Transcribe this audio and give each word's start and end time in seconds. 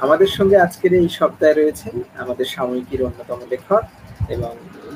আমাদের 0.00 0.30
সঙ্গে 0.36 0.56
আজকের 0.56 0.92
এই 0.94 1.08
সপ্তাহে 1.08 1.54
রয়েছেন 1.54 1.94
আমাদের 2.22 2.46
সাময়িকীর 2.54 3.00
অন্যতম 3.02 3.40
লেখক 3.52 3.84
এবং 4.28 4.52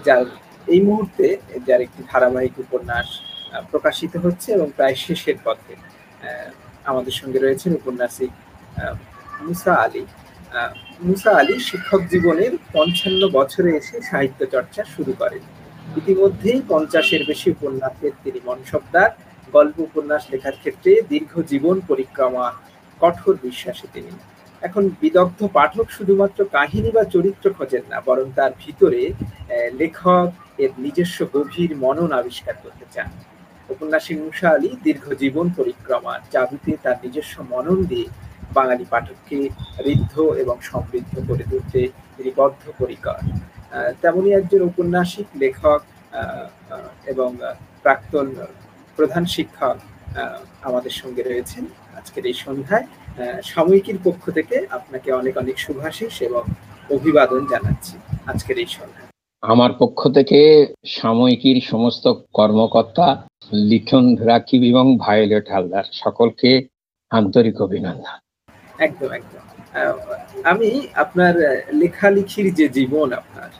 যার 0.07 0.27
এই 0.67 0.81
মুহূর্তে 0.81 1.27
যার 1.67 1.81
একটি 1.81 2.01
ধারাবাহিক 2.13 2.54
উপন্যাস 2.59 3.08
প্রকাশিত 3.71 4.12
হচ্ছে 4.16 4.48
এবং 4.53 4.66
প্রায় 4.76 4.96
শেষের 5.04 5.38
পথে 5.45 5.74
আমাদের 6.84 7.14
সঙ্গে 7.21 7.38
রয়েছেন 7.38 7.71
উপন্যাসিক 7.80 8.32
মুসা 9.42 9.72
আলী। 9.84 10.04
মুসা 11.08 11.30
আলী 11.40 11.54
শিক্ষক 11.69 12.03
জীবনের 12.12 12.53
পঞ্চান্ন 12.74 13.22
বছরে 13.38 13.71
এসে 13.80 13.96
সাহিত্য 14.10 14.40
চর্চা 14.54 14.83
শুরু 14.94 15.12
করেন। 15.21 15.42
ইতিমধ্যেই 15.96 16.60
পঞ্চাশের 16.69 17.23
বেশি 17.30 17.46
উপন্যাসের 17.56 18.15
তিনি 18.24 18.38
মনসবদার। 18.48 19.10
গল্প 19.56 19.77
উপন্যাস 19.88 20.23
লেখার 20.33 20.56
ক্ষেত্রে 20.60 20.91
দীর্ঘ 21.10 21.33
জীবন 21.51 21.77
পরিক্রমা, 21.91 22.46
কঠোর 23.01 23.34
বিশ্বাসী 23.42 23.87
তিনি 23.95 24.12
এখন 24.66 24.84
বিদগ্ধ 25.01 25.41
পাঠক 25.56 25.87
শুধুমাত্র 25.97 26.38
কাহিনী 26.56 26.91
বা 26.96 27.02
চরিত্র 27.14 27.46
খোঁজেন 27.56 27.84
না, 27.92 27.98
বরং 28.09 28.27
তার 28.38 28.52
ভিতরে 28.62 29.02
লেখক, 29.80 30.28
এর 30.62 30.73
নিজস্ব 30.84 31.19
গভীর 31.34 31.70
মনন 31.84 32.10
আবিষ্কার 32.20 32.56
করতে 32.65 32.87
চান। 32.95 33.10
উপন্যাসী 33.74 34.12
মুসা 34.23 34.48
আলী 34.56 34.70
দীর্ঘ 34.87 35.05
জীবন 35.23 35.46
পরিক্রমার 35.59 36.20
চাবিতে 36.32 36.73
তার 36.84 36.96
নিজস্ব 37.05 37.34
মনন 37.52 37.79
দিয়ে 37.91 38.09
বাঙালি 38.59 38.84
পাঠককে 38.92 39.38
ঋদ্ধ 39.92 40.15
এবং 40.42 40.56
সমৃদ্ধ 40.70 41.15
করে 41.29 41.45
তুলতে 41.51 41.80
তিনি 42.15 42.30
বদ্ধপরিকর 42.38 43.20
তেমনই 44.02 44.32
একজন 44.40 44.60
উপন্যাসিক 44.70 45.29
লেখক 45.43 45.80
এবং 47.12 47.30
প্রাক্তন 47.84 48.27
প্রধান 48.98 49.24
শিক্ষক 49.34 49.77
আমাদের 50.68 50.95
সঙ্গে 51.01 51.23
রয়েছেন। 51.23 51.65
আজকের 51.98 52.24
এই 52.30 52.37
সন্ধ্যায় 52.45 52.87
সাময়িকীর 53.42 53.98
পক্ষ 54.04 54.22
থেকে 54.30 54.56
আপনাকে 54.70 55.08
অনেক 55.12 55.34
অনেক 55.36 55.56
শুভাশিস 55.59 56.14
এবং 56.22 56.42
অভিবাদন 56.90 57.42
জানাচ্ছি 57.46 57.95
আজকের 58.26 58.56
এই 58.59 58.70
সন্ধ্যায়। 58.76 59.09
আমার 59.43 59.73
পক্ষ 59.79 60.01
থেকে 60.09 60.38
সাময়িকীর 60.98 61.59
সমস্ত 61.62 62.04
কর্মকর্তা 62.32 63.06
লিখন 63.70 64.05
রাকিব 64.31 64.62
এবং 64.62 64.87
ভায়োলেট 64.98 65.47
হালদার 65.51 65.87
সকলকে 65.95 66.51
আন্তরিক 67.11 67.56
অভিনন্দন। 67.61 68.19
একদম 68.78 69.11
একদম। 69.12 69.43
আমি 70.45 70.71
আপনার 70.95 71.34
লেখালেখির 71.73 72.48
যে 72.55 72.67
জীবন 72.69 73.09
আপনার 73.12 73.50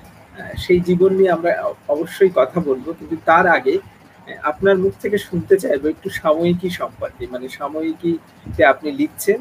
সেই 0.59 0.81
জীবন 0.81 1.11
নিয়ে 1.15 1.35
আমরা 1.37 1.53
অবশ্যই 1.89 2.33
কথা 2.35 2.59
বলব 2.61 2.87
কিন্তু 2.93 3.17
তার 3.25 3.47
আগে 3.47 3.75
আপনার 4.51 4.77
মুখ 4.85 4.93
থেকে 5.03 5.19
শুনতে 5.29 5.55
চাইব 5.63 5.83
একটু 5.95 6.09
সাময়িকী 6.21 6.69
সম্পর্কে 6.81 7.25
মানে 7.35 7.47
সাময়িকীতে 7.59 8.63
আপনি 8.73 8.89
লিখছেন 9.01 9.39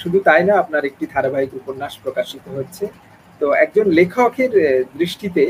শুধু 0.00 0.18
তাই 0.28 0.42
না, 0.48 0.54
আপনার 0.62 0.82
একটি 0.90 1.04
ধারাবাহিক 1.14 1.52
উপন্যাস 1.60 1.92
প্রকাশিত 2.04 2.44
হচ্ছে। 2.56 2.84
তো 3.40 3.46
একজন 3.64 3.86
লেখকের 3.98 4.52
দৃষ্টিতে 4.98 5.44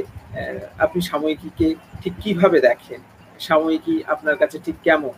আপনি 0.85 1.01
সাময়িকীকে 1.11 1.67
ঠিক 2.01 2.15
কীভাবে 2.23 2.59
দেখেন? 2.69 3.01
সাময়িকী 3.41 3.95
আপনার 4.15 4.37
কাছে 4.41 4.57
ঠিক 4.67 4.77
কেমন? 4.87 5.15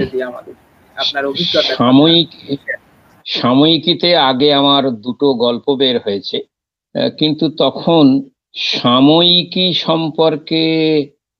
যদি 0.00 0.18
আমাদের 0.30 0.54
আপনার 0.96 1.24
অভিজ্ঞতা 1.30 1.72
সাময়িক 1.82 2.30
সাময়িকীতে 3.26 4.10
আগে 4.30 4.48
আমার 4.60 4.84
দুটো 5.06 5.26
গল্প 5.44 5.66
বের 5.80 5.96
হয়েছে 6.04 6.38
কিন্তু 7.20 7.46
তখন 7.62 8.04
সাময়িকী 8.74 9.66
সম্পর্কে 9.86 10.62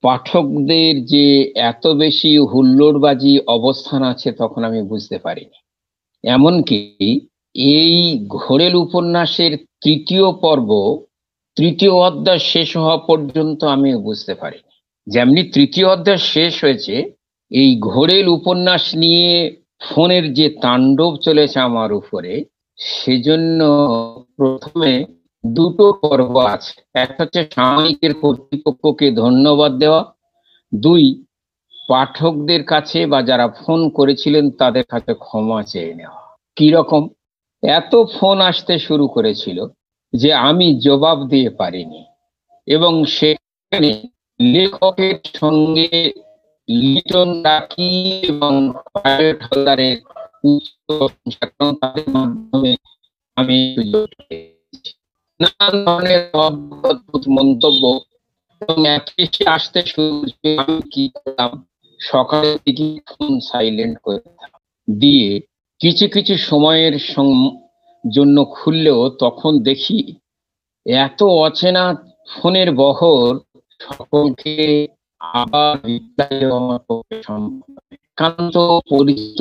পাঠকদের 0.02 1.04
যে 1.04 1.52
এত 1.56 1.86
বেশি 1.86 2.38
হুল্লোড়বাজি 2.38 3.38
অবস্থান 3.46 4.02
আছে 4.02 4.32
তখন 4.32 4.64
আমি 4.64 4.82
বুঝতে 4.82 5.18
পারিনি। 5.18 5.58
এমনকি 6.24 6.80
এই 7.54 8.26
ঘোরেল 8.28 8.74
উপন্যাসের 8.74 9.52
তৃতীয় 9.80 10.32
পর্ব, 10.32 10.70
তৃতীয় 11.56 11.90
অধ্যায় 11.90 12.38
শেষ 12.38 12.76
হওয়া 12.76 12.96
পর্যন্ত 12.96 13.64
আমি 13.64 13.96
বুঝতে 13.96 14.34
পারিনি। 14.34 14.72
যেমনি 15.06 15.42
তৃতীয় 15.42 15.86
অধ্যায় 15.86 16.18
শেষ 16.18 16.64
হয়েছে, 16.64 16.94
এই 17.50 17.78
ঘোরেল 17.78 18.28
উপন্যাস 18.28 18.94
নিয়ে 18.94 19.56
ফোনের 19.82 20.34
যে 20.34 20.46
তাণ্ডব 20.62 21.16
চলেছে 21.16 21.58
আমার 21.60 21.92
উপরে, 21.92 22.44
সেজন্য 22.78 23.60
প্রথমে 24.36 25.04
দুটো 25.46 25.92
পর্ব 25.92 26.36
আছে। 26.36 26.82
একটা 26.94 27.24
হচ্ছে 27.24 27.48
সাময়িকের 27.54 28.14
কর্তৃপক্ষকে 28.14 29.10
ধন্যবাদ 29.10 29.78
দেওয়া। 29.78 30.14
দুই, 30.74 31.24
পাঠকদের 31.88 32.64
কাছে 32.64 33.06
বা 33.06 33.22
যারা 33.22 33.48
ফোন 33.48 33.88
করেছিলেন 33.88 34.50
তাদের 34.50 34.84
কাছে 34.84 35.14
ক্ষমা 35.14 35.62
চেয়ে 35.62 35.94
নেওয়া। 35.94 36.36
কি 36.56 36.70
রকম? 36.70 37.08
এত 37.66 37.96
ফোন 38.18 38.40
আসতে 38.40 38.78
শুরু 38.78 39.08
করেছিল 39.08 39.66
যে 40.12 40.34
আমি 40.34 40.80
জবাব 40.80 41.28
দিয়ে 41.28 41.50
পারিনি 41.50 42.04
এবং 42.66 43.04
সেখানে 43.04 44.02
লেখকের 44.42 45.14
সঙ্গে 45.36 46.12
লিটন 46.68 47.42
রাখি 47.42 48.20
এবং 48.28 48.72
তাদের 49.00 49.34
মাধ্যমে 52.08 52.76
আমি 53.36 53.76
ধরনের 55.40 56.22
অদ্ভুত 56.38 57.22
মন্তব্য। 57.28 57.84
আসতে 59.46 59.80
শুরু 59.86 60.14
আমি 60.54 60.76
কি 60.92 61.04
করলাম? 61.14 61.50
দিকে 62.66 62.88
ফোন 63.10 63.32
সাইলেন্ট 63.50 63.96
করে 64.04 64.20
দিয়ে 64.88 65.28
কিছু 65.80 66.06
কিছু 66.08 66.34
সময়ের 66.50 66.94
জন্য 68.04 68.36
খুললেও 68.54 69.00
তখন 69.18 69.52
দেখি 69.60 69.98
এত 70.86 71.20
অচেনা 71.46 71.84
ফোনের 72.30 72.68
বহর 72.72 73.30
সকলকে 73.80 74.54
আবার 75.20 75.76
একান্ত 78.08 78.56
পরিচিত 78.90 79.38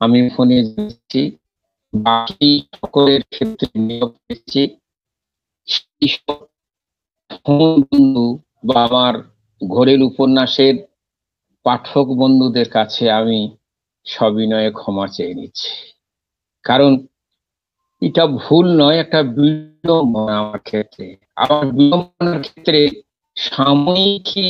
আমি 0.00 0.18
ফোনে 0.28 0.58
যাচ্ছি 0.68 1.22
বাকি 1.92 2.50
সকলের 2.80 3.22
ক্ষেত্রে 3.24 3.68
নিয়োগ 3.88 4.12
পেয়েছি। 4.24 4.62
বন্ধু 7.46 8.26
বা 8.64 8.76
আমার 8.88 9.14
ঘরের 9.60 10.00
উপন্যাসের 10.02 10.74
পাঠক 11.66 12.06
বন্ধুদের 12.20 12.68
কাছে 12.68 13.04
আমি 13.10 13.40
সবিনয়ে 14.06 14.70
ক্ষমা 14.70 15.06
চেয়ে 15.14 15.34
নিচ্ছি। 15.34 15.72
কারণ 16.64 16.92
এটা 18.02 18.24
ভুল 18.26 18.66
নয়, 18.80 18.98
একটা 18.98 19.20
বিড়ম্বনা 19.36 20.34
আমার 20.38 20.60
ক্ষেত্রে। 20.68 21.06
আমার 21.36 21.64
বিড়ম্বনার 21.72 22.38
ক্ষেত্রে 22.42 22.80
সাময়িকী 23.36 24.48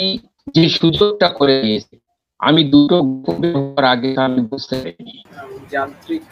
যে 0.54 0.64
সুযোগটা 0.68 1.28
করে 1.28 1.54
দিয়েছে, 1.62 1.94
আমি 2.40 2.62
দুটো 2.64 2.96
আগে 3.92 4.10
আমি 4.26 4.40
বুঝতে 4.50 4.74
পারিনি 4.82 5.14
যান্ত্রিক 5.74 6.26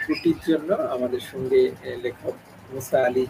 ত্রুটির 0.00 0.38
জন্য 0.48 0.70
আমাদের 0.94 1.22
সঙ্গে 1.32 1.60
লেখক 2.04 2.34
মুসা 2.72 2.98
আলী 3.08 3.24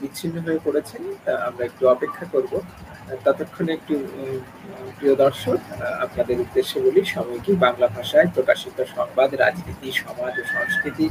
বিচ্ছিন্ন 0.00 0.36
হয়ে 0.46 0.60
পড়েছেন। 0.66 1.02
তা 1.24 1.32
আমরা 1.48 1.62
একটু 1.70 1.82
অপেক্ষা 1.94 2.26
করব। 2.34 2.52
ততক্ষণে 3.24 3.70
একটু 3.78 3.94
প্রিয় 4.96 5.14
দর্শক 5.24 5.58
আপনাদের 6.04 6.36
উদ্দেশ্যে 6.44 6.78
বলি, 6.86 7.00
সাময়িকী 7.14 7.52
বাংলা 7.64 7.86
ভাষায় 7.96 8.28
প্রকাশিত 8.34 8.78
সংবাদ, 8.96 9.30
রাজনীতি, 9.42 9.88
সমাজ 10.02 10.32
ও 10.40 10.44
সংস্কৃতি 10.54 11.06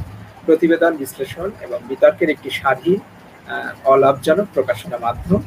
প্রতিবেদন 0.46 0.92
বিশ্লেষণ 1.02 1.48
এবং 1.66 1.78
বিতর্কের 1.90 2.28
একটি 2.34 2.50
স্বাধীন 2.60 2.98
অলাভজনক 3.94 4.48
প্রকাশনা 4.56 4.98
মাধ্যম। 5.06 5.40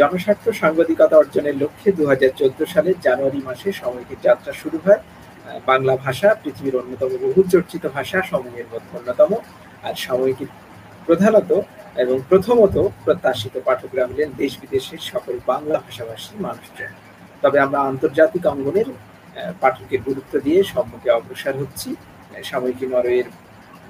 জনস্বার্থ 0.00 0.44
সাংবাদিকতা 0.62 1.16
অর্জনের 1.20 1.56
লক্ষ্যে 1.62 1.90
দু 1.98 2.02
হাজার 2.10 2.32
চোদ্দ 2.40 2.58
সালের 2.72 2.96
জানুয়ারি 3.06 3.40
মাসে 3.48 3.68
সাময়িকীর 3.80 4.20
যাত্রা 4.26 4.52
শুরু 4.62 4.78
হয়। 4.84 5.00
বাংলা 5.70 5.94
ভাষা 6.04 6.28
পৃথিবীর 6.42 6.76
অন্যতম 6.80 7.10
বহু 7.24 7.40
চর্চিত 7.52 7.84
ভাষা, 7.96 8.18
সমূহের 8.30 8.66
মধ্যে 8.72 8.92
অন্যতম। 8.98 9.30
আর 9.86 9.94
সাময়িকীর 10.04 10.50
প্রধানত 11.06 11.50
এবং 12.02 12.16
প্রথমত 12.30 12.76
প্রত্যাশিত 13.04 13.54
পাঠকরা 13.66 14.04
হলেন 14.10 14.28
দেশ 14.42 14.52
বিদেশের 14.62 15.00
সকল 15.12 15.34
বাংলা 15.50 15.78
ভাষাভাষী 15.86 16.32
মানুষজন। 16.46 16.92
তবে 17.42 17.58
আমরা 17.64 17.78
আন্তর্জাতিক 17.90 18.44
অঙ্গনের 18.52 18.88
পাঠকের 19.62 20.00
গুরুত্ব 20.08 20.32
দিয়ে 20.46 20.60
সম্মুখে 20.72 21.10
অগ্রসর 21.18 21.54
হচ্ছি। 21.62 21.88
সাময়িকী 22.50 22.86
নরওয়ের 22.92 23.28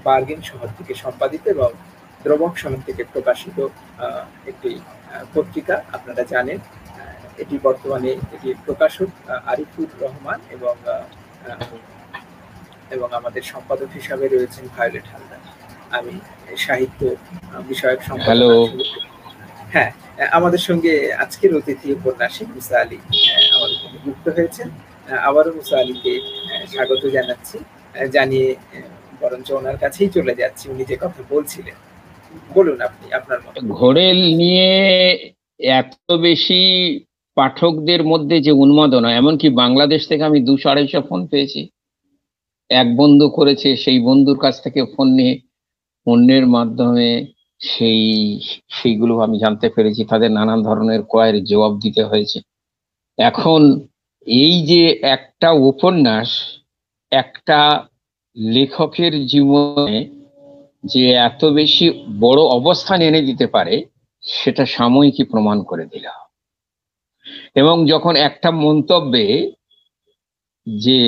বার্গেন 0.07 0.41
শহর 0.51 0.69
থেকে 0.79 0.93
সম্পাদিত 1.03 1.45
এবং 1.55 1.71
দ্রবক 2.25 2.53
শহর 2.63 2.81
থেকে 2.89 3.03
প্রকাশিত 3.15 3.59
একটি 4.51 4.71
পত্রিকা, 5.35 5.75
আপনারা 5.97 6.23
জানেন। 6.35 6.59
এটি 7.43 7.57
বর্তমানে 7.67 8.11
এটি 8.35 8.49
প্রকাশক 8.67 9.11
আরিফুর 9.51 9.89
রহমান 10.03 10.39
এবং 10.57 10.75
এবং 12.95 13.09
আমাদের 13.19 13.43
সম্পাদক 13.53 13.91
হিসাবে 13.99 14.25
রয়েছেন 14.27 14.65
ভায়োলেট 14.77 15.07
হালদার। 15.13 15.43
আমি 15.99 16.15
সাহিত্য 16.67 17.01
বিষয়ক 17.71 18.01
হ্যালো 18.29 18.51
হ্যাঁ 19.75 19.91
আমাদের 20.39 20.63
সঙ্গে 20.69 20.93
আজকের 21.25 21.51
অতিথি 21.59 21.89
উপন্যাসী 21.99 22.43
মুসা 22.55 22.77
আলী 22.83 22.99
আমাদের 23.57 23.79
সঙ্গে 23.83 23.99
যুক্ত 24.07 24.27
হয়েছেন। 24.37 24.69
আবারও 25.29 25.51
মুসা 25.59 25.77
আলীকে 25.83 26.13
স্বাগত 26.73 27.03
জানাচ্ছি। 27.17 27.57
জানিয়ে 28.17 28.49
বরঞ্চ 29.21 29.49
ওনার 29.59 29.77
কাছেই 29.83 30.09
চলে 30.17 30.33
যাচ্ছি। 30.41 30.65
উনি 30.73 30.83
যে 30.91 30.97
কথা 31.03 31.21
বলছিলেন 31.35 31.77
বলুন 32.57 32.79
আপনি 32.89 33.07
আপনার 33.19 33.39
মত। 33.45 33.55
ঘোড়েল 33.79 34.19
নিয়ে 34.41 34.71
এত 35.81 35.95
বেশি 36.27 36.63
পাঠকদের 37.37 38.05
মধ্যে 38.05 38.41
যে 38.41 38.53
উন্মাদনা, 38.53 39.15
এমনকি 39.15 39.49
বাংলাদেশ 39.49 40.09
থেকে 40.09 40.23
আমি 40.23 40.41
দুশো 40.41 40.71
আড়াইশো 40.71 41.01
ফোন 41.03 41.27
পেয়েছি। 41.27 41.69
এক 42.71 42.97
বন্ধু 42.97 43.29
করেছে, 43.29 43.77
সেই 43.77 43.99
বন্ধুর 44.01 44.39
কাছ 44.39 44.63
থেকে 44.63 44.85
ফোন 44.85 45.09
নিয়ে 45.09 45.41
অন্যের 46.07 46.47
মাধ্যমে 46.47 47.27
সেই, 47.61 48.41
সেইগুলো 48.69 49.19
আমি 49.21 49.39
জানতে 49.39 49.69
পেরেছি, 49.69 50.05
তাদের 50.05 50.31
নানান 50.33 50.63
ধরনের 50.63 51.03
কয়ের 51.03 51.45
জবাব 51.45 51.73
দিতে 51.79 52.05
হয়েছে। 52.05 52.41
এখন 53.19 53.81
এই 54.27 54.67
যে 54.67 54.83
একটা 55.03 55.51
উপন্যাস, 55.51 56.29
একটা 57.11 57.87
লেখকের 58.37 59.27
জীবনে 59.27 60.09
যে 60.85 61.11
এত 61.11 61.45
বেশি 61.45 61.87
বড় 62.21 62.43
অবস্থান 62.43 63.01
এনে 63.01 63.21
দিতে 63.23 63.47
পারে, 63.47 63.85
সেটা 64.23 64.67
সাময়িকই 64.67 65.25
প্রমাণ 65.25 65.63
করে 65.63 65.87
দিল 65.87 66.07
এবং 67.57 67.77
যখন 67.87 68.17
একটা 68.17 68.51
মন্তব্যে 68.51 69.27
যে 70.67 71.01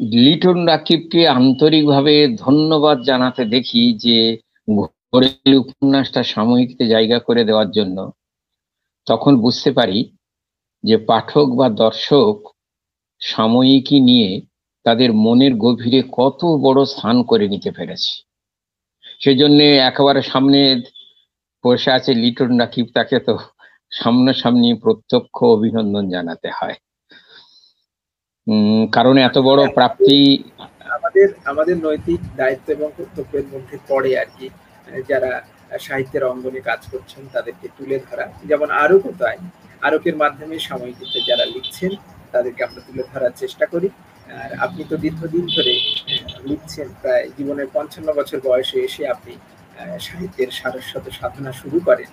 লিটন 0.00 0.58
রাকিবকে 0.66 1.20
আন্তরিকভাবে 1.28 2.14
ধন্যবাদ 2.36 2.96
জানাতে 3.02 3.42
দেখি 3.44 3.82
যে 3.98 4.18
ঘোরেল 5.12 5.52
উপন্যাসটা 5.54 6.22
সাময়িকতে 6.22 6.84
জায়গা 6.86 7.18
করে 7.18 7.42
দেওয়ার 7.44 7.70
জন্য, 7.70 7.98
তখন 9.06 9.32
বুঝতে 9.40 9.70
পারি 9.72 9.98
যে 10.84 10.96
পাঠক 11.06 11.46
বা 11.50 11.68
দর্শক 11.68 12.34
সাময়িকী 13.20 14.00
নিয়ে 14.00 14.40
তাদের 14.86 15.12
মনের 15.12 15.54
গভীরে 15.56 16.02
কত 16.12 16.40
বড় 16.44 16.80
স্থান 16.84 17.16
করে 17.22 17.46
নিতে 17.48 17.70
পেরেছে। 17.70 18.12
সেজন্য 19.20 19.58
একেবারে 19.62 20.20
সামনে 20.22 20.60
বসে 21.64 21.90
আছে 21.90 22.10
লিটন 22.14 22.50
রাকিব, 22.58 22.86
তাকে 22.94 23.16
তো 23.18 23.34
সামনাসামনি 23.92 24.70
প্রত্যক্ষ 24.84 25.36
অভিনন্দন 25.56 26.04
জানাতে 26.08 26.48
হয়। 26.58 26.76
উম 28.46 28.80
কারণ 28.96 29.14
এত 29.18 29.36
বড় 29.38 29.60
প্রাপ্তি 29.76 30.18
আমাদের 30.96 31.28
আমাদের 31.44 31.76
নৈতিক 31.86 32.20
দায়িত্ব 32.36 32.66
এবং 32.70 32.88
কর্তব্যের 32.98 33.46
মধ্যে 33.52 33.76
পড়ে 33.88 34.10
আর 34.22 34.28
কি। 34.36 34.46
যারা 35.08 35.30
সাহিত্যের 35.80 36.24
অঙ্গনে 36.24 36.60
কাজ 36.60 36.80
করছেন 36.92 37.22
তাদেরকে 37.32 37.66
তুলে 37.78 37.96
ধরা। 37.98 38.26
যেমন 38.44 38.68
আরও 38.82 38.98
তাই 39.20 39.38
আরকের 39.82 40.16
মাধ্যমে 40.16 40.56
সাময়িকীতে 40.58 41.18
যারা 41.28 41.44
লিখছেন 41.44 41.92
তাদেরকে 42.32 42.60
আমরা 42.64 42.80
তুলে 42.86 43.02
ধরার 43.12 43.32
চেষ্টা 43.36 43.66
করি। 43.66 43.88
আর 44.40 44.50
আপনি 44.64 44.82
তো 44.90 44.94
দীর্ঘদিন 44.96 45.44
ধরে 45.56 45.74
লিখছেন। 46.46 46.88
প্রায় 47.02 47.24
জীবনের 47.36 47.68
পঞ্চান্ন 47.74 48.08
বছর 48.12 48.38
বয়সে 48.48 48.78
এসে 48.80 49.02
আপনি 49.08 49.32
সাহিত্যের 50.00 50.50
সারস্বত 50.50 51.04
সাধনা 51.08 51.52
শুরু 51.52 51.78
করেন। 51.80 52.10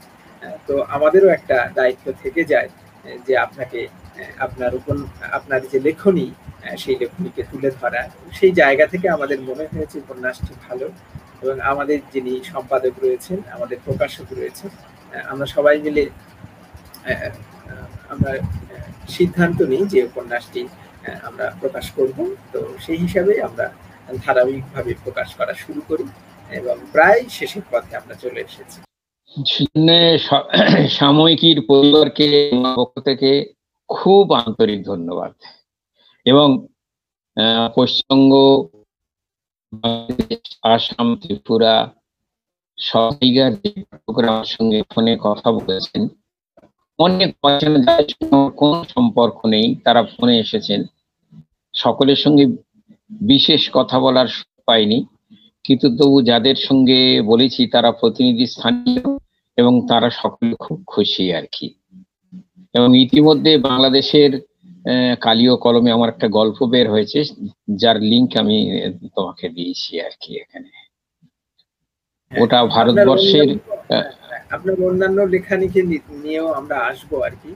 তো 0.67 0.73
আমাদেরও 0.95 1.29
একটা 1.37 1.57
দায়িত্ব 1.79 2.05
থেকে 2.23 2.41
যায় 2.51 2.69
যে 3.27 3.33
আপনাকে 3.45 3.79
আপনার 4.45 4.71
উপর, 4.79 4.95
আপনার 5.37 5.59
যে 5.71 5.77
লেখনী 5.87 6.27
সেই 6.81 6.95
লেখনীকে 7.01 7.41
তুলে 7.51 7.69
ধরা। 7.79 8.01
সেই 8.37 8.51
জায়গা 8.61 8.85
থেকে 8.93 9.07
আমাদের 9.15 9.39
মনে 9.49 9.65
হয়েছে 9.73 9.95
উপন্যাসটি 10.03 10.53
ভালো 10.65 10.87
এবং 11.43 11.55
আমাদের 11.71 11.99
যিনি 12.13 12.33
সম্পাদক 12.53 12.93
রয়েছেন, 13.05 13.37
আমাদের 13.55 13.77
প্রকাশক 13.87 14.27
রয়েছেন 14.39 14.69
আমরা 15.31 15.47
সবাই 15.55 15.75
মিলে 15.85 16.03
আমরা 18.13 18.31
সিদ্ধান্ত 19.15 19.59
নিই 19.71 19.83
যে 19.93 19.99
উপন্যাসটি 20.09 20.61
আমরা 21.27 21.45
প্রকাশ 21.61 21.85
করব। 21.97 22.17
তো 22.53 22.59
সেই 22.85 22.99
হিসাবে 23.05 23.33
আমরা 23.47 23.65
ধারাবাহিকভাবে 24.25 24.91
প্রকাশ 25.05 25.29
করা 25.39 25.53
শুরু 25.63 25.81
করি 25.89 26.05
এবং 26.49 26.75
প্রায় 26.93 27.21
শেষের 27.37 27.65
পথে 27.71 27.91
আমরা 28.01 28.15
চলে 28.23 28.39
এসেছি। 28.47 28.77
সাময়িকীর 30.99 31.57
পরিবারকে 31.67 32.27
পক্ষ 32.75 32.93
থেকে 32.99 33.29
খুব 33.89 34.23
আন্তরিক 34.33 34.79
ধন্যবাদ। 34.85 35.33
এবং 36.25 36.47
পশ্চিমবঙ্গ 37.75 38.33
আসাম, 40.63 41.07
ত্রিপুরা 41.21 41.73
সঙ্গে 44.53 44.79
ফোনে 44.91 45.13
কথা 45.21 45.47
বলেছেন, 45.51 46.01
অনেক 46.99 47.29
কোনো 48.57 48.77
সম্পর্ক 48.95 49.37
নেই, 49.45 49.67
তারা 49.75 50.01
ফোনে 50.03 50.35
এসেছেন। 50.39 50.79
সকলের 51.73 52.15
সঙ্গে 52.15 52.45
বিশেষ 53.27 53.61
কথা 53.73 53.97
বলার 53.99 54.29
পাইনি, 54.65 54.99
কিন্তু 55.65 55.87
তবু 55.97 56.17
যাদের 56.21 56.57
সঙ্গে 56.67 56.99
বলেছি 57.21 57.61
তারা 57.67 57.89
প্রতিনিধি 57.91 58.45
স্থানীয় 58.47 59.03
এবং 59.57 59.73
তারা 59.89 60.09
সকলে 60.21 60.53
খুব 60.65 60.77
খুশি 60.87 61.25
আর 61.33 61.45
কি। 61.51 61.67
এবং 62.73 62.89
ইতিমধ্যে 63.05 63.51
বাংলাদেশের 63.69 64.31
কালীয় 65.21 65.53
কলমে 65.55 65.89
আমার 65.91 66.09
একটা 66.09 66.27
গল্প 66.39 66.57
বের 66.73 66.87
হয়েছে 66.89 67.19
যার 67.81 67.97
লিঙ্ক 68.11 68.31
আমি 68.37 68.57
তোমাকে 69.15 69.45
দিয়েছি 69.49 69.91
আর 70.01 70.13
কি 70.21 70.31
এখানে। 70.43 70.69
ওটা 72.31 72.59
ভারতবর্ষের 72.75 73.49
আপনার 74.55 74.75
অন্যান্য 74.89 75.19
লেখানিকে 75.33 75.79
নিয়েও 76.23 76.47
আমরা 76.59 76.75
আসব 76.89 77.11
আর 77.27 77.33
কি। 77.41 77.51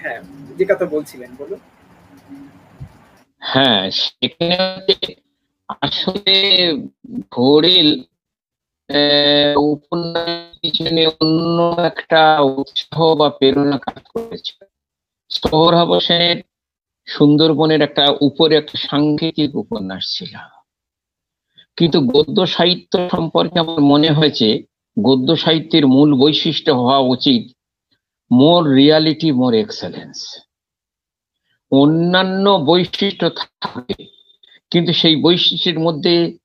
হ্যাঁ 0.00 0.18
যে 0.58 0.64
কথা 0.70 0.86
বলছিলেন 0.94 1.30
বলুন। 1.38 1.60
হ্যাঁ 3.42 3.82
সেখানে 4.00 4.56
আসলে 5.84 6.34
ঘোরেল 7.30 7.88
উপন্যাস 9.56 10.58
পিছনে 10.60 11.06
অন্য 11.06 11.76
একটা 11.84 12.40
উৎসাহ 12.40 13.14
বা 13.14 13.30
প্রেরণা 13.30 13.78
কাজ 13.78 14.02
করেছে। 14.14 14.52
সোহরাব 15.30 15.88
হোসেনের 15.88 16.36
সুন্দরবনের 17.06 17.82
একটা 17.82 18.04
উপরে 18.20 18.56
একটা 18.56 18.78
সাংকেতিক 18.78 19.56
উপন্যাস 19.56 20.16
ছিল। 20.16 20.34
কিন্তু 21.76 22.00
গদ্য 22.00 22.46
সাহিত্য 22.46 23.08
সম্পর্কে 23.10 23.58
আমার 23.58 23.80
মনে 23.80 24.10
হয়েছে, 24.10 24.62
গদ্য 25.02 25.36
সাহিত্যের 25.36 25.86
মূল 25.86 26.14
বৈশিষ্ট্য 26.14 26.72
হওয়া 26.72 26.98
উচিত 26.98 27.42
মোর 28.32 28.68
রিয়ালিটি, 28.74 29.32
মোর 29.32 29.54
এক্সেলেন্স। 29.54 30.18
অন্যান্য 31.72 32.50
বৈশিষ্ট্য 32.50 33.30
থাকে 33.30 34.04
কিন্তু 34.70 34.92
সেই 34.92 35.16
বৈশিষ্ট্যের 35.16 35.78
মধ্যে 35.78 36.38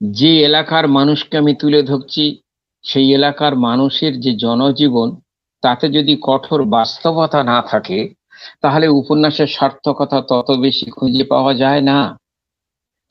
যে 0.00 0.30
এলাকার 0.40 0.88
মানুষকে 0.88 1.38
আমি 1.38 1.54
তুলে 1.54 1.82
ধরছি, 1.82 2.42
সেই 2.84 3.14
এলাকার 3.14 3.56
মানুষের 3.56 4.20
যে 4.20 4.32
জনজীবন, 4.34 5.08
তাতে 5.62 5.88
যদি 5.88 6.18
কঠোর 6.22 6.64
বাস্তবতা 6.64 7.42
না 7.42 7.62
থাকে, 7.62 7.98
তাহলে 8.60 8.88
উপন্যাসের 8.88 9.46
সার্থকতা 9.46 10.20
তত 10.20 10.50
বেশি 10.50 10.90
খুঁজে 10.90 11.24
পাওয়া 11.24 11.54
যায় 11.54 11.80
না। 11.80 12.18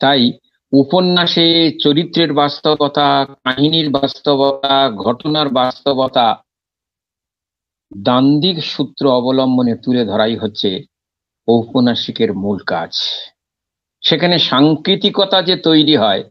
তাই 0.00 0.32
উপন্যাসে 0.72 1.46
চরিত্রের 1.80 2.32
বাস্তবতা, 2.32 3.26
কাহিনীর 3.44 3.90
বাস্তবতা, 3.90 4.90
ঘটনার 4.90 5.48
বাস্তবতা 5.48 6.42
দান্দিক 7.92 8.56
সূত্র 8.62 9.10
অবলম্বনে 9.10 9.74
তুলে 9.76 10.04
ধরাই 10.04 10.36
হচ্ছে 10.36 10.70
ঔপন্যাসিকের 11.48 12.34
মূল 12.34 12.58
কাজ। 12.58 12.92
সেখানে 14.02 14.38
সাংকেতিকতা 14.38 15.42
যে 15.42 15.56
তৈরি 15.56 15.96
হয় 15.96 16.22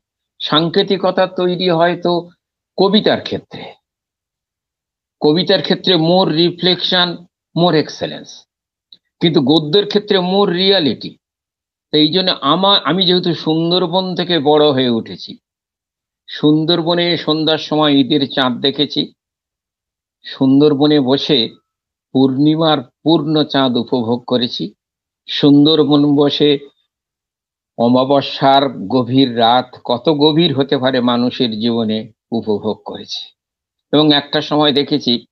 সাংকেতিকতা 0.46 1.25
তৈরি 1.40 1.68
হয় 1.70 1.96
তো 2.06 2.14
কবিতার 2.78 3.20
ক্ষেত্রে। 3.22 3.64
কবিতার 5.22 5.62
ক্ষেত্রে 5.62 5.94
মোর 6.10 6.28
রিফ্লেকশন 6.40 7.08
মোর 7.56 7.74
এক্সেলেন্স 7.75 8.30
কিন্তু 9.22 9.40
গদ্যের 9.42 9.86
ক্ষেত্রে 9.88 10.18
মোর 10.32 10.48
রিয়ালিটি 10.62 11.12
এই 11.94 12.10
জন্য 12.12 12.30
আমার, 12.54 12.78
আমি 12.84 13.02
যেহেতু 13.06 13.32
সুন্দরবন 13.46 14.06
থেকে 14.16 14.36
বড় 14.50 14.66
হয়ে 14.72 14.96
উঠেছি, 15.00 15.32
সুন্দরবনে 16.30 17.06
সন্ধ্যার 17.18 17.62
সময় 17.70 17.94
ঈদের 18.02 18.24
চাঁদ 18.36 18.54
দেখেছি, 18.62 19.02
সুন্দরবনে 20.25 20.98
বসে 21.00 21.40
পূর্ণিমার 22.16 22.80
পূর্ণ 23.04 23.36
চাঁদ 23.44 23.74
উপভোগ 23.78 24.20
করেছি, 24.25 24.64
সুন্দরবন 25.28 26.02
বসে 26.16 26.50
অমাবস্যার 27.77 28.70
গভীর 28.70 29.38
রাত 29.38 29.77
কত 29.84 30.10
গভীর 30.10 30.58
হতে 30.58 30.77
পারে 30.77 31.00
মানুষের 31.00 31.51
জীবনে 31.51 32.12
উপভোগ 32.32 32.82
করেছে। 32.86 33.22
এবং 33.94 34.13
একটা 34.13 34.41
সময় 34.41 34.74
দেখেছি, 34.74 35.25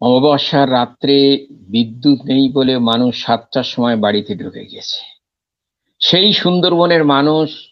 অমাবস্যার 0.00 0.72
রাত্রে 0.72 1.46
বিদ্যুৎ 1.50 2.24
নেই 2.24 2.48
বলে 2.48 2.78
মানুষ 2.78 3.24
সাতটার 3.24 3.62
সময় 3.62 3.96
বাড়িতে 3.96 4.34
ঢুকে 4.34 4.64
গেছে। 4.64 5.00
সেই 6.00 6.32
সুন্দরবনের 6.32 7.04
মানুষ 7.04 7.68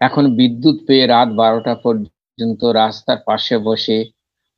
এখন 0.00 0.34
বিদ্যুৎ 0.34 0.76
পেয়ে 0.86 1.06
রাত 1.06 1.28
বারোটা 1.28 1.74
পর্যন্ত 1.74 2.64
রাস্তার 2.64 3.16
পাশে 3.26 3.58
বসে 3.58 4.04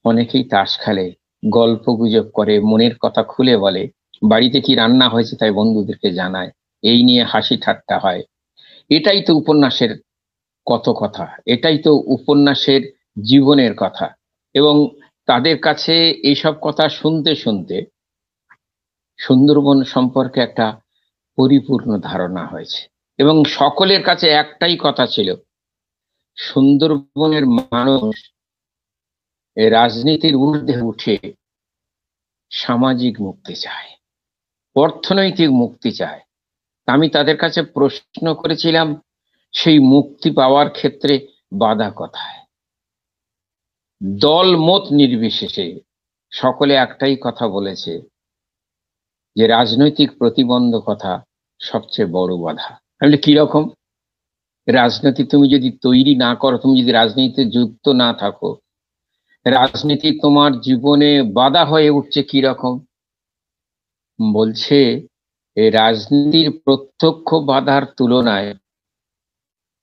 অনেকেই 0.04 0.44
তাস 0.44 0.78
খেলে, 0.78 1.12
গল্প 1.48 1.92
গুজব 1.92 2.26
করে, 2.34 2.60
মনের 2.60 2.98
কথা 2.98 3.22
খুলে 3.22 3.56
বলে, 3.56 3.90
বাড়িতে 4.22 4.60
কি 4.60 4.74
রান্না 4.74 5.08
হয়েছে 5.08 5.36
তাই 5.36 5.50
বন্ধুদেরকে 5.50 6.12
জানায়। 6.12 6.50
এই 6.82 7.02
নিয়ে 7.02 7.24
হাসি 7.24 7.56
ঠাট্টা 7.56 7.98
হয়। 7.98 8.22
এটাই 8.90 9.22
তো 9.22 9.34
উপন্যাসের 9.34 9.92
কত 10.66 10.86
কথা, 11.00 11.36
এটাই 11.46 11.78
তো 11.78 11.92
উপন্যাসের 12.06 12.82
জীবনের 13.22 13.72
কথা। 13.76 14.06
এবং 14.54 14.74
তাদের 15.28 15.56
কাছে 15.60 15.94
এইসব 16.10 16.54
কথা 16.60 16.88
শুনতে 16.88 17.34
শুনতে 17.34 17.76
সুন্দরবন 19.18 19.84
সম্পর্কে 19.84 20.40
একটা 20.40 20.80
পরিপূর্ণ 21.38 21.98
ধারণা 21.98 22.46
হয়েছে। 22.46 22.80
এবং 23.18 23.44
সকলের 23.44 24.02
কাছে 24.02 24.26
একটাই 24.42 24.76
কথা 24.80 25.06
ছিল, 25.06 25.34
সুন্দরবনের 26.36 27.46
মানুষ 27.46 28.14
রাজনীতির 29.56 30.34
ঊর্ধ্বে 30.36 30.76
উঠে 30.80 31.16
সামাজিক 32.50 33.20
মুক্তি 33.20 33.54
চায়, 33.54 33.90
অর্থনৈতিক 34.76 35.50
মুক্তি 35.50 35.90
চায়। 35.92 36.20
আমি 36.94 37.06
তাদের 37.16 37.36
কাছে 37.42 37.60
প্রশ্ন 37.76 38.26
করেছিলাম, 38.34 38.88
সেই 39.54 39.78
মুক্তি 39.92 40.28
পাওয়ার 40.30 40.68
ক্ষেত্রে 40.70 41.14
বাধা 41.52 41.88
কোথায়? 41.90 42.38
দল 44.26 44.48
মত 44.68 44.84
নির্বিশেষে 45.00 45.66
সকলে 46.32 46.74
একটাই 46.84 47.14
কথা 47.20 47.44
বলেছে, 47.48 47.92
যে 49.36 49.44
রাজনৈতিক 49.46 50.08
প্রতিবন্ধকতা 50.18 51.12
সবচেয়ে 51.60 52.12
বড় 52.16 52.32
বাধা। 52.44 52.70
আমি 53.00 53.16
কি 53.24 53.32
রকম? 53.34 53.64
রাজনীতি 54.68 55.22
তুমি 55.24 55.46
যদি 55.54 55.68
তৈরি 55.84 56.14
না 56.24 56.30
করো, 56.34 56.56
তুমি 56.58 56.74
যদি 56.82 56.92
রাজনীতিতে 56.92 57.42
যুক্ত 57.56 57.86
না 58.02 58.08
থাকো, 58.12 58.50
রাজনীতি 59.46 60.08
তোমার 60.22 60.52
জীবনে 60.60 61.10
বাধা 61.38 61.62
হয়ে 61.64 61.90
উঠছে 61.90 62.20
কি 62.30 62.38
রকম? 62.40 62.74
বলছে 64.20 64.78
এই 65.56 65.70
রাজনীতির 65.70 66.48
প্রত্যক্ষ 66.64 67.28
বাধার 67.34 67.82
তুলনায় 67.96 68.50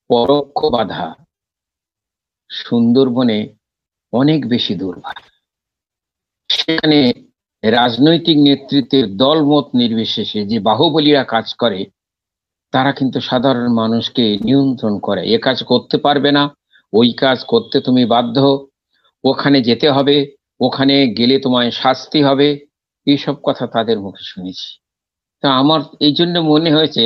পরোক্ষ 0.10 0.60
বাধা 0.66 1.16
সুন্দরবনে 2.50 3.40
অনেক 4.14 4.40
বেশি 4.48 4.74
দুর্বার 4.76 5.18
সেখানে 6.50 7.00
রাজনৈতিক 7.64 8.38
নেতৃত্বের 8.38 9.06
দলমত 9.16 9.68
নির্বিশেষে 9.74 10.42
যে 10.46 10.60
বাহুবলীরা 10.60 11.24
কাজ 11.24 11.48
করে, 11.54 11.80
তারা 12.74 12.92
কিন্তু 12.92 13.20
সাধারণ 13.22 13.68
মানুষকে 13.74 14.26
নিয়ন্ত্রণ 14.38 14.94
করে। 15.00 15.22
এ 15.26 15.38
কাজ 15.38 15.58
করতে 15.64 15.98
পারবে 15.98 16.32
না, 16.32 16.44
ওই 16.94 17.10
কাজ 17.14 17.38
করতে 17.44 17.82
তুমি 17.82 18.06
বাধ্য, 18.06 18.38
ওখানে 19.24 19.62
যেতে 19.62 19.88
হবে, 19.92 20.16
ওখানে 20.60 20.96
গেলে 21.08 21.36
তোমায় 21.40 21.72
শাস্তি 21.72 22.20
হবে 22.24 22.48
এইসব 23.08 23.36
কথা 23.44 23.66
তাদের 23.68 23.98
মুখে 24.00 24.24
শুনেছি। 24.24 24.70
তা 25.44 25.50
আমার 25.52 25.82
এই 26.00 26.14
জন্য 26.14 26.36
মনে 26.40 26.70
হয়েছে, 26.72 27.04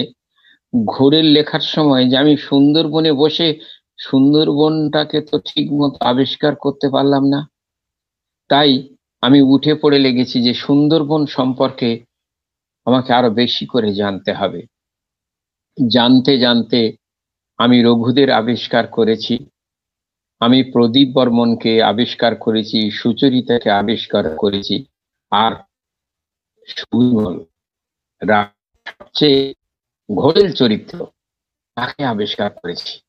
ঘোরের 0.87 1.25
লেখার 1.25 1.63
সময় 1.75 2.03
যে 2.09 2.15
আমি 2.17 2.33
সুন্দরবনে 2.37 3.11
বসে 3.13 3.47
সুন্দরবনটাকে 3.99 5.19
তো 5.21 5.35
ঠিক 5.39 5.67
মতো 5.71 5.97
আবিষ্কার 6.05 6.53
করতে 6.55 6.87
পারলাম 6.89 7.23
না। 7.29 7.39
তাই 8.49 8.71
আমি 9.23 9.39
উঠে 9.53 9.73
পড়ে 9.75 9.99
লেগেছি 9.99 10.37
যে 10.41 10.53
সুন্দরবন 10.53 11.21
সম্পর্কে 11.37 11.89
আমাকে 12.87 13.09
আরও 13.13 13.29
বেশি 13.31 13.65
করে 13.65 13.89
জানতে 13.93 14.31
হবে। 14.33 14.61
জানতে 15.77 16.33
জানতে 16.37 16.79
আমি 17.59 17.77
রঘুদের 17.81 18.29
আবিষ্কার 18.31 18.85
করেছি, 18.87 19.35
আমি 20.41 20.59
প্রদীপ 20.63 21.09
বর্মনকে 21.13 21.73
আবিষ্কার 21.83 22.33
করেছি, 22.35 22.79
সুচরিতাকে 22.91 23.69
আবিষ্কার 23.71 24.25
করেছি, 24.37 24.75
আর 25.31 25.53
সুবিমল 26.67 27.35
সবচেয়ে 28.21 29.53
ঘোরেল 30.11 30.51
চরিত্র 30.51 31.05
তাকে 31.75 32.05
আবিষ্কার 32.05 32.49
করেছি। 32.51 32.99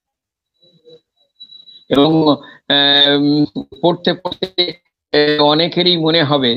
এবং 1.90 2.10
পড়তে 3.82 4.12
পড়তে 4.12 4.62
অনেকেরই 5.38 5.96
মনে 5.96 6.22
হবে 6.22 6.52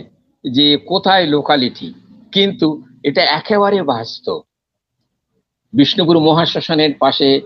যে 0.51 0.77
কোথায় 0.77 1.25
লোকালিটি 1.25 1.93
কিন্তু 2.31 2.83
এটা 3.03 3.23
একেবারে 3.23 3.83
বাস্তব। 3.83 4.41
বিষ্ণুপুর 5.73 6.19
মহাশ্মশানের 6.19 6.93
পাশে 6.99 7.41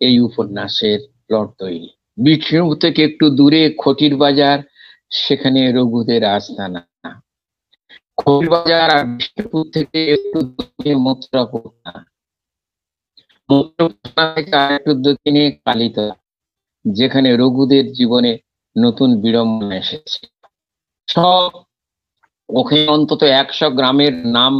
এই 0.00 0.20
উপন্যাসের 0.20 0.98
প্লট 1.26 1.48
তৈরি। 1.58 1.88
বিষ্ণুপুর 2.16 2.76
থেকে 2.78 3.04
একটু 3.04 3.30
দূরে 3.30 3.74
খটির 3.78 4.16
বাজার 4.16 4.58
সেখানে 5.10 5.72
রঘুদের 5.72 6.24
আস্তানা। 6.24 6.88
আর 8.26 9.04
বিষ্ণুপুর 9.16 9.64
থেকে 9.72 9.98
একটু 10.14 10.38
দক্ষিণে 10.48 10.94
মথুরাপুর 11.06 11.62
থেকে 14.16 14.52
আর 14.62 14.70
একটু 14.72 14.92
দক্ষিণে 15.06 15.42
কালিতলা, 15.66 16.14
যেখানে 16.84 17.28
রঘুদের 17.36 17.84
জীবনে 17.92 18.32
নতুন 18.76 19.08
বিড়ম্বনা 19.22 19.74
এসেছে। 19.76 20.20
সব 21.08 21.48
ওখানে 22.48 22.82
অন্তত 22.86 23.22
একশো 23.42 23.66
গ্রামের 23.70 24.14
নাম 24.26 24.52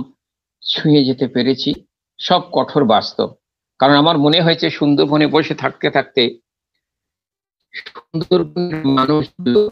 ছুঁয়ে 0.62 1.00
যেতে 1.04 1.26
পেরেছি, 1.28 1.70
সব 2.20 2.42
কঠোর 2.52 2.82
বাস্তব। 2.84 3.28
কারণ 3.80 3.94
আমার 3.94 4.16
মনে 4.18 4.38
হয়েছে 4.40 4.66
সুন্দরবনে 4.70 5.26
বসে 5.26 5.54
থাকতে 5.54 5.88
থাকতে 5.90 6.22
সুন্দরবনের 7.74 8.84
মানুষগুলো, 8.98 9.62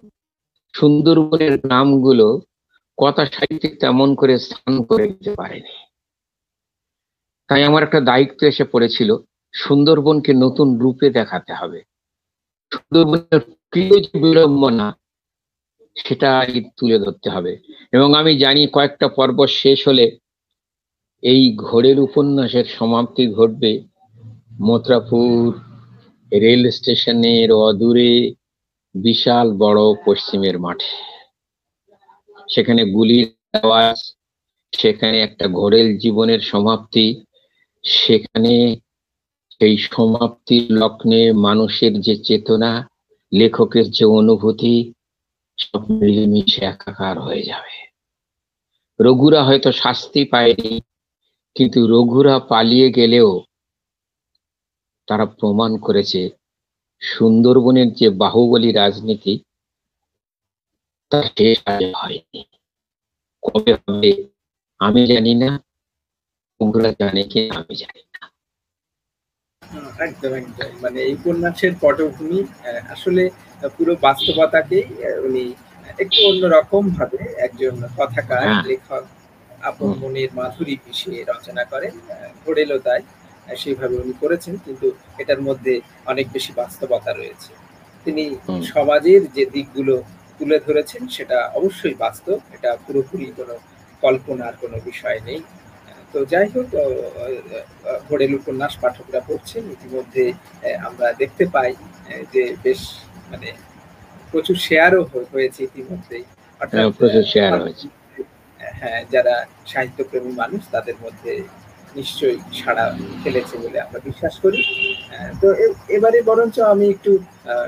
সুন্দরবনের 0.75 1.55
নামগুলো 1.67 2.29
কথা 2.99 3.25
সাহিত্যে 3.27 3.69
তেমন 3.69 4.15
করে 4.15 4.39
স্থান 4.39 4.83
করে 4.83 5.07
দিতে 5.09 5.35
পারেনি। 5.35 5.75
তাই 7.49 7.65
আমার 7.65 7.83
একটা 7.83 8.01
দায়িত্ব 8.01 8.47
এসে 8.47 8.65
পড়েছিল, 8.65 9.17
সুন্দরবনকে 9.55 10.33
নতুন 10.35 10.79
রূপে 10.79 11.11
দেখাতে 11.11 11.53
হবে। 11.55 11.83
সুন্দরবনের 12.73 13.41
প্রিয় 13.71 14.01
যে 14.01 14.19
বিড়ম্বনা, 14.19 14.99
সেটা 15.97 16.47
তুলে 16.77 16.99
ধরতে 16.99 17.31
হবে। 17.31 17.59
এবং 17.93 18.15
আমি 18.15 18.39
জানি 18.39 18.67
কয়েকটা 18.67 19.09
পর্ব 19.09 19.47
শেষ 19.47 19.89
হলে 19.89 20.19
এই 21.23 21.57
ঘোরের 21.57 22.01
উপন্যাসের 22.01 22.65
সমাপ্তি 22.65 23.33
ঘটবে 23.33 23.85
মথুরাপুর 24.61 25.61
রেল 26.33 26.71
স্টেশনের 26.71 27.53
অদূরে 27.53 28.35
বিশাল 28.95 29.53
বড় 29.53 29.81
পশ্চিমের 30.07 30.59
মাঠে। 30.59 31.14
সেখানে 32.49 32.85
গুলির 32.85 33.27
আওয়াজ, 33.63 34.13
সেখানে 34.73 35.21
একটা 35.21 35.49
ঘোরেল 35.49 35.99
জীবনের 35.99 36.41
সমাপ্তি, 36.41 37.25
সেখানে 37.83 38.77
সেই 39.51 39.79
সমাপ্তির 39.79 40.73
লগ্নে 40.73 41.33
মানুষের 41.33 42.01
যে 42.01 42.17
চেতনা, 42.17 42.89
লেখকের 43.33 43.91
যে 43.91 44.05
অনুভূতি, 44.05 44.93
সব 45.59 45.91
মিলেমিশে 45.91 46.65
একাকার 46.65 47.21
হয়ে 47.21 47.43
যাবে। 47.43 47.75
রঘুরা 49.01 49.45
হয়তো 49.45 49.73
শাস্তি 49.73 50.25
পায়নি, 50.25 50.81
কিন্তু 51.55 51.87
রঘুরা 51.87 52.39
পালিয়ে 52.39 52.91
গেলেও 52.91 53.45
তারা 55.07 55.27
প্রমাণ 55.27 55.79
করেছে 55.79 56.31
সুন্দরবনের 57.01 57.95
যে 57.95 58.11
বাহুবলী 58.11 58.73
রাজনীতি 58.73 59.44
তা 61.13 61.19
শেষ 61.31 61.59
আগে 61.67 61.89
হয়নি। 61.95 62.41
কবে 63.43 63.73
হবে 63.79 64.11
আমি 64.81 65.03
জানি 65.07 65.33
না। 65.35 65.51
রঘুরা 66.61 66.91
জানে 67.01 67.23
কি 67.31 67.41
আমি 67.51 67.75
জানি 67.83 68.03
না। 68.13 68.21
একদম 70.07 70.33
একদম। 70.35 70.71
মানে 70.83 70.99
এই 71.03 71.15
উপন্যাসের 71.15 71.73
পটভূমি 71.81 72.39
আসলে 72.89 73.23
পুরো 73.77 73.93
বাস্তবতাকেই 74.01 74.87
উনি 75.27 75.45
একটু 75.99 76.19
অন্যরকম 76.29 76.85
ভাবে 76.91 77.21
একজন 77.47 77.75
কথাকার 77.97 78.47
লেখক 78.67 79.05
আপন 79.63 79.91
মনের 80.01 80.31
মাধুরী 80.35 80.75
পিছিয়ে 80.77 81.21
রচনা 81.25 81.65
করেন 81.65 81.93
ঘোরেলো 82.43 82.77
তাই 82.79 83.01
সেইভাবে 83.57 83.95
উনি 83.95 84.15
করেছেন 84.21 84.55
কিন্তু 84.65 84.87
এটার 85.19 85.41
মধ্যে 85.43 85.73
অনেক 86.07 86.27
বেশি 86.33 86.53
বাস্তবতা 86.53 87.11
রয়েছে। 87.13 87.51
তিনি 88.07 88.25
সমাজের 88.73 89.21
যে 89.33 89.43
দিকগুলো 89.47 89.95
তুলে 90.39 90.57
ধরেছেন 90.67 91.03
সেটা 91.17 91.39
অবশ্যই 91.59 91.97
বাস্তব 92.05 92.39
এটা 92.57 92.71
পুরোপুরি 92.85 93.27
কোনো 93.39 93.55
কল্পনার 94.03 94.55
কোনো 94.63 94.77
বিষয় 94.91 95.19
নেই। 95.29 95.41
তো 96.13 96.19
যাই 96.33 96.49
হোক 96.55 96.69
ঘোড়েল 98.07 98.33
উপন্যাস 98.41 98.73
পাঠকরা 98.83 99.21
পড়ছেন 99.29 99.63
ইতিমধ্যে 99.77 100.25
আমরা 100.89 101.07
দেখতে 101.23 101.45
পাই 101.55 101.73
যে 102.35 102.43
বেশ 102.65 102.81
মানে 103.31 103.49
প্রচুর 104.33 104.57
শেয়ারও 104.67 105.03
হয়েছে 105.35 105.61
ইতিমধ্যেই। 105.69 106.25
হ্যাঁ 108.79 109.01
যারা 109.15 109.35
সাহিত্যপ্রেমী 109.73 110.33
মানুষ 110.43 110.63
তাদের 110.75 110.97
মধ্যে 111.05 111.33
নিশ্চয়ই 111.97 112.39
সাড়া 112.61 112.85
ফেলেছে 113.23 113.55
বলে 113.59 113.79
আমরা 113.81 113.99
বিশ্বাস 113.99 114.35
করি। 114.41 114.61
তো 115.43 115.47
এবারে 115.89 116.19
বরঞ্চ 116.23 116.57
আমি 116.75 116.87
একটু 116.91 117.11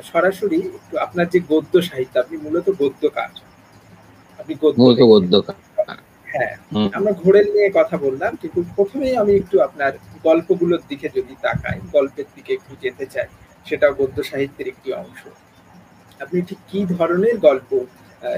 সরাসরি 0.03 0.59
একটু 0.79 0.95
আপনার 0.99 1.27
যে 1.29 1.39
গদ্য 1.51 1.75
সাহিত্য 1.83 2.15
আপনি 2.19 2.37
মূলত 2.37 2.67
গদ্যকার 2.81 3.31
আপনি 4.39 4.55
গদ্য 4.63 4.79
গদ্যকার 5.13 5.57
হ্যাঁ 6.27 6.55
আমরা 6.93 7.13
ঘোড়েল 7.23 7.47
নিয়ে 7.55 7.71
কথা 7.71 7.97
বললাম 7.97 8.33
কিন্তু 8.43 8.61
প্রথমেই 8.77 9.15
আমি 9.17 9.33
একটু 9.35 9.57
আপনার 9.61 9.93
গল্পগুলোর 10.25 10.83
দিকে 10.89 11.07
যদি 11.09 11.35
তাকাই 11.43 11.79
গল্পের 11.93 12.29
দিকে 12.35 12.51
একটু 12.55 12.73
যেতে 12.83 13.05
চাই 13.07 13.29
সেটা 13.67 13.87
গদ্য 13.91 14.19
সাহিত্যের 14.23 14.69
একটি 14.69 14.89
অংশ। 14.93 15.21
আপনি 16.21 16.39
ঠিক 16.43 16.61
কি 16.69 16.81
ধরনের 16.97 17.37
গল্প 17.39 17.71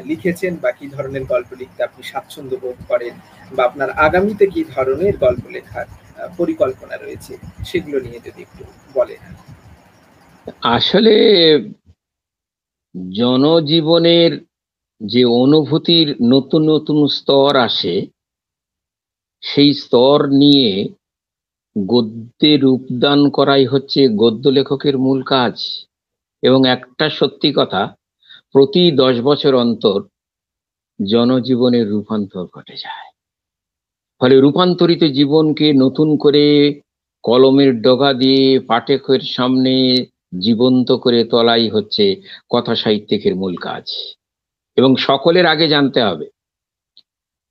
লিখেছেন 0.04 0.56
বা 0.56 0.70
কি 0.72 0.86
ধরনের 0.88 1.24
গল্প 1.24 1.50
লিখতে 1.52 1.80
আপনি 1.82 2.02
স্বাচ্ছন্দ্য 2.02 2.56
বোধ 2.56 2.78
করেন 2.88 3.14
বা 3.54 3.62
আপনার 3.64 3.90
আগামীতে 3.90 4.44
কি 4.46 4.64
ধরনের 4.64 5.14
গল্প 5.16 5.44
লেখার 5.50 5.86
পরিকল্পনা 6.36 6.96
রয়েছে 6.96 7.32
সেগুলো 7.64 8.00
নিয়ে 8.00 8.20
যদি 8.24 8.42
একটু 8.42 8.64
বলেন। 8.94 9.22
আসলে 10.62 11.14
জনজীবনের 13.14 14.32
যে 15.00 15.24
অনুভূতির 15.24 16.16
নতুন 16.22 16.62
নতুন 16.70 16.98
স্তর 17.08 17.56
আসে, 17.56 18.06
সেই 19.42 19.74
স্তর 19.74 20.18
নিয়ে 20.32 20.88
গদ্যে 21.76 22.56
রূপদান 22.56 23.30
করাই 23.30 23.66
হচ্ছে 23.66 24.08
গদ্য 24.08 24.48
লেখকের 24.48 24.98
মূল 24.98 25.22
কাজ। 25.22 25.84
এবং 26.42 26.60
একটা 26.68 27.06
সত্যি 27.10 27.52
কথা 27.56 27.82
প্রতি 28.52 28.90
দশ 28.90 29.20
বছর 29.20 29.54
অন্তর 29.54 30.02
জনজীবনের 31.10 31.90
রূপান্তর 31.90 32.44
ঘটে 32.44 32.76
যায়। 32.76 33.10
ফলে 34.20 34.40
রূপান্তরিত 34.40 35.04
জীবনকে 35.04 35.72
নতুন 35.72 36.16
করে 36.16 36.80
কলমের 37.22 37.82
ডগা 37.82 38.12
দিয়ে 38.12 38.60
পাঠকের 38.60 39.20
সামনে 39.20 40.06
জীবন্ত 40.40 40.92
করে 40.92 41.24
তোলাই 41.24 41.70
হচ্ছে 41.70 42.22
কথা 42.50 42.74
সাহিত্যিকের 42.74 43.36
মূল 43.36 43.56
কাজ। 43.56 43.84
এবং 44.76 44.96
সকলের 44.96 45.46
আগে 45.46 45.68
জানতে 45.68 46.02
হবে, 46.02 46.30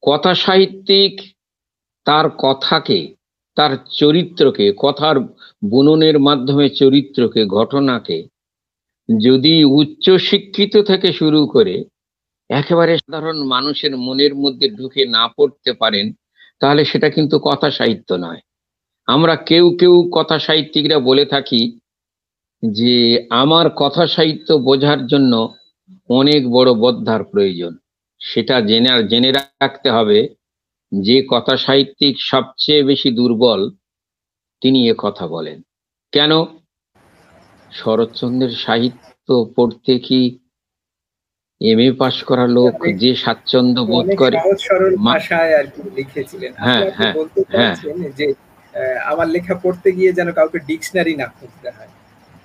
কথা 0.04 0.36
সাহিত্যিক 0.36 1.22
তার 2.06 2.30
কথাকে, 2.30 3.16
তার 3.56 3.78
চরিত্রকে, 3.92 4.74
কথার 4.78 5.20
বুননের 5.66 6.20
মাধ্যমে 6.20 6.70
চরিত্রকে, 6.70 7.46
ঘটনাকে 7.46 8.28
যদি 9.10 9.64
উচ্চ 9.64 10.10
শিক্ষিত 10.10 10.78
থেকে 10.78 11.14
শুরু 11.14 11.48
করে 11.48 11.84
একেবারে 12.50 12.98
সাধারণ 12.98 13.44
মানুষের 13.44 13.98
মনের 13.98 14.36
মধ্যে 14.36 14.70
ঢুকে 14.70 15.06
না 15.06 15.28
পড়তে 15.28 15.74
পারেন, 15.74 16.14
তাহলে 16.60 16.86
সেটা 16.86 17.10
কিন্তু 17.10 17.40
কথা 17.40 17.72
সাহিত্য 17.72 18.14
নয়। 18.14 18.40
আমরা 19.06 19.36
কেউ 19.36 19.78
কেউ 19.80 20.10
কথা 20.14 20.40
সাহিত্যিকরা 20.40 21.00
বলে 21.00 21.26
থাকি 21.26 21.80
যে, 22.64 23.28
আমার 23.30 23.70
কথা 23.70 24.08
সাহিত্য 24.08 24.54
বোঝার 24.54 25.08
জন্য 25.08 25.54
অনেক 26.10 26.52
বড় 26.52 26.74
বদ্ধার 26.74 27.24
প্রয়োজন। 27.24 27.78
সেটা 28.20 28.62
জেনে 28.62 29.04
জেনে 29.04 29.32
রাখতে 29.32 29.92
হবে 29.92 30.30
যে, 30.92 31.28
কথা 31.30 31.58
সাহিত্যিক 31.58 32.16
সবচেয়ে 32.20 32.84
বেশি 32.84 33.12
দুর্বল 33.12 33.70
তিনি 34.62 34.90
এ 34.90 34.94
কথা 34.98 35.28
বলেন। 35.28 35.62
কেন? 36.12 36.32
শরৎচন্দ্রের 37.72 38.50
সাহিত্য 38.50 39.46
পড়তে 39.56 40.00
কি 40.00 40.40
এম 41.62 41.80
এ 41.80 41.92
পাশ 41.94 42.24
করা 42.24 42.48
লোক 42.48 42.88
যে 42.98 43.16
স্বাচ্ছন্দ্য 43.16 43.82
বোধ 43.86 44.08
করে? 44.16 44.38
ভাষায় 45.04 45.60
আর 45.60 45.66
কি 45.66 45.82
লিখেছিলেন। 45.96 46.54
হ্যাঁ 46.58 46.92
হ্যাঁ 46.92 47.14
হ্যাঁ। 47.50 47.76
যে 48.16 48.34
আমার 49.06 49.28
লেখা 49.30 49.56
পড়তে 49.56 49.92
গিয়ে 49.92 50.14
যেন 50.14 50.32
কাউকে 50.32 50.60
ডিকশনারি 50.60 51.16
না 51.16 51.26
খুঁজতে 51.28 51.70
হয়। 51.70 51.88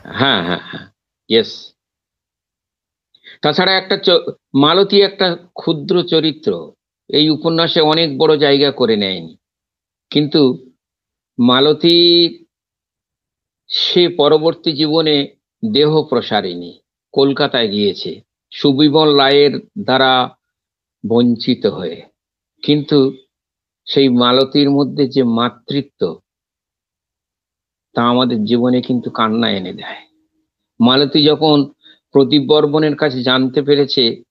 হ্যাঁ 0.05 0.43
হ্যাঁ 0.45 0.61
হ্যাঁ। 0.71 0.87
ইয়েস 1.31 1.73
তাছাড়া 3.43 3.73
একটা 3.77 3.97
মালতী 4.55 5.01
একটা 5.01 5.37
ক্ষুদ্র 5.55 6.03
চরিত্র। 6.03 6.73
এই 7.09 7.31
উপন্যাসে 7.31 7.81
অনেক 7.81 8.19
বড় 8.19 8.37
জায়গা 8.37 8.71
করে 8.71 8.97
নেয়নি। 8.97 9.37
কিন্তু 10.11 10.73
মালতী 11.39 11.99
সে 13.75 14.09
পরবর্তী 14.09 14.73
জীবনে 14.73 15.29
দেহ 15.73 16.03
প্রসারিণী। 16.03 16.81
কলকাতায় 17.13 17.69
গিয়েছে। 17.69 18.21
সুবিমল 18.53 19.17
রায়ের 19.17 19.59
দ্বারা 19.59 20.37
বঞ্চিত 21.09 21.67
হয়ে। 21.67 22.03
কিন্তু 22.63 23.17
সেই 23.87 24.09
মালতীর 24.09 24.71
মধ্যে 24.71 25.09
যে 25.09 25.23
মাতৃত্ব, 25.23 26.21
তা 27.95 28.03
আমাদের 28.05 28.45
জীবনে 28.45 28.83
কিন্তু 28.83 29.11
কান্না 29.11 29.51
এনে 29.51 29.73
দেয়। 29.73 30.01
মালতী 30.81 31.25
যখন 31.25 31.73
প্রদীপ 32.11 32.43
বর্মনের 32.49 32.97
কাছে 32.97 33.23
জানতে 33.23 33.63
পেরেছে, 33.63 34.23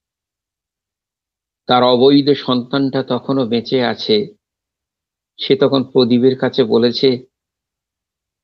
তার 1.68 1.84
অবৈধ 1.84 2.30
সন্তানটা 2.30 3.04
তখনও 3.04 3.46
বেঁচে 3.46 3.84
আছে, 3.84 4.34
সে 5.38 5.56
তখন 5.56 5.84
প্রদীপের 5.84 6.38
কাছে 6.38 6.64
বলেছে 6.64 7.31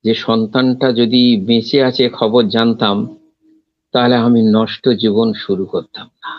যে 0.06 0.14
সন্তানটা 0.14 0.92
যদি 0.92 1.38
বেঁচে 1.38 1.84
আছে 1.84 2.10
খবর 2.10 2.44
জানতাম 2.48 2.98
তাহলে 3.94 4.16
আমি 4.16 4.42
নষ্ট 4.52 4.90
জীবন 4.90 5.34
শুরু 5.34 5.66
করতাম 5.66 6.08
না। 6.24 6.32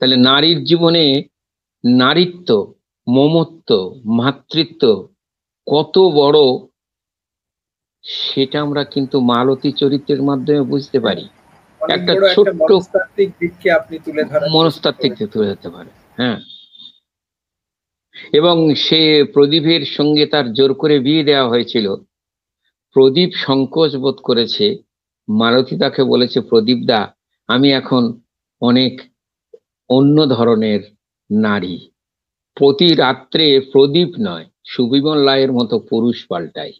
তাহলে 0.00 0.16
নারীর 0.16 0.64
জীবনে 0.64 1.04
নারীত্ব 1.84 2.74
মমত্ব 3.08 3.70
মাতৃত্ব 4.04 4.82
কত 5.66 5.98
বড় 5.98 6.40
সেটা 8.04 8.60
আমরা 8.60 8.84
কিন্তু 8.84 9.20
মালতী 9.20 9.72
চরিত্রের 9.72 10.22
মাধ্যমে 10.22 10.62
বুঝতে 10.62 11.00
পারি। 11.00 11.24
একটা 11.80 12.12
ছোট্ট 12.34 12.60
মনস্তাত্ত্বিক 12.60 13.30
মনস্তাত্ত্বিক 14.52 15.12
তুলে 15.32 15.46
ধরতে 15.46 15.68
পারে 15.70 15.90
হ্যাঁ। 16.16 16.38
এবং 18.32 18.74
সে 18.74 19.00
প্রদীপের 19.34 19.82
সঙ্গে 19.86 20.26
তার 20.26 20.52
জোর 20.52 20.74
করে 20.74 20.98
বিয়ে 20.98 21.24
দেওয়া 21.24 21.48
হয়েছিল। 21.48 21.86
প্রদীপ 22.96 23.30
সংকোচ 23.34 23.96
বোধ 23.96 24.14
করেছে। 24.14 24.82
মালতী 25.28 25.78
তাকে 25.78 26.04
বলেছে, 26.04 26.40
প্রদীপ 26.40 26.78
দা, 26.86 27.14
আমি 27.46 27.72
এখন 27.72 28.20
অনেক 28.60 29.00
অন্য 29.88 30.26
ধরনের 30.26 30.80
নারী। 31.30 31.90
প্রতি 32.54 32.94
রাত্রে 32.94 33.60
প্রদীপ 33.60 34.08
নয়, 34.20 34.46
সুবিমল 34.66 35.24
রায়ের 35.24 35.52
মতো 35.52 35.78
পুরুষ 35.78 36.26
পাল্টাই। 36.26 36.72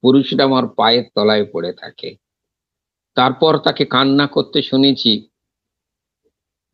পুরুষরা 0.00 0.44
আমার 0.44 0.68
পায়ের 0.68 1.04
তলায় 1.14 1.44
পড়ে 1.52 1.72
থাকে। 1.72 2.16
তারপর 3.14 3.58
তাকে 3.58 3.84
কান্না 3.84 4.26
করতে 4.26 4.62
শুনেছি, 4.62 5.28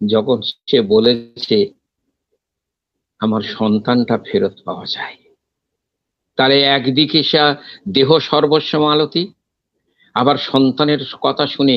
যখন 0.09 0.41
সে 0.71 0.81
বলেছে, 0.81 1.73
আমার 3.19 3.43
সন্তানটা 3.43 4.19
ফেরত 4.19 4.55
পাওয়া 4.65 4.87
যায়। 4.87 5.24
তাহলে 6.39 6.57
একদিকে 6.77 7.19
সে 7.23 7.41
দেহ 7.97 8.09
সর্বস্ব 8.31 8.73
মালতী 8.79 9.23
আবার 10.15 10.37
সন্তানের 10.49 11.01
কথা 11.21 11.45
শুনে 11.47 11.77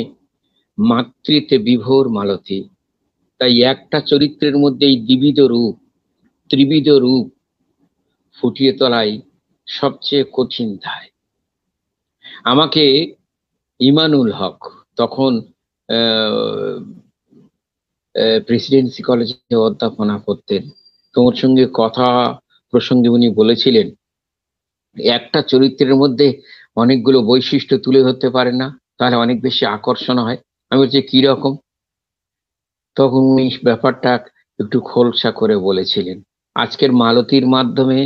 মাতৃতে 0.77 1.55
বিভোর 1.67 2.05
মালতী। 2.09 2.59
তাই 3.41 3.53
একটা 3.73 3.97
চরিত্রের 4.01 4.55
মধ্যেই 4.57 4.95
দ্বিবিধ 5.07 5.39
রূপ, 5.51 5.75
ত্রিবিধ 6.49 6.87
রূপ 7.03 7.25
ফুটিয়ে 8.37 8.73
তোলাই 8.73 9.11
সবচেয়ে 9.67 10.23
কঠিন 10.37 10.69
ধায়। 10.83 11.09
আমাকে 12.51 12.83
ইমানুল 13.79 14.29
হক 14.39 14.59
তখন 14.95 15.31
প্রেসিডেন্সি 18.47 19.01
কলেজে 19.03 19.55
অধ্যাপনা 19.67 20.15
করতেন। 20.19 20.63
তোমার 21.15 21.35
সঙ্গে 21.41 21.63
কথা 21.73 22.07
প্রসঙ্গে 22.73 23.09
উনি 23.09 23.27
বলেছিলেন 23.39 23.87
একটা 25.17 25.39
চরিত্রের 25.51 25.95
মধ্যে 26.01 26.27
অনেকগুলো 26.83 27.19
বৈশিষ্ট্য 27.29 27.75
তুলে 27.85 28.01
ধরতে 28.07 28.27
পারে 28.35 28.51
না, 28.61 28.67
তাহলে 28.97 29.15
অনেক 29.23 29.37
বেশি 29.47 29.63
আকর্ষণ 29.75 30.17
হয়। 30.25 30.39
আমি 30.71 30.77
বলছি, 30.81 30.99
কি 31.11 31.19
রকম? 31.27 31.53
তখন 32.97 33.21
উনি 33.31 33.45
ব্যাপারটা 33.67 34.11
একটু 34.59 34.77
খোলসা 34.89 35.29
করে 35.39 35.55
বলেছিলেন, 35.67 36.17
আজকের 36.55 36.91
মালতীর 37.01 37.45
মাধ্যমে 37.55 37.99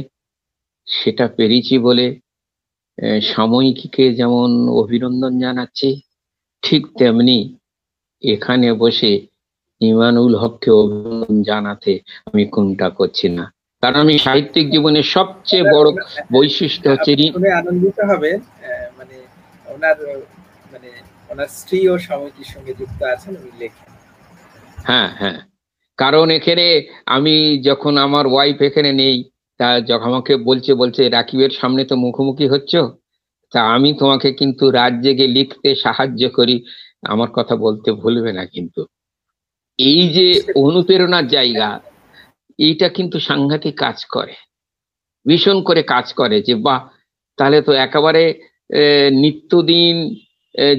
সেটা 0.88 1.26
পেরেছি 1.38 1.76
বলে 1.88 2.06
সাময়িকীকে 3.32 4.06
যেমন 4.20 4.50
অভিনন্দন 4.82 5.34
জানাচ্ছি, 5.46 5.90
ঠিক 6.64 6.82
তেমনি 7.00 7.38
এখানে 8.24 8.68
বসে 8.84 9.12
ইমানুল 9.82 10.34
হককে 10.42 10.70
অভিনন্দন 10.82 11.36
জানাতে 11.50 11.94
আমি 12.28 12.44
কোনটা 12.54 12.88
করছি 12.90 13.28
না। 13.38 13.46
কারণ 13.84 13.98
আমি 14.00 14.14
সাহিত্যিক 14.18 14.66
জীবনের 14.70 15.06
সবচেয়ে 15.08 15.64
বড় 15.74 15.90
বৈশিষ্ট্য 16.32 16.88
হচ্ছে 16.92 17.12
আনন্দিত 17.60 17.98
হবে 18.12 18.32
মানে 18.98 19.16
ওনার 19.66 19.98
মানে 20.72 20.90
ওনার 21.30 21.50
স্ত্রী 21.50 21.80
ও 21.88 21.94
সাময়িকীর 21.98 22.50
সঙ্গে 22.54 22.72
যুক্ত 22.74 23.00
আছেন 23.04 23.34
উনি 23.36 23.52
লেখেন। 23.60 23.88
হ্যাঁ 24.86 25.10
হ্যাঁ। 25.20 25.40
কারণ 26.00 26.28
এখানে 26.32 26.66
আমি 27.08 27.36
যখন 27.64 27.94
আমার 27.98 28.26
ওয়াইফ 28.28 28.58
এখানে 28.62 28.92
নেই 28.94 29.18
তা 29.60 29.68
যখন 29.82 30.08
আমাকে 30.10 30.34
বলছে 30.46 30.72
বলছে 30.74 31.02
রাকিবের 31.10 31.52
সামনে 31.52 31.84
তো 31.86 31.96
মুখোমুখি 31.96 32.46
হচ্ছ? 32.48 32.74
তা 33.54 33.60
আমি 33.76 33.90
তোমাকে 33.94 34.30
কিন্তু 34.32 34.64
রাত 34.72 34.94
জেগে 35.02 35.28
লিখতে 35.28 35.70
সাহায্য 35.76 36.24
করি। 36.30 36.56
আমার 37.04 37.30
কথা 37.34 37.56
বলতে 37.56 37.90
ভুলবে 37.92 38.32
না 38.34 38.44
কিন্তু। 38.46 38.82
এই 39.80 40.02
যে 40.10 40.26
অনুপ্রেরণার 40.64 41.26
জায়গা 41.28 41.68
এইটা 42.60 42.88
কিন্তু 42.90 43.18
সাংঘাতিক 43.20 43.76
কাজ 43.78 43.98
করে। 44.06 44.36
ভীষণ 45.26 45.58
করে 45.68 45.82
কাজ 45.94 46.08
করে 46.14 46.38
যে, 46.48 46.54
বাহ, 46.66 46.82
তাহলে 47.38 47.58
তো 47.68 47.72
একেবারে 47.86 48.24
নিত্যদিন 49.24 49.96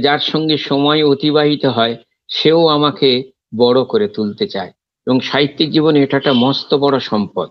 যার 0.04 0.22
সঙ্গে 0.30 0.56
সময় 0.70 1.00
অতিবাহিত 1.12 1.64
হয়, 1.76 1.94
সেও 2.28 2.60
আমাকে 2.76 3.10
বড় 3.58 3.80
করে 3.84 4.06
তুলতে 4.08 4.44
চায়। 4.46 4.72
এবং 5.06 5.18
সাহিত্যিক 5.20 5.68
জীবনে 5.70 5.98
এটা 6.02 6.16
একটা 6.16 6.34
মস্ত 6.44 6.70
বড় 6.74 6.96
সম্পদ। 7.10 7.50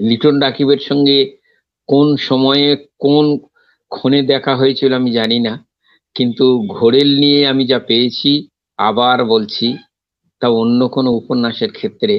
লিটন 0.00 0.36
রাকিবের 0.40 0.80
সঙ্গে 0.88 1.18
কোন 1.88 2.06
সময়ে 2.28 2.68
কোন 2.98 3.24
ক্ষণে 3.90 4.20
দেখা 4.22 4.52
হয়েছিল 4.56 4.90
আমি 5.00 5.10
জানি 5.12 5.38
না, 5.38 5.54
কিন্তু 6.16 6.44
ঘোরেল 6.76 7.10
নিয়ে 7.18 7.40
আমি 7.52 7.64
যা 7.66 7.78
পেয়েছি, 7.78 8.30
আবার 8.78 9.18
বলছি, 9.24 9.66
তা 10.42 10.46
অন্য 10.62 10.80
কোনো 10.88 11.10
উপন্যাসের 11.20 11.70
ক্ষেত্রে 11.72 12.14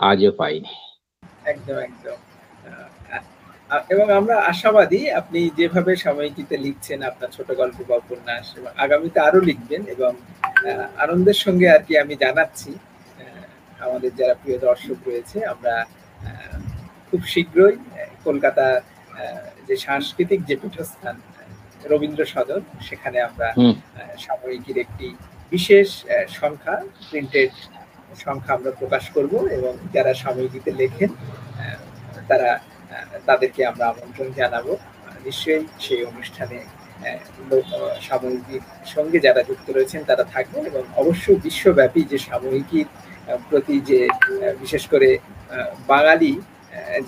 আজও 0.00 0.30
পাইনি। 0.32 0.72
একদম 1.44 1.76
একদম। 1.78 2.18
এবং 3.90 4.06
আমরা 4.10 4.36
আশাবাদী 4.50 5.00
আপনি 5.20 5.40
যেভাবে 5.58 5.92
সাময়িকীতে 5.96 6.56
লিখছেন 6.56 6.98
আপনার 7.02 7.30
ছোট 7.36 7.48
গল্প 7.52 7.78
বা 7.88 7.94
উপন্যাস 7.96 8.46
এবং 8.58 8.70
আগামীতে 8.76 9.18
আরও 9.20 9.40
লিখবেন 9.40 9.82
এবং 9.86 10.12
আনন্দের 11.04 11.38
সঙ্গে 11.44 11.66
আর 11.74 11.82
কি 11.86 11.92
আমি 11.98 12.14
জানাচ্ছি 12.24 12.70
আমাদের 13.80 14.10
যারা 14.14 14.34
প্রিয় 14.34 14.58
দর্শক 14.58 14.98
রয়েছে 15.06 15.38
আমরা 15.46 15.74
খুব 17.08 17.20
শীঘ্রই 17.32 17.76
কলকাতা 18.24 18.66
যে 19.68 19.74
সাংস্কৃতিক 19.86 20.40
যে 20.48 20.54
পীঠস্থান 20.62 21.16
রবীন্দ্র 21.84 22.22
সদন 22.24 22.60
সেখানে 22.80 23.18
আমরা 23.20 23.48
সাময়িকীর 24.18 24.78
একটি 24.78 25.06
বিশেষ 25.52 25.88
সংখ্যা 26.40 26.76
প্রিন্টেড 27.08 27.52
সংখ্যা 28.24 28.52
আমরা 28.58 28.70
প্রকাশ 28.80 29.04
করব 29.16 29.32
এবং 29.58 29.72
যারা 29.94 30.12
সাময়িকীতে 30.22 30.70
লেখেন 30.80 31.10
তারা 32.30 32.50
তাদেরকে 33.28 33.60
আমরা 33.70 33.84
আমন্ত্রণ 33.92 34.28
জানাব। 34.40 34.66
নিশ্চয়ই 35.26 35.64
সেই 35.84 36.02
অনুষ্ঠানে 36.10 36.58
সাময়িকীর 38.08 38.62
সঙ্গে 38.94 39.18
যারা 39.26 39.40
যুক্ত 39.48 39.66
রয়েছেন 39.70 40.00
তারা 40.10 40.24
থাকবেন 40.34 40.62
এবং 40.70 40.82
অবশ্যই 41.02 41.38
বিশ্বব্যাপী 41.46 42.02
যে 42.12 42.18
সাময়িকীর 42.28 42.88
প্রতি 43.48 43.76
যে 43.90 44.00
বিশেষ 44.62 44.82
করে 44.92 45.08
বাঙালি 45.92 46.32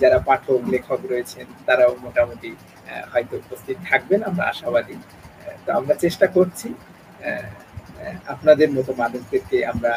যারা 0.01 0.17
পাঠক, 0.29 0.59
লেখক 0.73 0.99
রয়েছেন, 1.11 1.45
তারাও 1.67 1.93
মোটামুটি 2.05 2.51
হয়তো 3.11 3.33
উপস্থিত 3.43 3.77
থাকবেন। 3.89 4.19
আমরা 4.29 4.43
আশাবাদী 4.51 4.95
তো 5.65 5.69
আমরা 5.79 5.93
চেষ্টা 6.03 6.27
করছি 6.35 6.67
আপনাদের 8.33 8.69
মতো 8.77 8.91
মানুষদেরকে 9.01 9.57
আমরা 9.73 9.93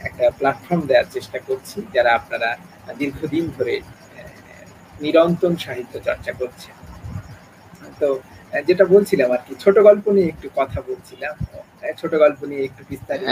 একটা 0.00 0.24
প্ল্যাটফর্ম 0.30 0.82
দেওয়ার 0.86 1.08
চেষ্টা 1.10 1.38
করছি 1.38 1.78
যারা 1.94 2.10
আপনারা 2.14 2.50
দীর্ঘদিন 2.98 3.44
ধরে 3.58 3.74
নিরন্তর 5.00 5.52
সাহিত্য 5.56 5.94
চর্চা 5.98 6.32
করছেন। 6.32 6.74
তো 8.00 8.08
যেটা 8.64 8.84
বলছিলাম 8.84 9.28
আর 9.30 9.42
কি 9.46 9.52
ছোট 9.60 9.76
গল্প 9.78 10.04
নিয়ে 10.08 10.28
একটু 10.28 10.48
কথা 10.56 10.78
বলছিলাম 10.80 11.34
ছোট 11.96 12.12
গল্প 12.14 12.40
নিয়ে 12.46 12.62
একটু 12.64 12.82
বিস্তারিত 12.88 13.26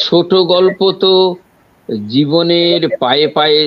ছোট 0.00 0.30
গল্প 0.46 0.80
তো 1.00 1.12
জীবনের 2.08 2.82
পায়ে 2.98 3.28
পায়ে 3.28 3.62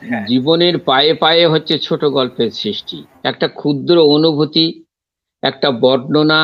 হ্যাঁ। 0.00 0.26
জীবনের 0.26 0.74
পায়ে 0.78 1.12
পায়ে 1.14 1.44
হচ্ছে 1.48 1.74
ছোট 1.78 2.02
গল্পের 2.08 2.50
সৃষ্টি। 2.52 2.98
একটা 3.24 3.46
ক্ষুদ্র 3.48 3.96
অনুভূতি 4.08 4.66
একটা 5.42 5.68
বর্ণনা 5.80 6.40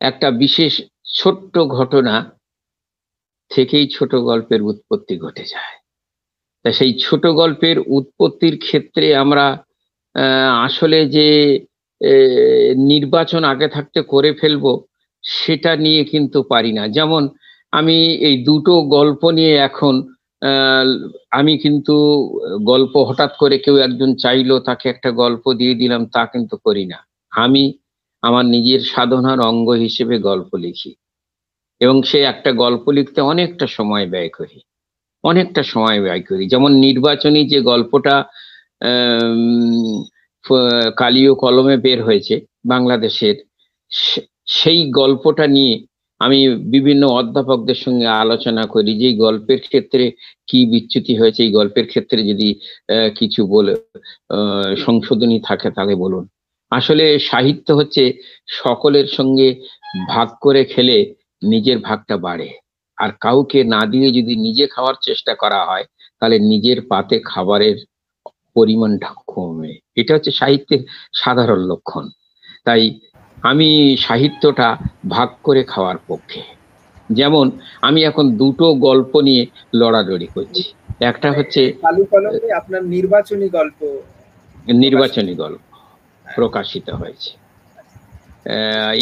একটা 0.00 0.28
বিশেষ 0.30 0.72
ছোট্ট 1.14 1.54
ঘটনা 1.68 2.14
থেকেই 3.54 3.86
ছোট 3.96 4.12
গল্পের 4.30 4.60
উৎপত্তি 4.70 5.14
ঘটে 5.24 5.44
যায়। 5.54 5.74
তা 6.64 6.68
সেই 6.78 6.92
ছোট 7.04 7.24
গল্পের 7.40 7.76
উৎপত্তির 7.98 8.56
ক্ষেত্রে 8.58 9.06
আমরা 9.22 9.46
আসলে 10.66 10.98
যে 11.16 11.28
নির্বাচন 12.92 13.42
আগে 13.52 13.68
থাকতে 13.68 14.00
করে 14.12 14.30
ফেলব, 14.40 14.64
সেটা 15.24 15.72
নিয়ে 15.84 16.02
কিন্তু 16.04 16.38
পারি 16.52 16.72
না। 16.78 16.84
যেমন 16.96 17.22
আমি 17.72 17.96
এই 18.28 18.36
দুটো 18.48 18.74
গল্প 18.96 19.22
নিয়ে 19.38 19.54
এখন 19.68 19.94
আমি 21.30 21.52
কিন্তু 21.58 21.96
গল্প 22.70 22.94
হঠাৎ 23.08 23.32
করে 23.38 23.56
কেউ 23.64 23.76
একজন 23.86 24.10
চাইলো, 24.14 24.54
তাকে 24.68 24.86
একটা 24.94 25.10
গল্প 25.22 25.44
দিয়ে 25.60 25.74
দিলাম, 25.74 26.02
তা 26.14 26.22
কিন্তু 26.32 26.54
করি 26.66 26.84
না। 26.92 26.98
আমি 27.32 27.64
আমার 28.22 28.44
নিজের 28.54 28.80
সাধনার 28.92 29.40
অঙ্গ 29.50 29.68
হিসেবে 29.84 30.14
গল্প 30.28 30.50
লিখি। 30.64 30.90
এবং 31.84 31.96
সে 32.10 32.18
একটা 32.32 32.50
গল্প 32.62 32.84
লিখতে 32.96 33.18
অনেকটা 33.32 33.66
সময় 33.76 34.06
ব্যয় 34.12 34.30
করি, 34.38 34.58
অনেকটা 35.24 35.62
সময় 35.72 36.00
ব্যয় 36.04 36.22
করি। 36.28 36.44
যেমন 36.52 36.70
নির্বাচনী 36.86 37.40
যে 37.52 37.58
গল্পটা 37.70 38.14
কালীয় 41.00 41.32
কলমে 41.42 41.76
বের 41.86 42.00
হয়েছে 42.08 42.34
বাংলাদেশের 42.72 43.36
সেই 44.58 44.80
গল্পটা 45.00 45.46
নিয়ে 45.56 45.74
আমি 46.20 46.38
বিভিন্ন 46.74 47.02
অধ্যাপকদের 47.20 47.78
সঙ্গে 47.84 48.06
আলোচনা 48.22 48.64
করি 48.74 48.92
যে 49.02 49.08
গল্পের 49.24 49.60
ক্ষেত্রে 49.70 50.04
কি 50.48 50.60
বিচ্যুতি 50.72 51.14
হয়েছে, 51.20 51.40
এই 51.46 51.52
গল্পের 51.58 51.86
ক্ষেত্রে 51.92 52.20
যদি 52.30 52.48
কিছু 53.18 53.40
বলে 53.54 53.74
সংশোধনী 54.84 55.38
থাকে 55.48 55.68
তাহলে 55.76 55.94
বলুন। 56.04 56.24
আসলে 56.72 57.04
সাহিত্য 57.30 57.68
হচ্ছে 57.78 58.02
সকলের 58.60 59.06
সঙ্গে 59.16 59.48
ভাগ 60.12 60.28
করে 60.44 60.62
খেলে 60.72 60.98
নিজের 61.42 61.78
ভাগটা 61.78 62.16
বাড়ে। 62.16 62.50
আর 62.96 63.10
কাউকে 63.20 63.64
না 63.64 63.86
দিয়ে 63.86 64.10
যদি 64.10 64.36
নিজে 64.36 64.66
খাওয়ার 64.66 64.94
চেষ্টা 65.02 65.34
করা 65.34 65.66
হয় 65.66 65.84
তাহলে 66.20 66.38
নিজের 66.38 66.82
পাতে 66.88 67.20
খাবারের 67.24 67.76
পরিমাণটা 68.54 69.14
কমে। 69.26 69.78
এটা 69.94 70.14
হচ্ছে 70.14 70.30
সাহিত্যের 70.30 70.78
সাধারণ 71.12 71.58
লক্ষণ। 71.58 72.08
তাই 72.64 73.00
আমি 73.42 73.96
সাহিত্যটা 73.96 74.76
ভাগ 75.08 75.28
করে 75.42 75.64
খাওয়ার 75.64 75.96
পক্ষে। 76.06 76.42
যেমন 77.10 77.50
আমি 77.82 78.02
এখন 78.02 78.36
দুটো 78.36 78.74
গল্প 78.74 79.20
নিয়ে 79.20 79.46
লড়ালড়ি 79.74 80.26
করছি। 80.26 80.72
একটা 81.00 81.32
হচ্ছে 81.32 81.72
আপনার 82.56 82.84
নির্বাচনী 82.84 83.48
গল্প 83.48 84.00
নির্বাচনী 84.68 85.34
গল্প 85.34 85.76
প্রকাশিত 86.34 86.90
হয়েছে। 86.90 87.41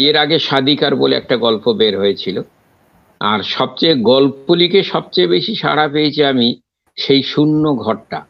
এর 0.07 0.17
আগে 0.17 0.39
সাদিকার 0.39 0.95
বলে 0.95 1.15
একটা 1.15 1.37
গল্প 1.37 1.73
বের 1.73 1.99
হয়েছিল। 1.99 2.41
আর 3.21 3.43
সবচেয়ে 3.43 3.95
গল্প 3.95 4.53
লিখে 4.53 4.83
সবচেয়ে 4.83 5.27
বেশি 5.27 5.55
সাড়া 5.55 5.87
পেয়েছি 5.87 6.23
আমি 6.23 6.55
সেই 6.97 7.23
শূন্য 7.23 7.75
ঘরটা, 7.75 8.25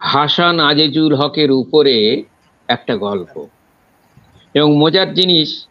হাসান 0.00 0.60
আজিজুল 0.60 1.14
হকের 1.14 1.50
উপরে 1.50 2.22
একটা 2.68 2.96
গল্প। 2.96 3.46
এবং 4.54 4.76
মজার 4.76 5.14
জিনিস 5.14 5.66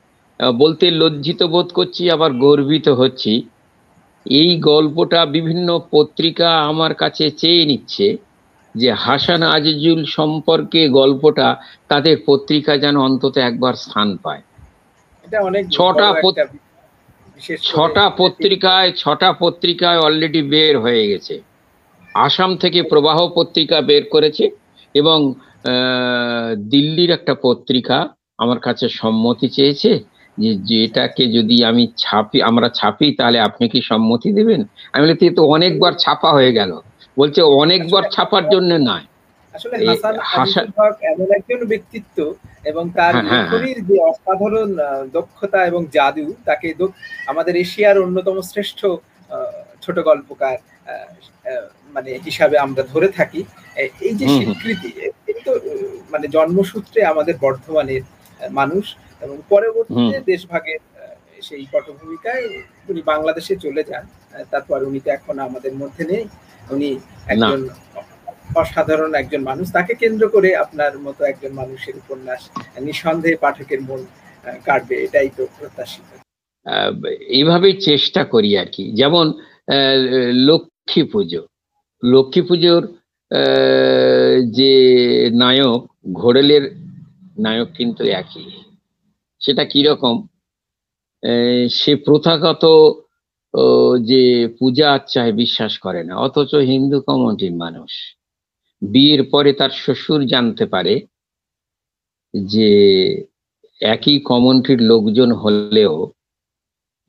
বলতে 0.57 0.91
লজ্জিত 0.91 1.43
বোধ 1.43 1.67
করছি, 1.73 2.09
আবার 2.09 2.33
গর্বিত 2.33 2.87
হচ্ছি, 2.87 3.47
এই 4.25 4.57
গল্পটা 4.61 5.25
বিভিন্ন 5.25 5.79
পত্রিকা 5.91 6.49
আমার 6.61 6.93
কাছে 6.93 7.29
চেয়ে 7.31 7.65
নিচ্ছে 7.65 8.17
যে 8.75 8.91
হাসান 8.91 9.43
আজিজুল 9.43 10.05
সম্পর্কে 10.05 10.89
গল্পটা 10.89 11.55
তাদের 11.87 12.17
পত্রিকা 12.25 12.77
যেন 12.77 12.97
অন্তত 12.97 13.37
একবার 13.37 13.73
স্থান 13.73 14.17
পায়। 14.17 14.43
ছটা 15.71 16.07
ছটা 17.63 18.09
পত্রিকায় 18.17 18.91
ছটা 18.91 19.29
পত্রিকায় 19.33 19.97
অলরেডি 19.97 20.41
বের 20.41 20.79
হয়ে 20.79 21.07
গেছে। 21.07 21.41
আসাম 22.15 22.51
থেকে 22.57 22.83
প্রবাহ 22.83 23.17
পত্রিকা 23.35 23.81
বের 23.81 24.03
করেছে 24.09 24.45
এবং 24.95 25.33
দিল্লির 26.69 27.11
একটা 27.11 27.35
পত্রিকা 27.43 27.97
আমার 28.37 28.59
কাছে 28.59 28.89
সম্মতি 28.89 29.47
চেয়েছে 29.49 29.91
যে 30.37 30.51
যেটাকে 30.63 31.23
যদি 31.27 31.63
আমি 31.63 31.87
ছাপি 31.97 32.41
আমরা 32.41 32.69
ছাপি 32.69 33.07
তাহলে 33.11 33.39
আপনি 33.39 33.69
কি 33.69 33.81
সম্মতি 33.81 34.29
দেবেন? 34.33 34.61
আমি 34.93 35.03
বলি 35.05 35.29
তো 35.29 35.41
অনেকবার 35.45 35.93
ছাপা 35.93 36.29
হয়ে 36.31 36.51
গেল। 36.51 36.71
বলছে 37.17 37.41
অনেকবার 37.41 38.03
ছাপার 38.11 38.49
জন্য 38.49 38.71
নয়। 38.73 39.05
আসলে 39.55 39.75
হাসান 40.33 40.67
এমন 41.11 41.27
একজন 41.37 41.61
ব্যক্তিত্ব 41.65 42.17
এবং 42.63 42.83
তার 42.97 43.13
হ্যাঁ, 43.13 43.23
হ্যাঁ, 43.23 43.43
হ্যাঁ। 43.43 43.59
লেখনীর 43.61 43.79
যে 43.89 43.95
অসাধারণ 44.03 44.69
দক্ষতা 45.13 45.59
এবং 45.65 45.81
জাদু 45.93 46.25
তাকে 46.45 46.67
আমাদের 47.27 47.53
এশিয়ার 47.55 47.97
অন্যতম 47.97 48.37
শ্রেষ্ঠ 48.41 48.79
ছোট 49.81 49.97
গল্পকার 49.99 50.55
মানে 51.95 52.09
হিসাবে 52.25 52.55
আমরা 52.57 52.83
ধরে 52.93 53.07
থাকি। 53.09 53.41
এই 54.07 54.13
যে 54.19 54.25
স্বীকৃতি 54.35 54.89
তো 55.45 55.51
মানে 56.11 56.25
জন্মসূত্রে 56.27 56.99
আমাদের 57.03 57.35
বর্ধমানের 57.37 58.03
মানুষ 58.51 58.85
এবং 59.21 59.37
পরবর্তীতে 59.49 60.17
দেশভাগের 60.31 60.81
সেই 61.41 61.63
পটভূমিকায় 61.73 62.45
উনি 62.89 63.01
বাংলাদেশে 63.11 63.53
চলে 63.55 63.83
যান। 63.83 64.03
তারপর 64.51 64.77
উনি 64.83 64.99
তো 64.99 65.09
এখন 65.11 65.35
আমাদের 65.39 65.73
মধ্যে 65.81 66.03
নেই। 66.11 66.25
উনি 66.73 66.89
একজন 67.27 67.59
অসাধারণ 68.61 69.11
একজন 69.21 69.41
মানুষ। 69.49 69.65
তাকে 69.77 69.93
কেন্দ্র 70.01 70.23
করে 70.35 70.49
আপনার 70.63 70.93
মতো 71.05 71.21
একজন 71.31 71.51
মানুষের 71.61 71.95
উপন্যাস 72.01 72.41
নিঃসন্দেহে 72.85 73.41
পাঠকের 73.43 73.81
মন 73.89 74.01
কাটবে, 74.67 74.95
এটাই 75.05 75.29
তো 75.37 75.43
প্রত্যাশিত। 75.57 76.07
এইভাবেই 77.37 77.75
চেষ্টা 77.89 78.21
করি 78.33 78.51
আর 78.61 78.69
কি। 78.75 78.83
যেমন 78.99 79.25
লক্ষ্মী 80.49 81.01
পুজো। 81.11 81.41
লক্ষ্মী 82.03 82.41
পুজোর 82.49 82.83
যে 84.57 84.73
নায়ক, 85.41 85.81
ঘোড়েলের 86.21 86.63
নায়ক 87.45 87.69
কিন্তু 87.77 88.03
একই। 88.21 88.47
সেটা 89.41 89.63
কীরকম? 89.71 90.15
সে 91.79 91.91
প্রথাগত 92.07 92.63
যে 94.09 94.23
পূজা 94.59 94.87
আচ্ছায় 94.97 95.33
বিশ্বাস 95.41 95.73
করে 95.85 96.01
না, 96.07 96.13
অথচ 96.25 96.51
হিন্দু 96.71 96.97
কমিউনিটির 97.07 97.55
মানুষ। 97.63 97.91
বিয়ের 98.91 99.29
পরে 99.31 99.53
তার 99.53 99.69
শ্বশুর 99.69 100.25
জানতে 100.25 100.65
পারে 100.65 101.05
যে 102.33 102.69
একই 103.81 104.19
কমিউনিটির 104.19 104.81
লোকজন 104.81 105.31
হলেও 105.31 106.11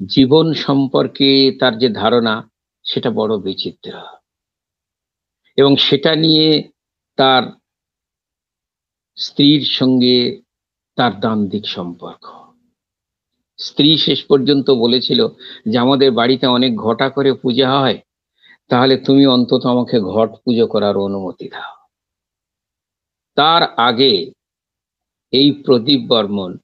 জীবন 0.07 0.53
সম্পর্কে 0.55 1.57
তার 1.61 1.79
যে 1.79 1.89
ধারণা, 1.89 2.51
সেটা 2.85 3.11
বড় 3.11 3.39
বিচিত্র। 3.39 3.93
এবং 5.57 5.77
সেটা 5.77 6.15
নিয়ে 6.15 6.69
তার 7.17 7.43
স্ত্রীর 9.17 9.63
সঙ্গে 9.65 10.43
তার 10.97 11.21
দান্দিক 11.21 11.67
সম্পর্ক। 11.67 12.25
স্ত্রী 13.59 13.97
শেষ 13.97 14.25
পর্যন্ত 14.25 14.71
বলেছিল 14.71 15.29
যে, 15.69 15.79
আমাদের 15.79 16.11
বাড়িতে 16.11 16.47
অনেক 16.47 16.77
ঘটা 16.77 17.11
করে 17.11 17.33
পূজা 17.33 17.81
হয় 17.81 17.99
তাহলে 18.69 18.97
তুমি 18.97 19.27
অন্তত 19.27 19.67
আমাকে 19.67 20.01
ঘট 20.01 20.31
পুজো 20.45 20.67
করার 20.67 20.97
অনুমতি 20.97 21.49
দাও। 21.49 21.75
তার 23.35 23.63
আগে 23.63 24.33
এই 25.33 25.51
প্রদীপ 25.51 26.01
বর্মন, 26.09 26.59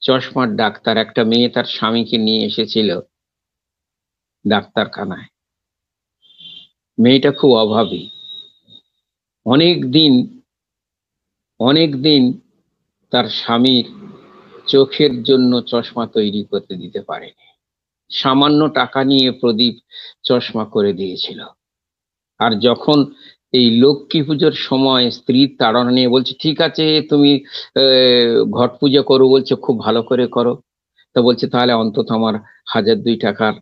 চশমার 0.00 0.56
ডাক্তার, 0.56 0.96
একটা 0.96 1.24
মেয়ে 1.24 1.48
তার 1.48 1.64
স্বামীকে 1.64 2.18
নিয়ে 2.18 2.46
এসেছিল 2.46 3.00
ডাক্তারখানায়। 4.46 5.28
মেয়েটা 6.98 7.32
খুব 7.32 7.50
অভাবী। 7.56 8.10
অনেক 9.46 9.90
দিন 9.90 10.40
অনেক 11.60 12.02
দিন 12.02 12.40
তার 13.10 13.24
স্বামীর 13.24 13.86
চোখের 14.66 15.22
জন্য 15.22 15.60
চশমা 15.60 16.06
তৈরি 16.06 16.44
করতে 16.44 16.74
দিতে 16.76 17.00
পারেনি। 17.02 17.49
সামান্য 18.10 18.68
টাকা 18.68 19.04
নিয়ে 19.04 19.30
প্রদীপ 19.30 19.74
চশমা 20.24 20.64
করে 20.64 20.92
দিয়েছিল। 20.92 21.40
আর 22.40 22.52
যখন 22.60 22.98
এই 23.52 23.66
লক্ষ্মী 23.82 24.22
পুজোর 24.22 24.52
সময় 24.52 25.10
স্ত্রীর 25.10 25.50
তাড়না 25.58 25.90
নিয়ে 25.90 26.08
বলছে, 26.08 26.34
ঠিক 26.38 26.60
আছে, 26.60 27.02
তুমি 27.02 27.44
ঘট 28.50 28.70
পুজো 28.80 29.02
করো, 29.02 29.28
বলছে, 29.28 29.54
খুব 29.54 29.80
ভালো 29.80 30.02
করে 30.02 30.26
করো। 30.26 30.62
তা 31.16 31.20
বলছে, 31.20 31.46
তাহলে 31.46 31.72
অন্তত 31.72 32.10
আমার 32.12 32.34
হাজার 32.66 32.96
দুই 33.02 33.16
টাকার 33.16 33.54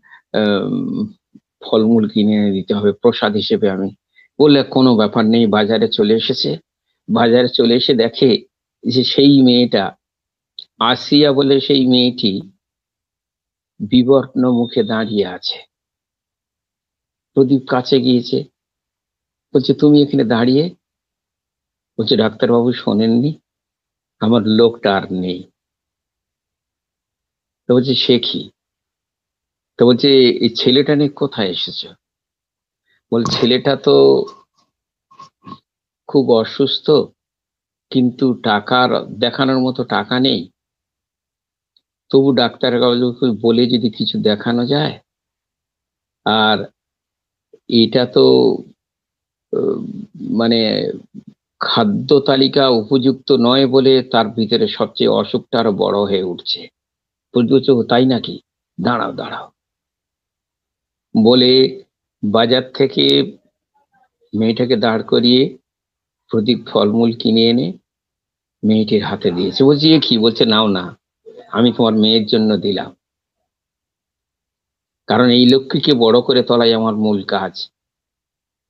ফলমূল 1.62 2.08
কিনে 2.08 2.50
দিতে 2.52 2.74
হবে, 2.74 2.92
প্রসাদ 2.92 3.32
হিসেবে 3.37 3.70
আমি। 3.70 3.88
বললে, 4.38 4.62
কোনো 4.62 4.96
ব্যাপার 4.96 5.24
নেই, 5.24 5.46
বাজারে 5.46 5.88
চলে 5.88 6.14
এসেছে। 6.14 6.58
বাজারে 7.08 7.48
চলে 7.48 7.74
এসে 7.76 7.94
দেখে 7.94 8.30
যে 8.84 9.04
সেই 9.04 9.42
মেয়েটা 9.42 9.84
আসিয়া 10.78 11.32
বলে, 11.32 11.61
সেই 11.61 11.87
মেয়েটি 11.87 12.32
বিবর্ণ 13.80 14.42
মুখে 14.50 14.82
দাঁড়িয়ে 14.82 15.26
আছে। 15.26 15.58
প্রদীপ 17.36 17.62
কাছে 17.68 17.96
গিয়েছে, 18.00 18.38
বলছে, 19.54 19.74
তুমি 19.74 20.02
এখানে 20.02 20.24
দাঁড়িয়ে? 20.24 20.64
বলছে, 21.98 22.16
ডাক্তারবাবু 22.16 22.72
শোনেননি, 22.72 23.30
আমার 24.20 24.42
লোকটা 24.46 24.96
আর 24.96 25.12
নেই। 25.12 25.40
তো 27.64 27.74
বলছে, 27.74 27.94
সে 27.94 28.18
কি? 28.18 28.50
তো 29.78 29.80
বলছে, 29.86 30.08
এই 30.44 30.48
ছেলেটা 30.48 30.92
নিয়ে 30.96 31.12
কোথায় 31.12 31.50
এসেছ? 31.50 31.80
বল, 33.12 33.24
ছেলেটা 33.24 33.76
তো 33.76 33.94
খুব 36.08 36.24
অসুস্থ, 36.30 36.90
কিন্তু 37.90 38.34
টাকার 38.42 38.88
দেখানোর 39.18 39.58
মতো 39.58 39.84
টাকা 39.84 40.16
নেই। 40.20 40.40
তবু 42.10 42.28
ডাক্তার 42.42 42.72
বলে 43.44 43.62
যদি 43.72 43.88
কিছু 43.98 44.16
দেখানো 44.28 44.62
যায়, 44.74 44.94
আর 46.26 46.58
এটা 47.82 48.02
তো 48.16 48.24
মানে 50.40 50.60
খাদ্য 51.60 52.10
তালিকা 52.28 52.64
উপযুক্ত 52.80 53.28
নয় 53.46 53.66
বলে 53.74 53.92
তার 54.12 54.26
ভিতরে 54.36 54.66
সবচেয়ে 54.78 55.14
অসুখটা 55.20 55.56
আরও 55.60 55.72
বড় 55.82 55.98
হয়ে 56.10 56.28
উঠছে। 56.32 56.60
তাই 57.92 58.04
নাকি? 58.12 58.34
দাঁড়াও 58.78 59.12
দাঁড়াও। 59.20 59.46
বলে 61.14 61.52
বাজার 62.22 62.64
থেকে 62.78 63.04
মেয়েটাকে 64.32 64.76
দাঁড় 64.86 65.02
করিয়ে 65.12 65.42
প্রদীপ 66.30 66.60
ফলমূল 66.70 67.10
কিনে 67.20 67.44
এনে 67.50 67.66
মেয়েটির 68.62 69.02
হাতে 69.10 69.28
দিয়েছে। 69.36 69.60
বলছি, 69.68 69.86
এ 69.96 69.98
কি? 70.06 70.14
বলছে, 70.24 70.44
নাও 70.52 70.66
না। 70.76 70.84
আমি 71.48 71.72
তোমার 71.72 71.94
মেয়ের 71.94 72.26
জন্য 72.26 72.56
দিলাম। 72.56 72.90
কারণ 75.06 75.28
এই 75.30 75.46
লক্ষ্মীকে 75.48 75.92
বড় 75.94 76.20
করে 76.20 76.42
তোলাই 76.42 76.74
আমার 76.74 76.94
মূল 76.96 77.22
কাজ। 77.22 77.70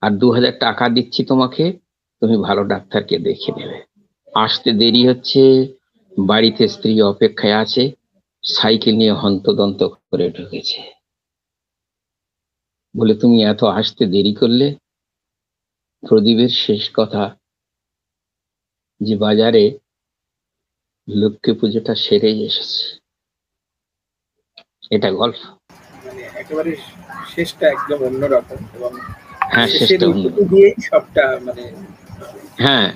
আর 0.03 0.11
দু 0.11 0.31
হাজার 0.31 0.59
টাকা 0.59 0.88
দিচ্ছি 0.88 1.25
তোমাকে, 1.25 1.79
তুমি 2.21 2.37
ভালো 2.37 2.64
ডাক্তারকে 2.64 3.19
দেখে 3.19 3.53
নেবে। 3.53 3.79
আসতে 4.35 4.73
দেরি 4.73 5.09
হচ্ছে, 5.09 5.43
বাড়িতে 6.19 6.69
স্ত্রী 6.69 7.03
অপেক্ষায় 7.03 7.55
আছে, 7.55 7.91
সাইকেল 8.45 8.97
নিয়ে 8.97 9.12
হন্তদন্ত 9.12 9.83
করে 9.85 10.31
ঢুকেছে। 10.31 10.81
বলে, 12.97 13.14
তুমি 13.14 13.43
এত 13.43 13.64
আসতে 13.64 14.07
দেরি 14.07 14.35
করলে? 14.35 14.75
প্রদীপের 16.09 16.49
শেষ 16.49 16.91
কথা, 16.95 17.37
যে 19.01 19.17
বাজারে 19.17 19.79
লক্ষ্মী 21.09 21.53
পুজোটা 21.61 21.94
সেরেই 22.05 22.38
এসেছে। 22.44 22.83
এটা 24.97 25.09
গল্প। 25.21 25.40
মানে 26.05 26.23
একেবারে 26.40 26.71
শেষটা 27.33 27.64
একদম 27.68 27.99
অন্যরকম 28.03 28.59
এবং 28.77 28.90
হ্যাঁ 29.53 29.68
শেষটা 29.71 30.07
দিয়েই 30.53 30.75
সবটা 30.90 31.25
মানে 31.47 31.64
হ্যাঁ 32.59 32.87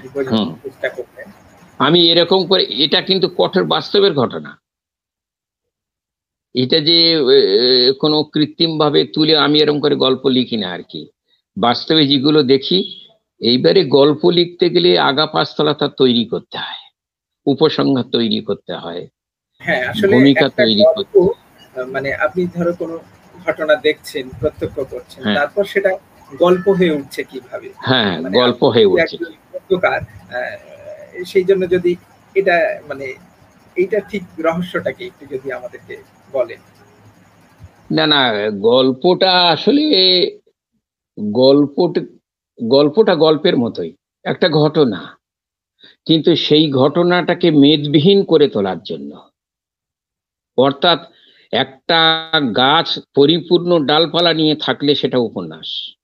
আমি 1.80 2.00
এরকম 2.12 2.40
করে 2.46 2.62
এটা 2.84 2.98
কিন্তু 3.02 3.26
কঠোর 3.38 3.64
বাস্তবের 3.64 4.12
ঘটনা। 4.14 4.50
এটা 6.54 6.78
যে 6.80 6.98
কোনো 8.00 8.16
কৃত্রিম 8.34 8.72
ভাবে 8.78 9.00
তুলে 9.14 9.34
আমি 9.36 9.56
এরকম 9.60 9.78
করে 9.80 9.96
গল্প 9.96 10.22
লিখি 10.28 10.56
না 10.56 10.68
আর 10.72 10.82
কি। 10.82 11.02
বাস্তবে 11.56 12.02
যেগুলো 12.06 12.40
দেখি 12.42 12.78
এইবারে 13.40 13.82
গল্প 13.98 14.22
লিখতে 14.30 14.66
গেলে 14.70 14.90
আগা 15.00 15.26
পাঁচতলা 15.26 15.72
তার 15.74 15.92
তৈরি 15.98 16.24
করতে 16.24 16.56
হয়। 16.58 16.81
উপসংহার 17.46 18.06
তৈরি 18.12 18.40
করতে 18.40 18.72
হয় 18.74 19.02
হ্যাঁ 19.60 19.82
আসলে 19.90 20.12
ভূমিকা 20.14 20.46
তৈরি 20.58 20.84
করতে 20.96 21.18
মানে 21.92 22.08
আপনি 22.16 22.42
ধরো 22.46 22.72
কোনো 22.72 22.96
ঘটনা 23.34 23.74
দেখছেন 23.82 24.24
প্রত্যক্ষ 24.40 24.76
করছেন 24.84 25.20
হ্যাঁ। 25.24 25.36
তারপর 25.36 25.64
সেটা 25.64 25.90
গল্প 26.30 26.66
হয়ে 26.68 26.92
উঠছে 26.92 27.20
কীভাবে? 27.24 27.68
হ্যাঁ 27.78 28.12
মানে 28.22 28.34
গল্প 28.40 28.60
হয়ে 28.64 28.86
উঠছে। 28.86 29.16
সেই 31.26 31.44
জন্য 31.44 31.62
যদি 31.70 31.92
এটা 32.36 32.56
মানে 32.88 33.06
এইটা 33.76 33.98
ঠিক 34.10 34.22
রহস্যটা 34.38 34.90
কি 34.92 35.02
একটু 35.06 35.24
যদি 35.26 35.48
আমাদেরকে 35.52 35.94
বলেন। 36.32 36.60
না 37.90 38.04
না 38.06 38.20
গল্পটা 38.68 39.32
আসলে 39.46 39.84
গল্পটা 41.40 42.00
গল্পটা 42.58 43.14
গল্পের 43.14 43.56
মতোই 43.56 43.90
একটা 44.24 44.48
ঘটনা। 44.60 45.00
কিন্তু 46.06 46.36
সেই 46.36 46.70
ঘটনাটাকে 46.70 47.50
মেদবিহীন 47.50 48.24
করে 48.24 48.48
তোলার 48.48 48.82
জন্য। 48.82 49.30
অর্থাৎ 50.58 51.00
একটা 51.52 52.30
গাছ 52.56 52.98
পরিপূর্ণ 53.14 53.86
ডালপালা 53.86 54.34
নিয়ে 54.34 54.56
থাকলে 54.56 54.94
সেটা 54.94 55.18
উপন্যাস। 55.18 55.94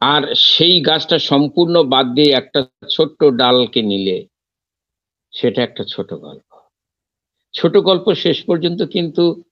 আর 0.00 0.34
সেই 0.34 0.80
গাছটা 0.80 1.18
সম্পূর্ণ 1.18 1.82
বাদ 1.82 2.14
দিয়ে 2.14 2.32
একটা 2.32 2.66
ছোট্ট 2.90 3.24
ডালকে 3.24 3.82
নিলে 3.82 4.26
সেটা 5.30 5.62
একটা 5.62 5.84
ছোট 5.84 6.14
গল্প। 6.14 6.50
ছোট 7.52 7.76
গল্প 7.76 8.14
শেষ 8.14 8.44
পর্যন্ত 8.44 8.82
কিন্তু 8.82 9.42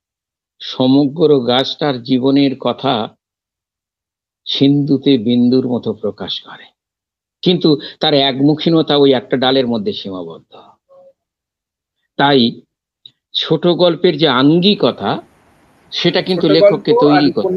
সমগ্র 0.61 1.41
গাছটার 1.41 2.03
জীবনের 2.03 2.57
কথা 2.61 3.17
সিন্ধুতে 4.47 5.19
বিন্দুর 5.19 5.69
মতো 5.69 5.93
প্রকাশ 5.93 6.41
করে। 6.41 6.78
কিন্তু 7.43 7.81
তার 8.01 8.15
একমুখীনতা 8.15 8.97
ওই 8.97 9.13
একটা 9.13 9.37
ডালের 9.37 9.67
মধ্যে 9.67 9.93
সীমাবদ্ধ। 9.93 10.53
তাই 12.17 12.61
ছোট 13.35 13.67
গল্পের 13.67 14.19
যে 14.19 14.29
আঙ্গিকতা 14.29 15.23
সেটা 15.93 16.23
কিন্তু 16.23 16.49
লেখককে 16.49 16.93
তৈরি 17.01 17.33
করে 17.33 17.49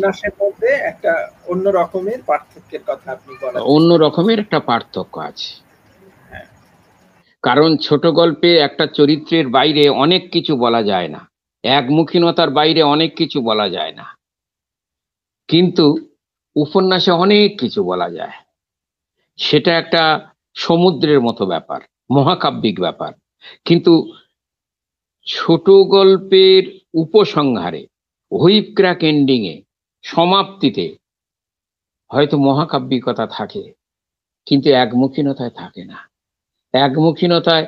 মধ্যে 0.42 0.68
একটা 0.68 1.32
অন্য 1.48 1.70
রকমের 1.70 2.20
পার্থক্যের 2.26 2.80
কথা 2.88 3.12
আপনি 3.12 3.36
অন্য 3.60 3.94
রকমের 3.94 4.40
একটা 4.40 4.60
পার্থক্য 4.60 5.20
আছে। 5.20 5.62
হ্যাঁ। 6.30 6.46
কারণ 7.42 7.78
ছোট 7.78 8.08
গল্পে 8.08 8.58
একটা 8.58 8.88
চরিত্রের 8.88 9.48
বাইরে 9.48 9.90
অনেক 9.90 10.32
কিছু 10.32 10.58
বলা 10.58 10.84
যায় 10.84 11.08
না। 11.08 11.30
একমুখীনতার 11.64 12.50
বাইরে 12.50 12.82
অনেক 12.82 13.18
কিছু 13.18 13.42
বলা 13.42 13.70
যায় 13.70 13.92
না। 13.92 14.18
কিন্তু 15.48 15.98
উপন্যাসে 16.56 17.12
অনেক 17.12 17.60
কিছু 17.60 17.84
বলা 17.84 18.10
যায়। 18.10 18.51
সেটা 19.42 19.72
একটা 19.82 20.04
সমুদ্রের 20.56 21.20
মতো 21.28 21.44
ব্যাপার, 21.46 21.80
মহাকাব্যিক 22.10 22.78
ব্যাপার। 22.86 23.12
কিন্তু 23.68 23.94
ছোট 25.28 25.66
গল্পের 25.96 26.64
উপসংহারে 26.94 27.82
হুইপ 28.32 28.66
ক্র্যাক 28.78 29.02
এন্ডিংয়ে 29.04 29.56
সমাপ্তিতে 30.04 30.86
হয়তো 32.12 32.36
মহাকাব্যিকতা 32.48 33.26
থাকে, 33.38 33.64
কিন্তু 34.48 34.68
একমুখীনতায় 34.84 35.54
থাকে 35.60 35.84
না। 35.86 36.00
একমুখীনতায় 36.74 37.66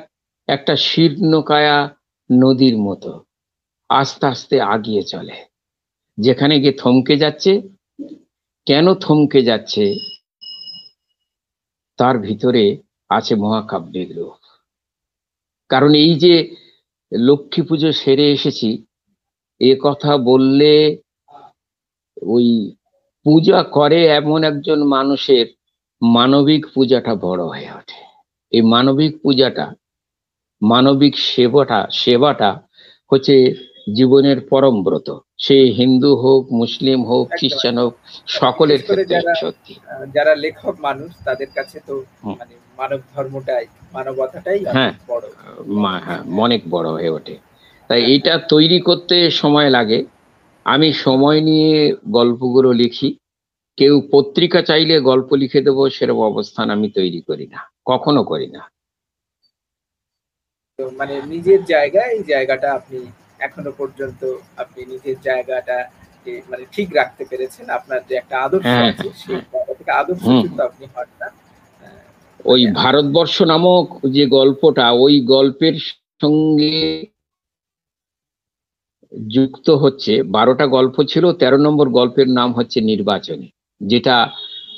একটা 0.48 0.74
শীর্ণকায়া 0.86 1.76
নদীর 2.30 2.76
মতো 2.78 3.12
আস্তে 3.90 4.24
আস্তে 4.26 4.56
আগিয়ে 4.74 5.02
চলে, 5.12 5.36
যেখানে 6.18 6.54
গিয়ে 6.62 6.74
থমকে 6.82 7.14
যাচ্ছে। 7.16 7.52
কেন 8.66 8.86
থমকে 8.94 9.40
যাচ্ছে? 9.42 9.84
তার 11.98 12.18
ভিতরে 12.18 12.64
আছে 13.10 13.34
মহাকাব্যিক 13.34 14.08
রূপ। 14.16 14.40
কারণ 15.70 15.92
এই 15.94 16.12
যে 16.14 16.34
লক্ষ্মী 17.12 17.62
পুজো 17.68 17.90
সেরে 17.92 18.26
এসেছি, 18.30 18.70
এ 19.60 19.72
কথা 19.82 20.12
বললে 20.30 20.72
ওই 22.34 22.46
পূজা 23.26 23.58
করে 23.76 24.00
এমন 24.20 24.40
একজন 24.44 24.78
মানুষের 24.86 25.46
মানবিক 26.02 26.62
পূজাটা 26.74 27.12
বড় 27.14 27.42
হয়ে 27.44 27.70
ওঠে। 27.70 28.00
এই 28.52 28.62
মানবিক 28.62 29.12
পূজাটা, 29.22 29.66
মানবিক 30.62 31.14
সেবাটা 31.18 31.80
সেবাটা 31.92 32.50
হচ্ছে 33.12 33.36
জীবনের 33.96 34.38
পরম 34.50 34.74
ব্রত। 34.82 35.08
সে 35.46 35.54
হিন্দু 35.54 36.16
হোক 36.16 36.52
মুসলিম 36.52 37.04
হোক 37.04 37.28
খ্রিস্টান 37.28 37.78
হোক 37.78 37.96
সকলের 38.26 38.82
ক্ষেত্রে 38.82 39.04
যারা- 39.04 39.34
সত্যি। 39.34 39.74
যারা 40.14 40.34
লেখক 40.34 40.76
মানুষ 40.80 41.12
তাদের 41.24 41.46
কাছে 41.54 41.80
তো 41.86 42.04
মানে 42.24 42.54
মানব 42.78 43.00
ধর্মটাই 43.14 43.66
মানবতাটাই 43.92 44.64
হ্যাঁ। 44.64 44.92
বড়। 45.08 45.28
হ্যাঁ 46.00 46.38
অনেক 46.38 46.62
বড় 46.70 46.90
হয়ে 46.90 47.08
ওঠে। 47.08 47.38
তাই 47.88 48.16
এটা 48.16 48.38
তৈরি 48.38 48.80
করতে 48.80 49.30
সময় 49.30 49.70
লাগে। 49.70 50.04
আমি 50.64 50.92
সময় 50.92 51.40
নিয়ে 51.40 51.96
গল্পগুলো 52.08 52.72
লিখি। 52.72 53.16
কেউ 53.76 54.08
পত্রিকা 54.12 54.62
চাইলে 54.62 55.00
গল্প 55.00 55.34
লিখে 55.34 55.60
দেবো 55.60 55.90
সেরকম 55.90 56.20
অবস্থান 56.20 56.70
আমি 56.70 56.90
তৈরি 56.90 57.20
করি 57.20 57.46
না। 57.46 57.58
কখনো 57.86 58.24
করি 58.24 58.46
না। 58.46 58.70
মানে 60.92 61.22
নিজের 61.26 61.64
জায়গায় 61.64 62.08
এই 62.08 62.22
জায়গাটা 62.22 62.74
আপনি 62.74 63.06
এখনও 63.44 63.72
পর্যন্ত 63.78 64.20
আপনি 64.56 64.80
নিজের 64.84 65.16
জায়গাটা 65.20 65.76
মানে 66.48 66.64
ঠিক 66.72 66.88
রাখতে 66.94 67.22
পেরেছেন। 67.24 67.66
আপনার 67.70 68.00
যে 68.08 68.14
একটা 68.14 68.36
আদর্শ 68.40 68.66
হ্যাঁ, 68.66 68.90
আছে 68.90 69.08
সেই 69.20 69.40
থেকে 69.78 69.92
আদর্শ 69.92 70.24
কিন্তু 70.42 70.60
আপনি 70.62 70.84
হন 70.94 71.08
না। 71.20 71.28
ওই 72.44 72.66
ভারতবর্ষ 72.72 73.42
নামক 73.42 73.84
যে 74.12 74.26
গল্পটা 74.26 74.86
ওই 74.90 75.20
গল্পের 75.26 75.76
সঙ্গে 76.20 76.76
যুক্ত 79.28 79.70
হচ্ছে 79.70 80.22
বারোটা 80.26 80.66
গল্প 80.66 80.96
ছিল 81.02 81.24
তেরো 81.32 81.56
নম্বর 81.56 81.88
গল্পের 81.88 82.28
নাম 82.28 82.50
হচ্ছে 82.52 82.78
নির্বাচনী 82.80 83.48
যেটা 83.80 84.16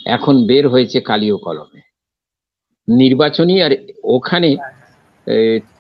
এখন 0.07 0.35
বের 0.47 0.65
হয়েছে 0.69 0.99
কালীয় 1.01 1.37
কলমে। 1.37 1.81
নির্বাচনী 2.89 3.55
আর 3.63 3.73
ওখানে 4.09 4.51
এ, 5.27 5.39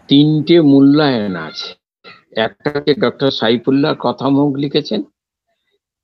তিনটে 0.09 0.61
মূল্যায়ন 0.61 1.35
আছে। 1.49 1.70
একটা 2.37 2.68
হচ্ছে 2.75 2.92
ডক্টর 3.05 3.31
সাইফুল্লাহ 3.40 3.92
কথামুখ 4.07 4.51
লিখেছেন। 4.64 5.01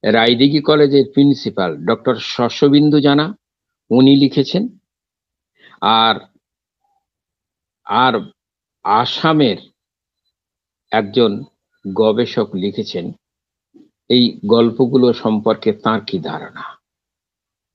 রায়দিঘি 0.04 0.60
কলেজের 0.60 1.06
প্রিন্সিপাল 1.14 1.70
ডক্টর 1.88 2.14
শস্যবিন্দু 2.34 2.98
জানা, 3.06 3.26
উনি 3.90 4.12
লিখেছেন। 4.16 4.62
আর 6.02 6.16
আর 7.86 8.14
আসামের 8.84 9.58
একজন 10.92 11.32
গবেষক 11.84 12.48
লিখেছেন, 12.54 13.06
এই 14.10 14.24
গল্পগুলো 14.54 15.08
সম্পর্কে 15.22 15.70
তার 15.84 16.00
কি 16.08 16.18
ধারণা? 16.30 16.64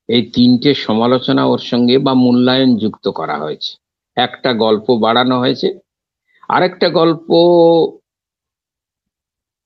এই 0.09 0.23
তিনটে 0.35 0.71
সমালোচনা 0.87 1.43
ওর 1.45 1.61
সঙ্গে 1.71 1.95
বা 2.05 2.13
মূল্যায়ন 2.23 2.71
যুক্ত 2.77 3.05
করা 3.19 3.35
হয়েছে। 3.43 3.71
একটা 4.17 4.49
গল্প 4.65 4.87
বাড়ানো 5.05 5.35
হয়েছে, 5.39 5.67
আরেকটা 6.49 6.87
গল্প 6.99 7.29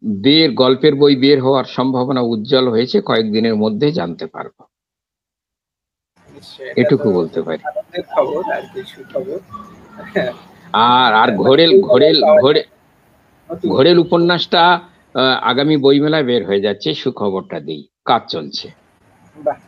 বের 0.03 0.51
গল্পের 0.51 0.95
বই 0.95 1.15
বের 1.15 1.41
হওয়ার 1.41 1.65
সম্ভাবনা 1.65 2.21
উজ্জ্বল 2.21 2.67
হয়েছে 2.69 3.01
কয়েকদিনের 3.01 3.55
মধ্যে 3.55 3.91
জানতে 3.91 4.25
পারব। 4.27 4.55
এটুকু 6.75 7.07
বলতে 7.11 7.41
পারি। 7.41 7.61
আর 10.87 11.13
আর 11.13 11.29
ঘোরেল 11.37 11.81
ঘোরেল 11.81 12.17
ঘোরে 12.41 12.61
ঘোরেল 13.67 13.99
উপন্যাসটা 13.99 14.63
আগামী 15.41 15.77
বইমেলায় 15.77 16.23
বের 16.23 16.45
হয়ে 16.45 16.61
যাচ্ছে 16.61 16.93
সুখবরটা 16.93 17.59
দিই। 17.59 17.81
কাজ 18.05 18.21
চলছে। 18.29 18.67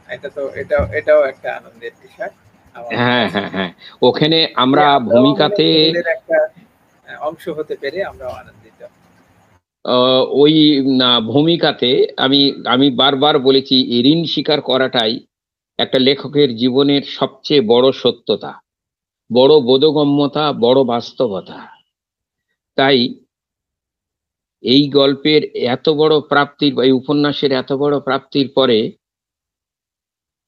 এটা 0.10 0.30
তো 0.30 0.42
এটাও 0.56 0.84
এটাও 0.94 1.22
একটা 1.24 1.50
আনন্দের 1.56 1.94
বিষয়। 2.02 2.32
হ্যাঁ 2.98 3.30
হ্যাঁ 3.30 3.50
হ্যাঁ 3.50 3.72
ওখানে 4.02 4.48
আমরা 4.56 4.86
ভূমিকাতে 5.00 5.66
অংশ 7.22 7.50
হতে 7.50 7.76
পেরে 7.76 8.04
আমরাও 8.04 8.30
আনন্দিত। 8.32 8.62
আহ, 8.62 8.63
ওই 10.34 10.56
না, 10.98 11.12
ভূমিকাতে 11.32 11.90
আমি 12.18 12.40
আমি 12.66 12.88
বারবার 12.92 13.36
বলেছি 13.40 13.76
ঋণ 14.04 14.20
স্বীকার 14.24 14.60
করাটাই 14.62 15.14
একটা 15.80 15.98
লেখকের 16.00 16.50
জীবনের 16.56 17.04
সবচেয়ে 17.10 17.62
বড় 17.64 17.88
সত্যতা। 17.92 18.52
বড় 19.30 19.54
বোধগম্যতা 19.60 20.46
বড় 20.60 20.80
বাস্তবতা। 20.84 21.60
তাই 22.78 22.98
এই 24.64 24.84
গল্পের 24.90 25.42
এত 25.74 25.86
বড় 25.92 26.16
প্রাপ্তির 26.22 26.72
বা 26.76 26.82
এই 26.84 26.92
উপন্যাসের 26.92 27.52
এত 27.52 27.72
বড় 27.74 27.96
প্রাপ্তির 28.00 28.48
পরে 28.50 28.80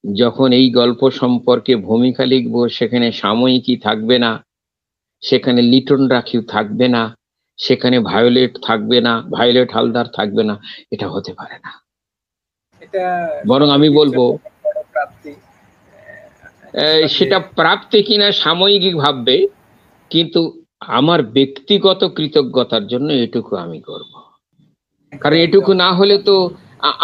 যখন 0.04 0.48
এই 0.52 0.66
গল্প 0.70 1.00
সম্পর্কে 1.10 1.72
ভূমিকা 1.88 2.24
লিখব 2.26 2.54
সেখানে 2.68 3.08
সাময়িকী 3.12 3.74
থাকবে 3.76 4.16
না 4.18 4.32
সেখানে 5.22 5.60
লিটন 5.62 6.02
রাখিও 6.06 6.42
থাকবে 6.48 6.86
না 6.88 7.02
সেখানে 7.58 7.96
ভায়োলেট 8.00 8.52
থাকবে 8.62 8.98
না 9.00 9.12
ভায়োলেট 9.30 9.68
হালদার 9.72 10.08
থাকবে 10.08 10.42
না 10.42 10.54
এটা 10.90 11.06
হতে 11.08 11.32
পারে 11.34 11.56
না। 11.64 11.70
বরং 13.46 13.68
আমি 13.70 13.88
বলব 13.90 14.18
সেটা 17.08 17.38
প্রাপ্তি 17.58 17.98
কিনা 18.02 18.28
সাময়িক 18.32 18.94
ভাববে 18.96 19.36
কিন্তু 20.10 20.40
আমার 20.96 21.20
ব্যক্তিগত 21.22 22.00
কৃতজ্ঞতার 22.16 22.84
জন্য 22.86 23.08
এটুকু 23.24 23.52
আমি 23.56 23.78
করব। 23.80 24.12
কারণ 25.12 25.36
এটুকু 25.36 25.70
না 25.74 25.88
হলে 25.92 26.16
তো 26.18 26.36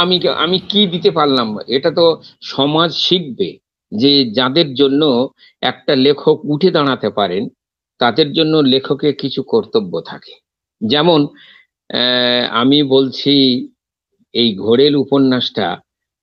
আমি 0.03 0.17
আমি 0.45 0.59
কি 0.71 0.81
দিতে 0.87 1.11
পারলাম? 1.11 1.49
এটা 1.67 1.91
তো 1.91 2.05
সমাজ 2.43 2.91
শিখবে 2.97 3.49
যে 3.93 4.13
যাদের 4.33 4.69
জন্য 4.75 5.03
একটা 5.63 5.93
লেখক 5.97 6.37
উঠে 6.45 6.71
দাঁড়াতে 6.71 7.09
পারেন 7.11 7.43
তাদের 8.01 8.29
জন্য 8.33 8.55
লেখকের 8.73 9.15
কিছু 9.17 9.41
কর্তব্য 9.43 9.93
থাকে। 10.01 10.35
যেমন 10.83 11.21
আহ, 11.91 12.43
আমি 12.63 12.79
বলছি 12.95 13.33
এই 14.35 14.49
ঘোরেল 14.59 14.95
উপন্যাসটা 14.97 15.69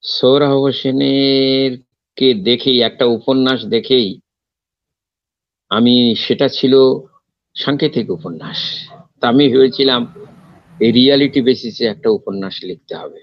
সৌরভ 0.04 0.54
হোসেনের 0.58 1.72
কে 2.18 2.30
দেখেই 2.48 2.80
একটা 2.82 3.06
উপন্যাস 3.18 3.60
দেখেই 3.68 4.10
আমি 5.72 5.96
সেটা 6.24 6.48
ছিল 6.50 6.74
সাংকেতিক 7.56 8.08
উপন্যাস 8.10 8.60
তা 9.20 9.26
আমি 9.28 9.44
ভেবেছিলাম 9.54 10.02
এই 10.76 10.92
রিয়ালিটি 10.92 11.40
বেসিসে 11.42 11.86
একটা 11.86 12.10
উপন্যাস 12.10 12.56
লিখতে 12.64 12.94
হবে 12.96 13.20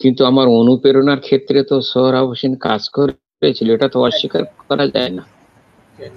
কিন্তু 0.00 0.22
আমার 0.24 0.46
অনুপ্রেরণার 0.58 1.20
ক্ষেত্রে 1.20 1.58
তো 1.70 1.76
সোহরাব 1.90 2.26
হোসেন 2.30 2.52
কাজ 2.60 2.82
করেছিল 2.96 3.68
এটা 3.70 3.88
তো 3.88 3.98
অস্বীকার 4.06 4.42
করা 4.62 4.86
যায় 4.94 5.12
না 5.12 5.24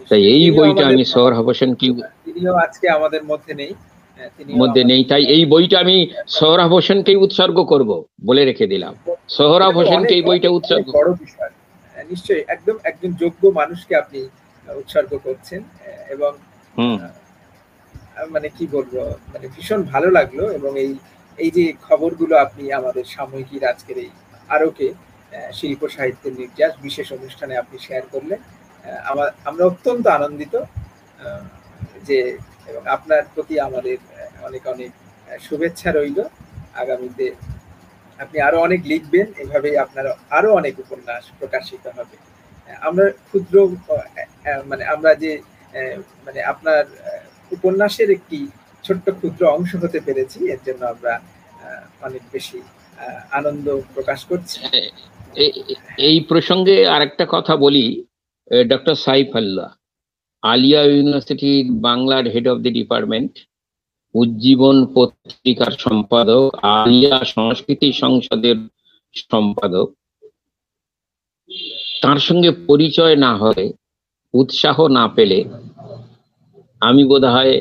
তাই 0.10 0.22
এই 0.34 0.44
বইটা 0.58 0.84
আমি 0.90 1.04
সোহরাব 1.14 1.46
হোসেন 1.50 1.72
কি 1.80 1.88
আজকে 2.66 2.86
আমাদের 2.98 3.22
মধ্যে 3.24 3.54
নেই 3.54 3.72
হ্যাঁ, 3.72 3.89
মধ্যে 4.60 4.82
নেই 4.92 5.02
তাই 5.12 5.24
এই 5.36 5.44
বইটা 5.54 5.78
আমি 5.84 5.98
সোহরাব 6.38 6.72
হোসেনকেই 6.76 7.18
উৎসর্গ 7.26 7.58
করব 7.72 7.90
বলে 8.28 8.42
রেখে 8.50 8.66
দিলাম। 8.74 8.94
সোহরাব 9.38 9.74
হোসেনকে 9.80 10.14
এই 10.18 10.24
বইটা 10.28 10.50
উৎসর্গ 10.58 10.88
বড় 11.00 11.12
বিষয়। 11.24 11.52
হ্যাঁ, 11.94 12.06
নিশ্চয়ই 12.12 12.44
একদম 12.56 12.76
একজন 12.90 13.12
যোগ্য 13.24 13.42
মানুষকে 13.60 13.94
আপনি 13.96 14.20
উৎসর্গ 14.68 15.12
করছেন 15.28 15.62
এবং 16.16 16.32
মানে 18.34 18.48
কি 18.58 18.66
বলব 18.76 18.94
মানে 19.34 19.46
ভীষণ 19.56 19.82
ভালো 19.94 20.10
লাগল 20.18 20.40
এবং 20.58 20.72
এই 20.84 20.92
এই 21.38 21.50
যে 21.58 21.66
খবরগুলো 21.88 22.34
আপনি 22.46 22.64
আমাদের 22.80 23.06
সাময়িকীর 23.16 23.64
আজকের 23.72 23.98
এই 24.04 24.10
আরোকে 24.50 24.88
শিল্প 25.54 25.82
সাহিত্যের 25.96 26.34
নির্যাস 26.40 26.74
বিশেষ 26.88 27.08
অনুষ্ঠানে 27.18 27.54
আপনি 27.58 27.78
শেয়ার 27.88 28.04
করলেন 28.14 28.40
আমার 29.12 29.28
আমরা 29.50 29.64
অত্যন্ত 29.66 30.06
আনন্দিত 30.18 30.54
যে 32.08 32.20
এবং 32.70 32.82
আপনার 32.96 33.22
প্রতি 33.34 33.56
আমাদের 33.68 33.98
অনেক 34.48 34.64
অনেক 34.74 34.92
শুভেচ্ছা 35.46 35.90
রইল। 35.92 36.20
আগামীতে 36.82 37.28
আপনি 38.24 38.38
আরও 38.48 38.58
অনেক 38.68 38.82
লিখবেন, 38.92 39.28
এভাবেই 39.44 39.76
আপনার 39.86 40.06
আরও 40.38 40.50
অনেক 40.60 40.74
উপন্যাস 40.84 41.24
প্রকাশিত 41.40 41.86
হবে। 41.98 42.16
আমরা 42.88 43.06
ক্ষুদ্র 43.30 43.56
মানে 44.70 44.84
আমরা 44.94 45.12
যে 45.24 45.32
মানে 46.26 46.40
আপনার 46.52 46.84
উপন্যাসের 47.56 48.10
একটি 48.18 48.40
ছোট্ট 48.86 49.06
ক্ষুদ্র 49.20 49.42
অংশ 49.56 49.72
হতে 49.84 50.00
পেরেছি, 50.08 50.40
এর 50.54 50.62
জন্য 50.68 50.82
আমরা 50.94 51.14
অনেক 52.08 52.24
বেশি 52.36 52.60
আনন্দ 53.40 53.68
প্রকাশ 53.96 54.20
করছি। 54.30 54.58
এই 56.08 56.18
প্রসঙ্গে 56.32 56.76
আরেকটা 56.96 57.26
কথা 57.36 57.54
বলি 57.66 57.86
ডক্টর 58.72 58.96
সাইফ 59.06 59.30
আল্লাহ। 59.42 59.70
আলিয়া 60.44 60.82
ইউনিভার্সিটির 60.84 61.66
বাংলার 61.88 62.26
head 62.34 62.46
of 62.48 62.58
the 62.64 62.70
department 62.80 63.32
Ujjiban 64.16 64.78
পত্রিকার 64.96 65.74
সম্পাদক, 65.86 66.46
আলিয়া 66.76 67.18
সংস্কৃতি 67.36 67.90
সংসদের 68.04 68.58
সম্পাদক 69.30 69.88
তার 72.04 72.20
সঙ্গে 72.28 72.50
পরিচয় 72.70 73.16
না 73.26 73.32
হলে, 73.38 73.66
উৎসাহ 74.34 74.78
না 74.98 75.06
পেলে, 75.16 75.40
আমি 76.82 77.02
বোধ 77.10 77.24
হয় 77.36 77.56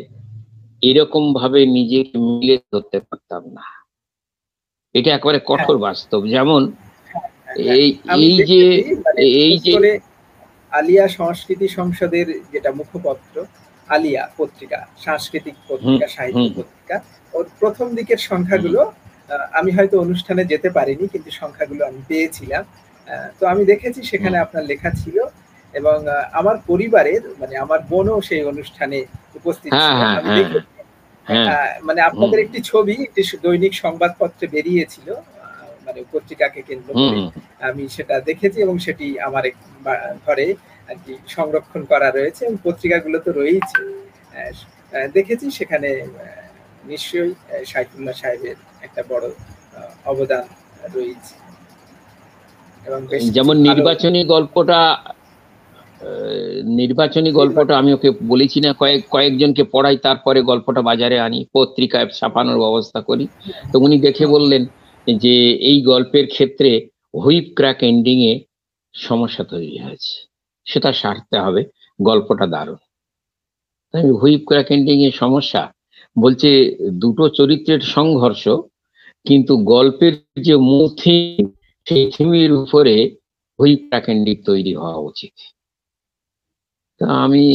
এরকম 0.82 1.24
ভাবে 1.34 1.60
নিজেকে 1.76 2.16
মিলে 2.28 2.56
ধরতে 2.72 2.98
পারতাম 3.00 3.42
না 3.56 3.66
এটা 4.94 5.10
একেবারে 5.12 5.40
কঠোর। 5.50 5.76
বাস্তব 5.78 6.20
যেমন, 6.26 6.62
এই 7.76 7.86
এই 8.18 8.34
যে 8.50 8.62
এই 9.42 9.54
যে 9.58 9.74
আলিয়া 10.78 11.06
সংস্কৃতি 11.18 11.66
সংসদের 11.78 12.26
যেটা 12.52 12.70
মুখপত্র 12.70 13.34
আলিয়া 13.88 14.22
পত্রিকা 14.38 14.78
সাংস্কৃতিক 15.04 15.56
পত্রিকা 15.68 16.06
সাহিত্য 16.16 16.48
পত্রিকা 16.58 16.96
ওর 17.34 17.46
প্রথম 17.60 17.86
দিকের 17.94 18.20
সংখ্যাগুলো 18.30 18.80
আমি 19.52 19.70
হয়তো 19.72 19.96
অনুষ্ঠানে 20.00 20.42
যেতে 20.44 20.68
পারিনি 20.70 21.04
কিন্তু 21.08 21.30
সংখ্যাগুলো 21.40 21.82
আমি 21.86 22.00
পেয়েছিলাম। 22.08 22.64
তো 23.38 23.42
আমি 23.46 23.62
দেখেছি 23.64 24.00
সেখানে 24.02 24.36
আপনার 24.38 24.64
লেখা 24.64 24.90
ছিল 24.92 25.16
এবং 25.74 25.96
আমার 26.32 26.56
পরিবারের 26.66 27.22
মানে 27.40 27.54
আমার 27.56 27.80
বোনও 27.90 28.16
সেই 28.20 28.42
অনুষ্ঠানে 28.44 28.98
উপস্থিত 29.34 29.70
হ্যাঁ, 29.72 29.84
ছিল 29.86 30.00
হ্যাঁ, 30.00 30.16
আমি 30.20 30.42
হ্যাঁ। 31.26 31.70
মানে 31.88 32.00
আপনাদের 32.00 32.38
একটি 32.40 32.58
ছবি 32.70 32.94
একটি 33.06 33.22
দৈনিক 33.44 33.72
সংবাদপত্রে 33.84 34.46
বেরিয়েছিল 34.46 35.08
মানে 35.88 36.00
পত্রিকাকে 36.14 36.60
কেন্দ্র 36.68 36.90
করে 37.00 37.18
আমি 37.68 37.82
সেটা 37.96 38.14
দেখেছি 38.28 38.58
এবং 38.60 38.76
সেটি 38.86 39.06
আমার 39.28 39.44
ঘরে 40.24 40.46
আর 40.88 40.96
কি 41.04 41.12
সংরক্ষণ 41.36 41.82
করা 41.92 42.08
রয়েছে 42.10 42.40
এবং 42.46 42.56
পত্রিকাগুলো 42.66 43.18
তো 43.26 43.30
রয়েছে 43.32 43.78
দেখেছি 45.16 45.46
সেখানে 45.50 45.90
নিশ্চয়ই 46.84 47.32
সাইফুল্লাহ 47.72 48.14
সাহেবের 48.22 48.56
একটা 48.82 49.02
বড় 49.10 49.26
অবদান 50.06 50.44
রয়েছে 50.96 51.34
যেমন 53.36 53.56
নির্বাচনী 53.68 54.20
গল্পটা 54.34 54.80
নির্বাচনী 56.80 57.30
গল্পটা 57.30 57.74
আমি 57.80 57.90
ওকে 57.92 58.10
বলেছি 58.32 58.58
না 58.60 58.70
কয়েক 58.72 59.00
কয়েকজনকে 59.10 59.62
পড়াই 59.74 59.96
তারপরে 60.06 60.38
গল্পটা 60.50 60.80
বাজারে 60.82 61.16
আনি 61.20 61.38
পত্রিকায় 61.54 62.06
ছাপানোর 62.18 62.58
ব্যবস্থা 62.58 63.00
করি। 63.00 63.24
তো 63.72 63.76
উনি 63.78 63.96
দেখে 63.98 64.24
বললেন 64.26 64.62
যে 65.14 65.52
এই 65.52 65.82
গল্পের 65.82 66.26
ক্ষেত্রে 66.26 66.88
হুইপ 67.14 67.54
ক্র্যাক 67.54 67.82
এন্ডিং 67.82 68.22
এ 68.22 68.44
সমস্যা 68.92 69.44
তৈরি 69.44 69.78
হয়েছে। 69.78 70.26
সেটা 70.64 70.92
সারতে 70.92 71.38
হবে, 71.38 71.64
গল্পটা 72.02 72.46
দারুণ। 72.46 72.76
তাই 73.92 74.10
হুইপ 74.10 74.46
ক্র্যাক 74.46 74.70
এন্ডিং 74.70 75.02
এর 75.02 75.12
সমস্যা 75.12 75.72
বলছে 76.18 76.76
দুটো 76.90 77.28
চরিত্রের 77.28 77.80
সংঘর্ষ, 77.80 78.48
কিন্তু 79.24 79.56
গল্পের 79.56 80.12
যে 80.42 80.56
মূল 80.56 80.88
থিম 80.88 81.46
সেই 81.86 82.10
থিমের 82.10 82.52
উপরে 82.52 83.16
হুইপ 83.60 83.78
ক্র্যাক 83.88 84.08
এন্ডিং 84.08 84.36
তৈরি 84.44 84.74
হওয়া 84.74 84.96
উচিত। 84.96 85.32
তা 87.00 87.06
আমি 87.06 87.46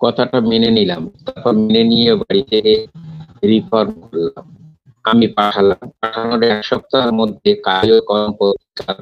কথাটা 0.00 0.40
মেনে 0.40 0.70
নিলাম। 0.70 1.08
তারপর 1.08 1.52
মেনে 1.52 1.84
নিয়ে 1.84 2.14
বাড়িতে 2.14 2.86
রিফর্ম 3.42 4.00
করলাম। 4.00 4.63
আমি 5.04 5.26
পাঠালাম। 5.36 5.82
পাঠানোর 6.00 6.42
এক 6.52 6.60
সপ্তাহের 6.70 7.12
মধ্যে 7.20 7.50
কার্যক্রম 7.68 8.30
পত্রিকার 8.40 8.96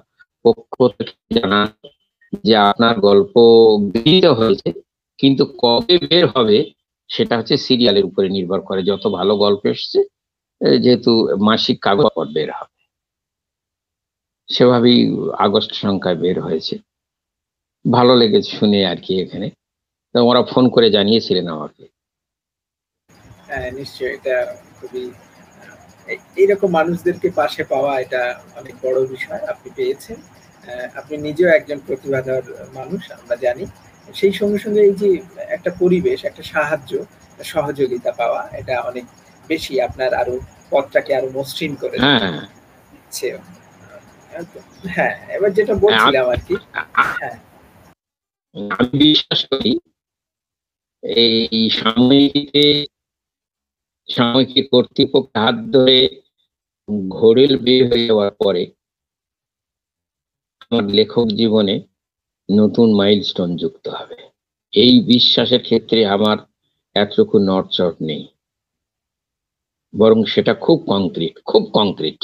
পক্ষ 0.45 0.75
থেকে 0.97 1.15
জানা 1.37 1.61
যে 2.45 2.55
আপনার 2.71 2.95
গল্প 3.09 3.35
গৃহীত 3.93 4.27
হয়েছে, 4.41 4.69
কিন্তু 5.19 5.43
কবে 5.63 5.97
বের 6.07 6.25
হবে 6.35 6.59
সেটা 7.11 7.35
হচ্ছে 7.39 7.55
সিরিয়ালের 7.67 8.09
উপরে 8.11 8.29
নির্ভর 8.37 8.61
করে। 8.69 8.81
যত 8.91 9.05
ভালো 9.19 9.33
গল্প 9.45 9.63
এসছে 9.75 10.01
যেহেতু 10.85 11.13
মাসিক 11.49 11.77
কাগজ 11.87 12.07
বের 12.37 12.51
হবে। 12.59 12.81
সেভাবেই 14.49 14.99
আগস্ট 15.47 15.73
সংখ্যায় 15.85 16.19
বের 16.23 16.37
হয়েছে। 16.47 16.75
ভালো 17.85 18.13
লেগেছে 18.21 18.51
শুনে 18.59 18.79
আর 18.93 18.99
কি 19.05 19.13
এখানে। 19.25 19.49
তো 20.15 20.19
ওরা 20.31 20.43
ফোন 20.51 20.65
করে 20.75 20.89
জানিয়েছিলেন 20.97 21.47
আমাকে। 21.57 21.85
হ্যাঁ 23.49 23.69
নিশ্চয়ই। 23.79 24.13
এটা 24.17 24.37
খুবই 24.79 25.05
এইরকম 26.37 26.69
মানুষদেরকে 26.71 27.29
পাশে 27.31 27.63
পাওয়া 27.65 27.93
এটা 28.01 28.23
অনেক 28.57 28.75
বড় 28.83 28.99
বিষয় 29.07 29.43
আপনি 29.53 29.69
পেয়েছেন। 29.77 30.19
আপনি 30.95 31.15
নিজেও 31.17 31.49
একজন 31.49 31.79
প্রতিভাধর 31.87 32.43
মানুষ 32.75 33.03
আমরা 33.13 33.37
জানি। 33.37 33.65
সেই 34.09 34.33
সঙ্গে 34.33 34.59
সঙ্গে 34.59 34.81
এই 34.81 34.95
যে 34.95 35.11
একটা 35.49 35.71
পরিবেশ 35.81 36.19
একটা 36.25 36.43
সাহায্য 36.53 36.93
সহযোগিতা 37.39 38.11
পাওয়া 38.13 38.41
এটা 38.53 38.75
অনেক 38.81 39.07
বেশি 39.51 39.73
আপনার 39.81 40.11
আরও 40.15 40.35
পথটাকে 40.71 41.11
আরও 41.15 41.29
মসৃণ 41.31 41.73
করে 41.77 41.97
দিচ্ছে 42.93 43.29
হ্যাঁ। 44.89 45.15
এবার 45.37 45.51
যেটা 45.53 45.75
বলছিলাম 45.85 46.27
আর 46.29 46.41
কি 46.49 46.55
হ্যাঁ। 47.21 47.37
আমি 48.73 48.95
বিশ্বাস 49.03 49.41
করি 49.53 49.73
এই 51.03 51.63
সাময়িকীতে 51.71 52.65
সাময়িকী 54.09 54.61
কর্তৃপক্ষ 54.63 55.33
হাত 55.37 55.57
ধরে 55.73 55.99
ঘোরেল 57.09 57.53
বিয়ে 57.57 57.85
হয়ে 57.89 58.07
যাওয়ার 58.09 58.33
পরে 58.35 58.63
আমার 60.63 60.85
লেখক 60.95 61.27
জীবনে 61.31 61.75
নতুন 62.49 62.89
মাইলস্টোন 62.95 63.51
যুক্ত 63.57 63.85
হবে। 63.89 64.19
এই 64.73 64.95
বিশ্বাসের 65.01 65.63
ক্ষেত্রে 65.63 66.01
আমার 66.07 66.37
এতটুকু 66.97 67.37
নড়চড় 67.39 67.97
নেই। 68.01 68.25
বরং 69.95 70.19
সেটা 70.25 70.53
খুব 70.55 70.79
কংক্রিট 70.87 71.35
খুব 71.45 71.63
কংক্রিট 71.73 72.21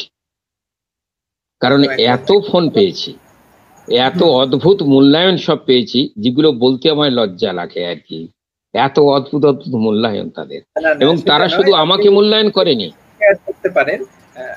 কারণ 1.63 1.81
এত 2.07 2.29
ফোন 2.49 2.65
পেয়েছি 2.71 3.11
এত 3.89 4.21
অদ্ভুত 4.23 4.79
মূল্যায়ন 4.83 5.37
সব 5.37 5.59
পেয়েছি 5.67 6.01
যেগুলো 6.17 6.49
বলতে 6.53 6.87
আমার 6.91 7.11
লজ্জা 7.13 7.51
লাগে 7.53 7.83
আর 7.87 7.99
কি। 8.01 8.21
এত 8.75 8.97
অদ্ভুত 9.17 9.43
অদ্ভুত 9.45 9.75
মূল্যায়ন 9.77 10.29
তাদের। 10.31 10.61
এবং 11.01 11.15
তারা 11.27 11.47
শুধু 11.49 11.73
আমাকে 11.75 12.09
মূল্যায়ন 12.11 12.49
করেনি। 12.51 12.89
করতে 13.47 13.69
পারেন। 13.71 14.01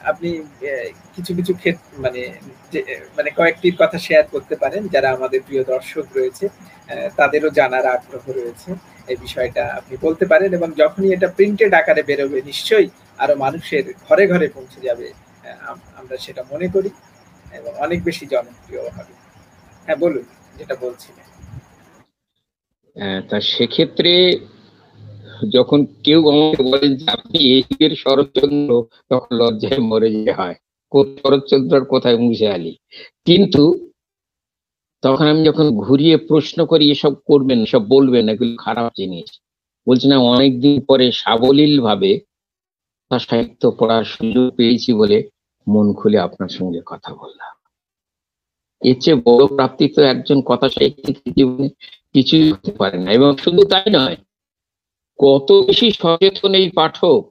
আপনি 0.03 0.29
কিছু 1.15 1.31
কিছু 1.35 1.53
ক্ষেত্রে 1.53 1.93
মানে 1.99 2.21
মানে 3.17 3.29
কয়েকটির 3.31 3.75
কথা 3.79 3.97
শেয়ার 3.99 4.25
করতে 4.31 4.55
পারেন। 4.55 4.81
যারা 4.87 5.07
আমাদের 5.11 5.39
প্রিয় 5.47 5.63
দর্শক 5.63 6.05
রয়েছে 6.15 6.45
তাদেরও 7.17 7.49
জানার 7.49 7.85
আগ্রহ 7.87 8.23
রয়েছে। 8.31 8.69
এই 9.07 9.17
বিষয়টা 9.21 9.63
আপনি 9.79 9.93
বলতে 10.01 10.25
পারেন 10.25 10.49
এবং 10.53 10.69
যখনই 10.77 11.09
এটা 11.13 11.27
প্রিন্টেড 11.27 11.71
আকারে 11.73 12.01
বেরোবে 12.03 12.39
নিশ্চয়ই 12.41 12.87
আরও 13.19 13.33
মানুষের 13.35 13.83
ঘরে 14.07 14.23
ঘরে 14.27 14.47
পৌঁছে 14.47 14.79
যাবে 14.87 15.07
আমরা 15.99 16.15
সেটা 16.17 16.41
মনে 16.51 16.67
করি 16.67 16.89
এবং 17.53 17.71
অনেক 17.79 17.99
বেশি 18.03 18.23
জনপ্রিয় 18.25 18.81
হবে। 18.87 19.13
হ্যাঁ 19.87 19.99
বলুন 20.03 20.25
যেটা 20.57 20.75
বলছিলেন। 20.81 21.25
তা 23.29 23.39
সেক্ষেত্রে 23.41 24.39
যখন 25.49 25.85
কেউ 26.03 26.29
আমাকে 26.29 26.63
বলেন 26.63 26.95
যে 26.95 27.05
আপনি 27.07 27.63
এর 27.79 27.95
শরৎচন্দ্র, 27.95 28.85
তখন 29.09 29.35
লজ্জায় 29.35 29.79
মরে 29.79 30.11
যে 30.11 30.31
হয়। 30.31 30.55
শরৎচন্দ্র 31.25 31.85
কোথায় 31.85 32.17
মুছে 32.17 32.47
আলি। 32.47 32.77
কিন্তু 33.25 33.89
তখন 35.01 35.25
আমি 35.25 35.43
যখন 35.43 35.77
ঘুরিয়ে 35.77 36.17
প্রশ্ন 36.17 36.65
করি, 36.65 36.91
এসব 36.91 37.13
করবেন 37.13 37.65
সব 37.65 37.87
বলবেন, 37.87 38.29
এগুলো 38.29 38.55
খারাপ 38.57 38.91
জিনিস। 38.97 39.41
বলছি, 39.89 40.07
না, 40.07 40.17
অনেকদিন 40.17 40.81
পরে 40.81 41.11
সাবলীল 41.11 41.81
ভাবে 41.81 42.19
সাহিত্য 43.19 43.71
পড়ার 43.71 44.03
সুযোগ 44.03 44.55
পেয়েছি 44.55 44.93
বলে 44.93 45.29
মন 45.67 45.93
খুলে 45.93 46.19
আপনার 46.19 46.49
সঙ্গে 46.49 46.81
কথা 46.85 47.15
বললাম। 47.15 47.60
এর 48.81 48.97
চেয়ে 49.03 49.17
বড় 49.27 49.43
প্রাপ্তি 49.55 49.85
তো 49.95 50.01
একজন 50.13 50.37
কথা 50.49 50.67
সাহিত্যিক 50.75 51.17
জীবনে 51.37 51.67
কিছুই 52.13 52.45
হতে 52.51 52.71
পারে 52.81 52.97
না। 53.03 53.09
এবং 53.17 53.29
শুধু 53.43 53.61
তাই 53.71 53.87
নয়, 53.97 54.17
কত 55.19 55.47
বেশি 55.67 55.87
সচেতন 55.99 56.53
এই 56.61 56.67
পাঠক, 56.79 57.21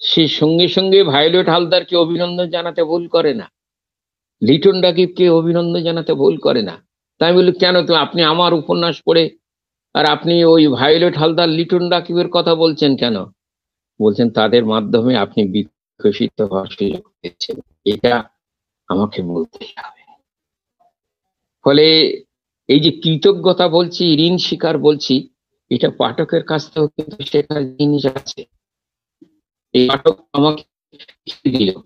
সে 0.00 0.22
সঙ্গে 0.40 0.66
সঙ্গে 0.76 0.98
ভায়োলেট 1.12 1.46
হালদারকে 1.54 1.94
অভিনন্দন 2.04 2.46
জানাতে 2.56 2.82
ভুল 2.90 3.04
করে 3.14 3.32
না, 3.40 3.46
লিটন 4.42 4.76
ডাকিবকে 4.84 5.24
অভিনন্দন 5.38 5.80
জানাতে 5.88 6.12
ভুল 6.20 6.34
করে 6.46 6.62
না। 6.68 6.74
তাই 7.20 7.32
বলি, 7.36 7.52
কেন 7.62 7.76
তো 7.88 7.92
আপনি 8.04 8.20
আমার 8.32 8.52
উপন্যাস 8.60 8.96
পড়ে 9.06 9.24
আর 9.94 10.04
আপনি 10.14 10.34
ওই 10.52 10.62
ভায়োলেট 10.78 11.14
হালদার 11.20 11.50
লিটন 11.58 11.84
ডাকিবের 11.92 12.28
কথা 12.36 12.52
বলছেন 12.62 12.92
কেন? 13.02 13.16
বলছেন, 14.00 14.28
তাদের 14.38 14.62
মাধ্যমে 14.72 15.12
আপনি 15.24 15.40
বিকশিত 15.54 16.38
হওয়ার 16.50 16.68
সুযোগ 16.76 17.02
পেয়েছেন 17.18 17.56
এটা 17.92 18.14
আমাকে 18.88 19.22
হবে। 19.22 19.66
ফলে 21.64 22.22
এই 22.68 22.80
যে 22.80 22.90
কৃতজ্ঞতা 22.90 23.68
বলছি, 23.68 24.26
ঋণ 24.26 24.36
স্বীকার 24.36 24.78
বলছি, 24.78 25.28
এটা 25.70 25.90
পাঠকের 25.90 26.44
কাছ 26.44 26.66
থেকেও 26.66 26.88
কিন্তু 26.88 27.26
শেখার 27.26 27.76
জিনিস 27.76 28.06
আছে। 28.06 28.46
এই 29.74 29.88
পাঠক 29.88 30.18
আমাকে 30.32 30.64
দিল 31.44 31.80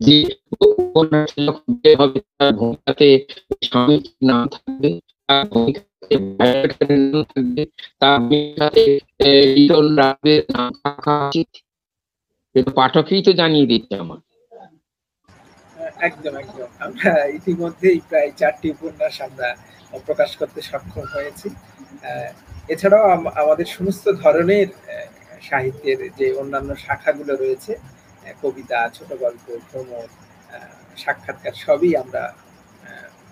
যে 0.00 0.34
ভূমিকাতে 0.52 1.90
থাকবে, 1.90 2.20
তার 2.38 2.54
ভূমিকাতে 2.54 3.26
তার 8.00 8.20
ভূমিকাতে 8.20 9.00
নাম 10.52 10.72
থাকা 10.84 11.28
উচিত। 11.28 11.46
পাঠকই 12.74 13.22
তো 13.22 13.32
জানিয়ে 13.32 13.66
দিচ্ছে 13.66 13.98
আমার 13.98 14.25
একদম 16.08 16.34
একদম। 16.42 16.68
আমরা 16.86 17.10
ইতিমধ্যেই 17.38 17.98
প্রায় 18.08 18.30
চারটি 18.40 18.66
উপন্যাস 18.76 19.14
আমরা 19.28 19.48
প্রকাশ 20.08 20.30
করতে 20.40 20.60
সক্ষম 20.70 21.04
হয়েছি। 21.14 21.48
এছাড়াও 22.72 23.04
আমাদের 23.42 23.68
সমস্ত 23.76 24.04
ধরনের 24.22 24.68
সাহিত্যের 25.48 25.98
যে 26.18 26.26
অন্যান্য 26.40 26.70
শাখাগুলো 26.84 27.32
রয়েছে 27.42 27.72
কবিতা, 28.42 28.78
ছোট 28.96 29.10
গল্প, 29.22 29.44
ভ্রমণ 29.68 30.06
সাক্ষাৎকার, 31.02 31.54
সবই 31.64 31.90
আমরা 32.02 32.22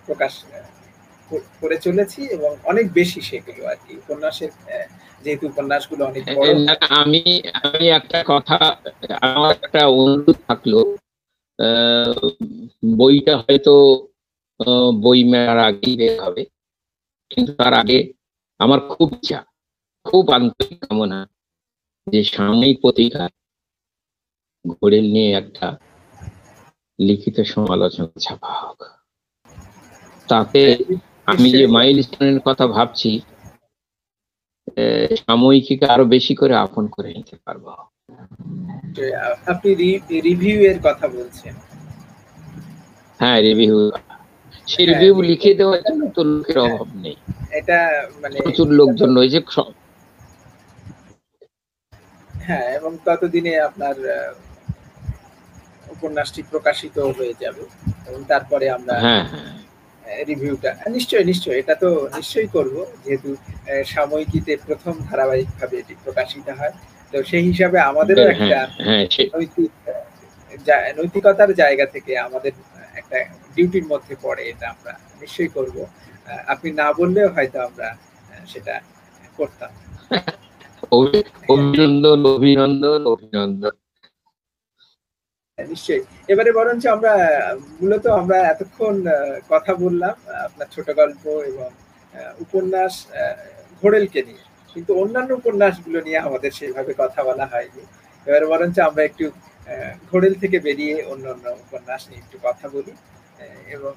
প্রকাশ 0.06 0.32
করে 1.60 1.76
চলেছি 1.86 2.20
এবং 2.36 2.50
অনেক 2.70 2.86
বেশি 2.98 3.20
সেগুলো 3.28 3.62
আর 3.72 3.78
কি। 3.84 3.92
উপন্যাসের 4.02 4.52
যেহেতু 5.24 5.44
উপন্যাসগুলো 5.52 6.02
অনেক 6.10 6.22
আমি 7.02 7.22
আমি 7.62 7.86
একটা 7.98 8.18
কথা, 8.32 8.58
আমার 9.26 9.52
একটা 9.56 9.80
অনুরোধ 10.00 10.36
থাকল। 10.48 10.72
বইটা 12.98 13.34
হয়তো 13.38 13.74
বই 15.04 15.20
মেলার 15.24 15.58
আগেই 15.58 15.94
বের 15.96 16.14
হবে। 16.24 16.42
কিন্তু 17.30 17.50
তার 17.52 17.72
আগে 17.74 17.98
আমার 18.60 18.80
খুব 18.92 19.08
ইচ্ছা 19.12 19.40
খুব 20.06 20.24
আন্তরিক 20.30 20.78
কামনা 20.84 21.20
যে 22.06 22.20
সাময়িক 22.24 22.76
পত্রিকা 22.82 23.22
ঘোরেল 24.64 25.06
নিয়ে 25.12 25.30
একটা 25.32 25.66
লিখিত 26.98 27.36
সমালোচনা 27.52 28.18
ছাপা 28.20 28.50
হোক। 28.60 28.80
তাতে 30.28 30.62
আমি 31.32 31.48
যে 31.58 31.66
মাইল 31.66 31.96
স্টোনের 32.02 32.40
কথা 32.44 32.64
ভাবছি 32.66 33.10
সাময়িকীকে 35.22 35.86
আরও 35.86 36.04
বেশি 36.04 36.34
করে 36.40 36.54
আপন 36.56 36.84
করে 36.94 37.08
নিতে 37.16 37.36
পারব। 37.44 37.66
আপনি 39.52 39.70
রিভিউ 40.28 40.58
এর 40.62 40.78
কথা 40.86 41.06
বলছেন। 41.08 41.54
হ্যাঁ 43.20 43.38
রিভিউ 43.40 43.76
সেই 44.66 44.84
রিভিউ 44.90 45.12
হ্যাঁ, 45.12 45.26
লিখে 45.30 45.52
দেওয়ার 45.60 45.80
জন্য 45.84 46.02
তো 46.16 46.20
লোকের 46.30 46.56
হ্যাঁ, 46.56 46.68
অভাব 46.68 46.88
নেই। 47.04 47.16
এটা 47.58 47.78
মানে 48.22 48.36
প্রচুর 48.38 48.68
লোকজন 48.80 49.10
রয়েছে 49.18 49.40
হ্যাঁ 52.34 52.66
এবং 52.78 52.92
ততদিনে 53.06 53.52
আপনার 53.68 53.96
উপন্যাসটি 55.94 56.40
প্রকাশিত 56.52 56.96
হয়ে 57.18 57.34
যাবে 57.42 57.62
এবং 58.08 58.20
তারপরে 58.32 58.66
আমরা 58.70 58.94
হ্যাঁ 59.04 59.24
রিভিউটা 60.30 60.70
নিশ্চয়ই 60.96 61.26
নিশ্চয়ই 61.30 61.58
এটা 61.62 61.74
তো 61.74 61.88
নিশ্চয়ই 62.18 62.48
করব 62.56 62.74
যেহেতু 63.04 63.30
সাময়িকীতে 63.86 64.52
প্রথম 64.66 64.94
ধারাবাহিকভাবে 65.08 65.74
এটি 65.78 65.94
প্রকাশিত 66.04 66.46
হয়। 66.60 66.74
তো 67.12 67.16
সেই 67.22 67.44
হিসাবে 67.44 67.78
আমাদেরও 67.80 68.24
একটা 68.30 68.58
নৈতিকতার 70.96 71.50
জায়গা 71.54 71.86
থেকে 71.86 72.12
আমাদের 72.18 72.52
একটা 72.94 73.18
ডিউটির 73.54 73.86
মধ্যে 73.86 74.14
পড়ে 74.22 74.42
এটা 74.48 74.66
আমরা 74.70 74.92
নিশ্চয়ই 75.20 75.50
করব। 75.54 75.76
আপনি 76.46 76.68
না 76.72 76.86
বললেও 76.92 77.28
হয়তো 77.28 77.58
আমরা 77.60 77.88
সেটা 78.46 78.74
করতাম। 79.38 79.70
অভিনন্দন 81.50 82.20
অভিনন্দন 82.26 83.00
অভিনন্দন। 83.06 83.74
নিশ্চয়ই। 85.58 86.02
এবারে 86.28 86.50
বরঞ্চ 86.52 86.84
আমরা 86.86 87.12
মূলত 87.80 88.04
আমরা 88.20 88.38
এতক্ষণ 88.44 88.94
কথা 89.48 89.72
বললাম 89.74 90.14
আপনার 90.44 90.68
ছোট 90.70 90.88
গল্প 90.90 91.22
এবং 91.42 91.68
উপন্যাস 92.38 92.94
ঘোড়েলকে 93.82 94.20
নিয়ে। 94.22 94.43
কিন্তু 94.74 94.92
অন্যান্য 95.02 95.30
উপন্যাসগুলো 95.32 95.98
নিয়ে 96.00 96.18
আমাদের 96.18 96.50
সেইভাবে 96.50 96.92
কথা 96.98 97.20
বলা 97.22 97.46
হয়নি। 97.46 97.82
এবার 98.26 98.42
বরঞ্চ 98.46 98.76
আমরা 98.80 99.02
একটু 99.04 99.24
ঘোড়েল 100.10 100.34
থেকে 100.42 100.56
বেরিয়ে 100.58 100.94
অন্য 101.12 101.24
অন্য 101.28 101.44
উপন্যাস 101.64 102.00
নিয়ে 102.08 102.20
একটু 102.24 102.36
কথা 102.44 102.66
বলি 102.68 102.92
এবং 103.74 103.92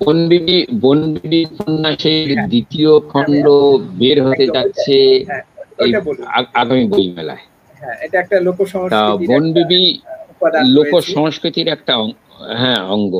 বনবিবি 0.00 0.56
বনবিবি 0.80 1.40
উপন্যাসের 1.50 2.28
হ্যাঁ। 2.30 2.48
দ্বিতীয় 2.48 2.92
খণ্ড 3.10 3.46
বের 4.00 4.18
হতে 4.26 4.44
যাচ্ছে 4.54 4.96
হ্যাঁ, 5.28 5.44
আগামী 6.54 6.84
বই 6.84 7.06
মেলায় 7.16 7.42
হ্যাঁ 7.80 7.96
এটা 8.04 8.16
একটা 8.18 8.36
লোক 8.40 8.58
সংস্কৃতি 8.74 9.24
বনবিবি 9.30 9.82
লোক 10.76 10.92
সংস্কৃতির 11.16 11.68
একটা 11.68 11.92
হ্যাঁ 12.56 12.80
অঙ্গ। 12.88 13.14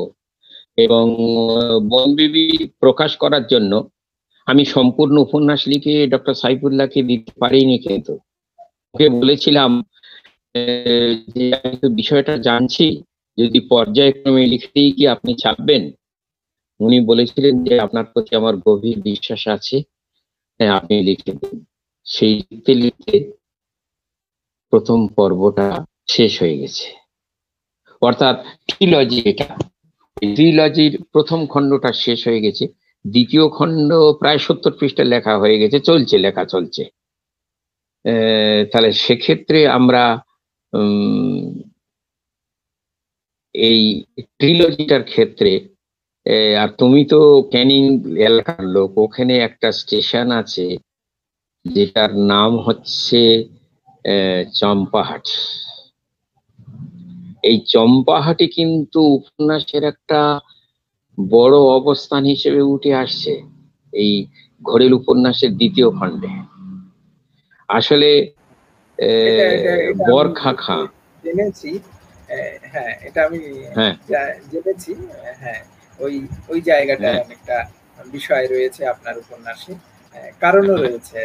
এবং 0.77 1.05
বনবিবি 1.89 2.45
প্রকাশ 2.79 3.11
করার 3.17 3.43
জন্য 3.47 3.71
আমি 4.47 4.65
সম্পূর্ণ 4.65 5.17
উপন্যাস 5.17 5.67
লিখে 5.67 6.07
ডক্টর 6.07 6.33
সাইফুল্লাহকে 6.33 7.03
দিতে 7.03 7.31
পারিনি 7.39 7.77
কিন্তু। 7.77 8.13
ওকে 8.93 9.09
বলেছিলাম 9.09 9.71
যে 11.35 11.53
আমি 11.53 11.87
বিষয়টা 11.95 12.37
জানছি, 12.37 13.03
যদি 13.37 13.59
পর্যায়ক্রমে 13.59 14.45
লিখতেই 14.45 14.91
কি 14.91 15.07
আপনি 15.07 15.35
ছাপবেন? 15.35 15.91
উনি 16.79 16.99
বলেছিলেন 17.01 17.63
যে 17.63 17.79
আপনার 17.79 18.05
প্রতি 18.05 18.35
আমার 18.35 18.55
গভীর 18.57 18.99
বিশ্বাস 19.01 19.47
আছে 19.47 19.77
হ্যাঁ 20.59 20.71
আপনি 20.75 21.03
লিখে 21.03 21.31
দিন। 21.31 21.65
সেই 22.05 22.33
লিখতে 22.33 22.73
লিখতে 22.73 23.33
প্রথম 24.73 25.07
পর্বটা 25.07 25.85
শেষ 26.07 26.41
হয়ে 26.41 26.57
গেছে। 26.57 26.87
অর্থাৎ 28.01 28.35
ট্রিলজি 28.67 29.19
এটা। 29.25 29.57
ট্রিলজির 30.35 31.03
প্রথম 31.11 31.45
খণ্ডটা 31.45 31.93
শেষ 31.93 32.27
হয়ে 32.27 32.41
গেছে। 32.41 32.65
দ্বিতীয় 33.05 33.45
খণ্ড 33.57 33.89
প্রায় 34.19 34.39
সত্তর 34.45 34.73
পৃষ্ঠা 34.79 35.03
লেখা 35.13 35.33
হয়ে 35.41 35.59
গেছে, 35.61 35.77
চলছে, 35.89 36.15
লেখা 36.25 36.43
চলছে। 36.53 36.83
তাহলে 38.71 38.89
সেক্ষেত্রে 39.05 39.59
আমরা 39.77 40.03
এই 43.55 43.81
ট্রিলজিটার 44.39 45.03
ক্ষেত্রে 45.11 45.53
আর 46.61 46.69
তুমি 46.81 47.01
তো 47.13 47.19
ক্যানিং 47.53 47.83
এলাকার 48.29 48.63
লোক, 48.75 48.89
ওখানে 49.05 49.33
একটা 49.47 49.69
স্টেশন 49.81 50.27
আছে, 50.41 50.67
যেটার 51.65 52.11
নাম 52.33 52.51
হচ্ছে 52.65 53.21
চম্পাহাট। 54.61 55.25
এই 57.49 57.57
চম্পাহাটি 57.73 58.45
কিন্তু 58.57 58.99
উপন্যাসের 59.17 59.83
একটা 59.93 60.21
বড় 61.17 61.57
অবস্থান 61.79 62.23
হিসেবে 62.25 62.61
উঠে 62.73 62.91
আসছে 62.95 63.33
এই 63.93 64.11
ঘরেল 64.61 64.93
উপন্যাসের 64.93 65.51
দ্বিতীয় 65.55 65.89
খণ্ডে। 65.89 66.31
আসলে 67.69 68.09
বরখা 70.07 70.51
খাঁ 70.53 70.83
জেনেছি 71.23 71.71
হ্যাঁ 72.73 72.93
এটা 73.07 73.19
আমি 73.25 73.39
হ্যাঁ। 73.77 73.93
জেনেছি 74.51 74.91
হ্যাঁ 75.41 75.61
ওই 75.99 76.13
ওই 76.49 76.59
জায়গাটা 76.61 77.07
হ্যাঁ। 77.07 77.21
অনেকটা 77.25 77.57
বিষয় 78.07 78.45
রয়েছে 78.47 78.81
আপনার 78.85 79.15
উপন্যাসে 79.17 79.73
কারণও 80.41 80.75
রয়েছে 80.75 81.19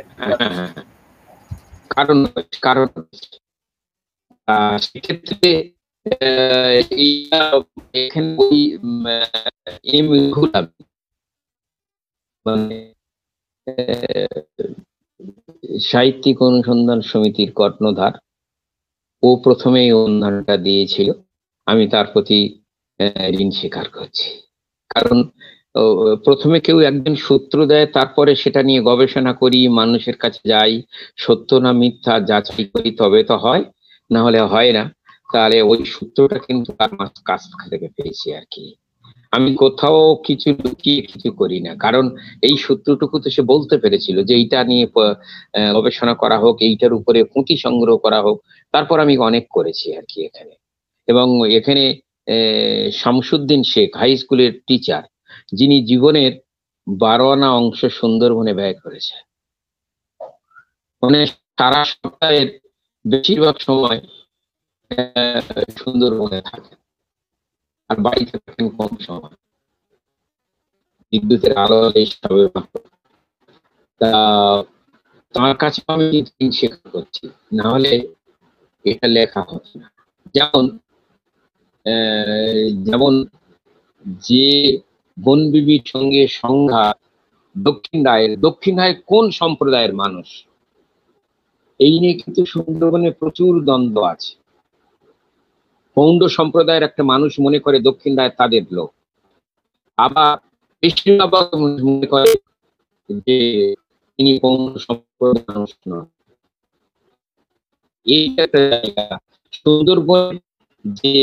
কারণ 1.90 2.18
কারণ 2.62 2.88
সেক্ষেত্রে 4.84 5.49
মানে 12.46 12.76
সাহিত্যিক 15.90 16.36
অনুসন্ধান 16.48 17.00
সমিতির 17.11 17.50
কর্ণধার, 17.53 18.14
ও 19.22 19.28
প্রথমে 19.44 19.78
এই 19.86 19.92
অনুদানটা 20.05 20.55
দিয়েছিল। 20.57 21.09
আমি 21.66 21.84
তার 21.92 22.07
প্রতি 22.12 22.38
ঋণ 23.42 23.50
স্বীকার 23.59 23.86
করছি। 23.88 24.28
কারণ 24.90 25.18
প্রথমে 26.26 26.59
কেউ 26.66 26.78
একজন 26.80 27.14
সূত্র 27.26 27.57
দেয়, 27.66 27.86
তারপরে 27.86 28.32
সেটা 28.34 28.61
নিয়ে 28.68 28.80
গবেষণা 28.90 29.32
করি, 29.32 29.61
মানুষের 29.80 30.16
কাছে 30.16 30.42
যাই, 30.48 30.74
সত্য 31.16 31.50
না 31.64 31.70
মিথ্যা 31.80 32.14
যাচাই 32.30 32.64
করি, 32.64 32.90
তবে 33.00 33.20
তো 33.30 33.36
হয়, 33.36 33.64
না 34.11 34.18
হলে 34.22 34.40
হয় 34.55 34.72
না। 34.78 34.84
তাহলে 35.32 35.58
ওই 35.70 35.80
সূত্রটা 35.94 36.38
কিন্তু 36.46 36.70
তার 36.78 36.92
কাছ 37.30 37.42
থেকে 37.70 37.88
পেয়েছি 37.96 38.28
আর 38.38 38.46
কি। 38.54 38.64
আমি 39.32 39.50
কোথাও 39.64 40.00
কিছু 40.26 40.48
লুকিয়ে 40.62 41.00
কিছু 41.10 41.28
করি 41.40 41.58
না। 41.66 41.72
কারণ 41.84 42.04
এই 42.46 42.54
সূত্রটুকু 42.64 43.16
তো 43.24 43.28
সে 43.36 43.42
বলতে 43.52 43.76
পেরেছিল 43.82 44.16
যে 44.28 44.34
এইটা 44.40 44.58
নিয়ে 44.70 44.86
গবেষণা 45.76 46.14
করা 46.22 46.38
হোক, 46.42 46.56
এইটার 46.68 46.92
উপরে 46.98 47.20
পুঁথি 47.32 47.54
সংগ্রহ 47.64 47.94
করা 48.04 48.20
হোক। 48.26 48.36
তারপর 48.74 48.96
আমি 49.04 49.14
অনেক 49.28 49.44
করেছি 49.56 49.86
আর 49.98 50.04
কি 50.10 50.18
এখানে। 50.28 50.54
এবং 51.08 51.26
এখানে 51.58 51.84
শামসুদ্দিন 53.00 53.60
শেখ 53.72 53.90
হাই 54.00 54.12
স্কুলের 54.22 54.52
টিচার 54.66 55.04
যিনি 55.58 55.76
জীবনের 55.90 56.32
বারো 56.86 57.26
আনা 57.34 57.48
অংশ 57.60 57.80
সুন্দরবনে 57.98 58.52
ব্যয় 58.58 58.76
করেছে 58.82 59.16
মানে 61.02 61.18
সারা 61.58 61.80
সপ্তাহের 61.90 62.48
বেশিরভাগ 63.04 63.56
সময় 63.68 63.98
সুন্দরবনে 65.80 66.40
থাকেন 66.51 66.78
আর 67.90 67.97
বাড়িতে 68.07 68.34
থাকেন 68.45 68.66
কম 68.78 68.93
সময়। 69.07 69.36
বিদ্যুতের 71.12 71.55
আলো 71.59 71.78
এইসবে 72.01 72.43
তা 74.01 74.11
তার 75.34 75.55
কাছে 75.57 75.80
আমি 75.95 76.07
শেখা 76.53 76.86
করছি। 76.95 77.24
না 77.59 77.64
হলে 77.72 77.93
এটা 78.84 79.07
লেখা 79.16 79.40
হতো 79.49 79.70
না। 79.80 79.86
যেমন 80.34 80.64
যেমন 82.88 83.14
যে 84.28 84.47
বনবিবির 85.16 85.84
সঙ্গে 85.95 86.22
সংঘা 86.43 86.84
দক্ষিণ 87.57 87.99
রায়ের, 88.09 88.32
দক্ষিণ 88.40 88.74
রায় 88.78 88.95
কোন 89.11 89.24
সম্প্রদায়ের 89.40 89.95
মানুষ? 89.95 90.28
এই 91.80 91.95
নিয়ে 92.01 92.14
কিন্তু 92.20 92.40
সুন্দরবনে 92.55 93.11
প্রচুর 93.20 93.53
দ্বন্দ্ব 93.68 93.97
আছে। 94.12 94.32
পৌণ্ড 95.97 96.20
সম্প্রদায়ের 96.36 96.86
একটা 96.88 97.03
মানুষ 97.12 97.30
মনে 97.40 97.59
করে 97.59 97.78
দক্ষিণ 97.88 98.12
রায় 98.16 98.32
তাদের 98.40 98.64
লোক। 98.76 98.90
আবার 99.99 100.32
বেশিরভাগ 100.82 101.47
মনে 101.62 102.07
করে 102.07 102.30
যে 103.26 103.38
তিনি 104.18 104.30
পৌণ্ড 104.43 104.74
সম্প্রদায়ের 104.86 105.45
মানুষ 105.51 105.70
নন। 105.88 106.05
এই 108.07 108.24
একটা 108.45 108.59
জায়গা, 108.70 109.05
সুন্দরবন 109.53 110.32
যে 110.84 111.14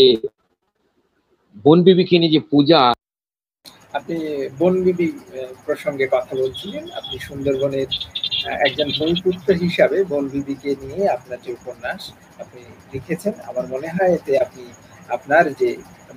বন 1.65 1.77
বিবিকে 1.85 2.15
নিয়ে 2.19 2.33
যে 2.35 2.41
পূজা, 2.51 2.81
আপনি 3.97 4.15
বনবিবি 4.59 5.07
প্রসঙ্গে 5.65 6.05
কথা 6.11 6.31
বলছিলেন। 6.41 6.83
আপনি 6.91 7.15
সুন্দরবনের 7.27 7.89
একজন 8.65 8.87
ভূমিপুত্র 8.97 9.47
হিসাবে 9.63 9.97
বনবিবিকে 10.11 10.71
নিয়ে 10.83 11.03
আপনার 11.15 11.39
যে 11.45 11.51
উপন্যাস 11.59 12.01
আপনি 12.43 12.61
লিখেছেন, 12.93 13.33
আমার 13.49 13.65
মনে 13.73 13.89
হয় 13.95 14.11
এতে 14.17 14.31
আপনি 14.45 14.63
আপনার 15.15 15.43
যে 15.61 15.69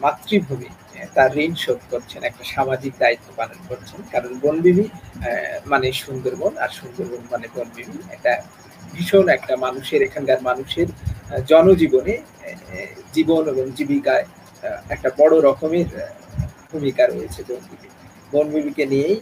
মাতৃভূমি 0.04 0.70
তার 1.16 1.30
ঋণ 1.44 1.52
শোধ 1.64 1.80
করছেন, 1.92 2.20
একটা 2.30 2.44
সামাজিক 2.54 2.92
দায়িত্ব 3.02 3.26
পালন 3.40 3.60
করছেন। 3.70 4.00
কারণ 4.12 4.32
বনবিবি 4.42 4.86
মানে 5.72 5.86
সুন্দরবন, 6.04 6.52
আর 6.64 6.70
সুন্দরবন 6.80 7.22
মানে 7.32 7.46
বনবিবি 7.54 7.96
এটা 8.16 8.32
ভীষণ 8.94 9.26
একটা 9.36 9.54
মানুষের, 9.64 10.00
এখানকার 10.08 10.40
মানুষের 10.48 10.88
জনজীবনে 11.50 12.14
জীবন 13.16 13.42
এবং 13.52 13.64
জীবিকায় 13.76 14.26
একটা 14.94 15.08
বড় 15.20 15.34
রকমের 15.48 15.88
ভূমিকা 16.70 17.04
রয়েছে 17.06 17.40
বনবিবি 17.48 17.88
বনবিবিকে 18.32 18.84
নিয়েই 18.92 19.16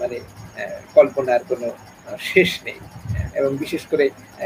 মানে 0.00 0.16
কল্পনার 0.94 1.42
কোনো 1.44 1.68
শেষ 2.20 2.50
নেই। 2.64 2.78
এবং 3.34 3.56
বিশেষ 3.56 3.82
করে 3.86 4.04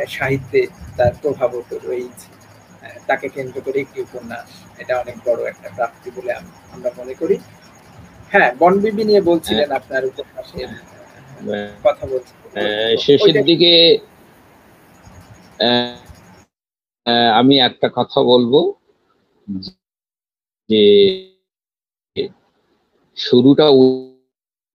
সাহিত্যে 0.09 0.61
তার 0.97 1.13
প্রভাবও 1.23 1.61
তো 1.71 1.77
রয়েছে 1.79 2.29
তাকে 3.07 3.27
কেন্দ্র 3.29 3.61
করে 3.61 3.79
একটি 3.81 3.99
উপন্যাস 4.01 4.49
এটা 4.79 4.95
অনেক 5.01 5.17
বড় 5.25 5.41
একটা 5.49 5.69
প্রাপ্তি 5.77 6.09
বলে 6.17 6.31
আমরা 6.73 6.91
মনে 6.99 7.15
করি। 7.15 7.37
হ্যাঁ 8.33 8.51
বনবিবি 8.59 9.03
নিয়ে 9.05 9.21
বলছিলেন 9.21 9.69
হ্যাঁ। 9.69 9.81
আপনার 9.81 10.03
উপন্যাসের 10.05 10.69
হ্যাঁ। 11.47 11.69
কথা 11.85 12.05
বলছেন 12.07 12.37
শেষের 12.99 13.37
দিকে 13.45 13.73
আমি 17.33 17.55
একটা 17.61 17.89
কথা 17.95 18.21
বলব। 18.23 18.53
যে 20.71 20.83
শুরুটা 23.17 23.67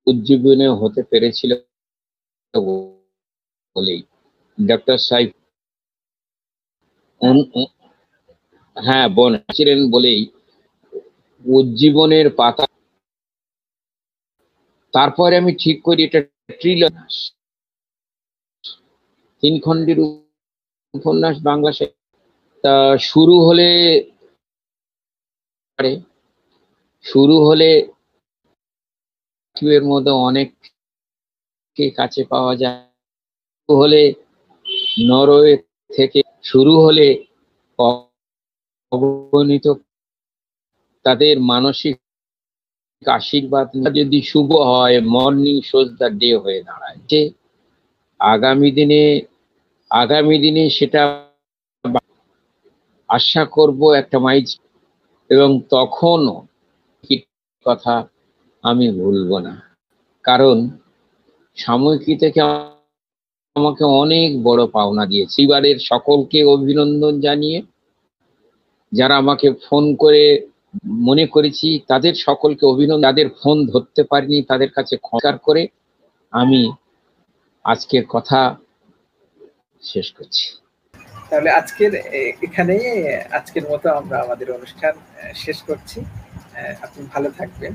উজ্জীবনে 0.10 0.68
হতে 0.82 1.02
পেরেছিল 1.12 1.52
বলেই। 3.76 4.02
ডক্টর 4.58 4.98
সাহেব 5.08 5.30
হ্যাঁ 8.78 9.08
বোন 9.16 9.32
ছিলেন 9.56 9.80
বলেই 9.94 10.22
উজ্জীবনের 11.46 12.28
পাতা। 12.40 12.66
তারপরে 14.94 15.34
আমি 15.42 15.52
ঠিক 15.64 15.78
করি, 15.88 16.02
এটা 16.08 16.20
ট্রিলনাস 16.60 17.16
তিন 19.44 19.54
খণ্ডের 19.64 20.00
উপন্যাস 20.94 21.36
বাংলা 21.50 21.72
তা 22.64 22.74
শুরু 23.10 23.36
হলে 23.48 23.68
শুরু 27.06 27.36
হলে 27.48 27.70
এর 29.68 29.84
মধ্যে 29.84 30.14
অনেককে 30.28 31.86
কাছে 31.98 32.22
পাওয়া 32.24 32.54
যায়। 32.56 32.80
হলে 33.70 34.04
নরওয়ে 35.10 35.54
থেকে 35.90 36.20
শুরু 36.44 36.74
হলে 36.82 37.08
অগণিত 38.92 39.66
তাদের 41.06 41.36
মানসিক 41.52 41.96
আশীর্বাদ 43.04 43.68
যদি 43.96 44.20
শুভ 44.22 44.50
হয় 44.72 44.98
মর্নিং 45.14 45.56
শোজ 45.62 45.88
দ্য 46.00 46.10
ডে 46.20 46.30
হয়ে 46.36 46.62
দাঁড়ায়। 46.64 47.00
যে 47.10 47.22
আগামী 48.20 48.70
দিনে 48.72 49.02
আগামী 49.92 50.36
দিনে 50.40 50.64
সেটা 50.70 51.02
আশা 53.10 53.44
করব 53.46 53.82
একটা 53.94 54.18
মাইজ 54.20 54.48
এবং 55.30 55.50
তখনও 55.70 56.38
কথা 57.66 57.96
আমি 58.64 58.86
ভুলব 58.92 59.32
না। 59.38 59.54
কারণ 60.26 60.58
সাময়িকী 61.58 62.14
থেকে 62.18 62.40
আমাকে 63.56 63.84
অনেক 64.04 64.30
বড় 64.44 64.62
পাওনা 64.68 65.06
দিয়েছে। 65.06 65.38
এবারের 65.44 65.78
সকলকে 65.92 66.40
অভিনন্দন 66.56 67.14
জানিয়ে 67.22 67.58
যারা 68.92 69.16
আমাকে 69.18 69.48
ফোন 69.66 69.84
করে 69.96 70.24
মনে 71.10 71.26
করেছি, 71.28 71.68
তাদের 71.88 72.14
সকলকে 72.28 72.64
অভিনন্দন, 72.66 73.06
যাদের 73.08 73.28
ফোন 73.30 73.58
ধরতে 73.68 74.02
পারিনি, 74.04 74.38
তাদের 74.42 74.70
কাছে 74.72 74.96
ক্ষমার 74.98 75.36
করে 75.38 75.64
আমি 76.34 76.62
আজকের 77.66 78.04
কথা 78.10 78.40
শেষ 79.84 80.08
করছি। 80.12 80.46
তাহলে 81.30 81.50
আজকের 81.50 81.92
এখানে, 82.46 82.76
আজকের 83.32 83.66
মতো 83.72 83.88
আমরা 83.90 84.18
আমাদের 84.22 84.48
অনুষ্ঠান 84.52 84.94
শেষ 85.36 85.58
করছি। 85.62 86.00
আপনি 86.82 87.02
ভালো 87.14 87.30
থাকবেন। 87.32 87.74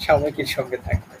সাময়িকীর 0.00 0.48
সঙ্গে 0.56 0.78
থাকবেন। 0.86 1.17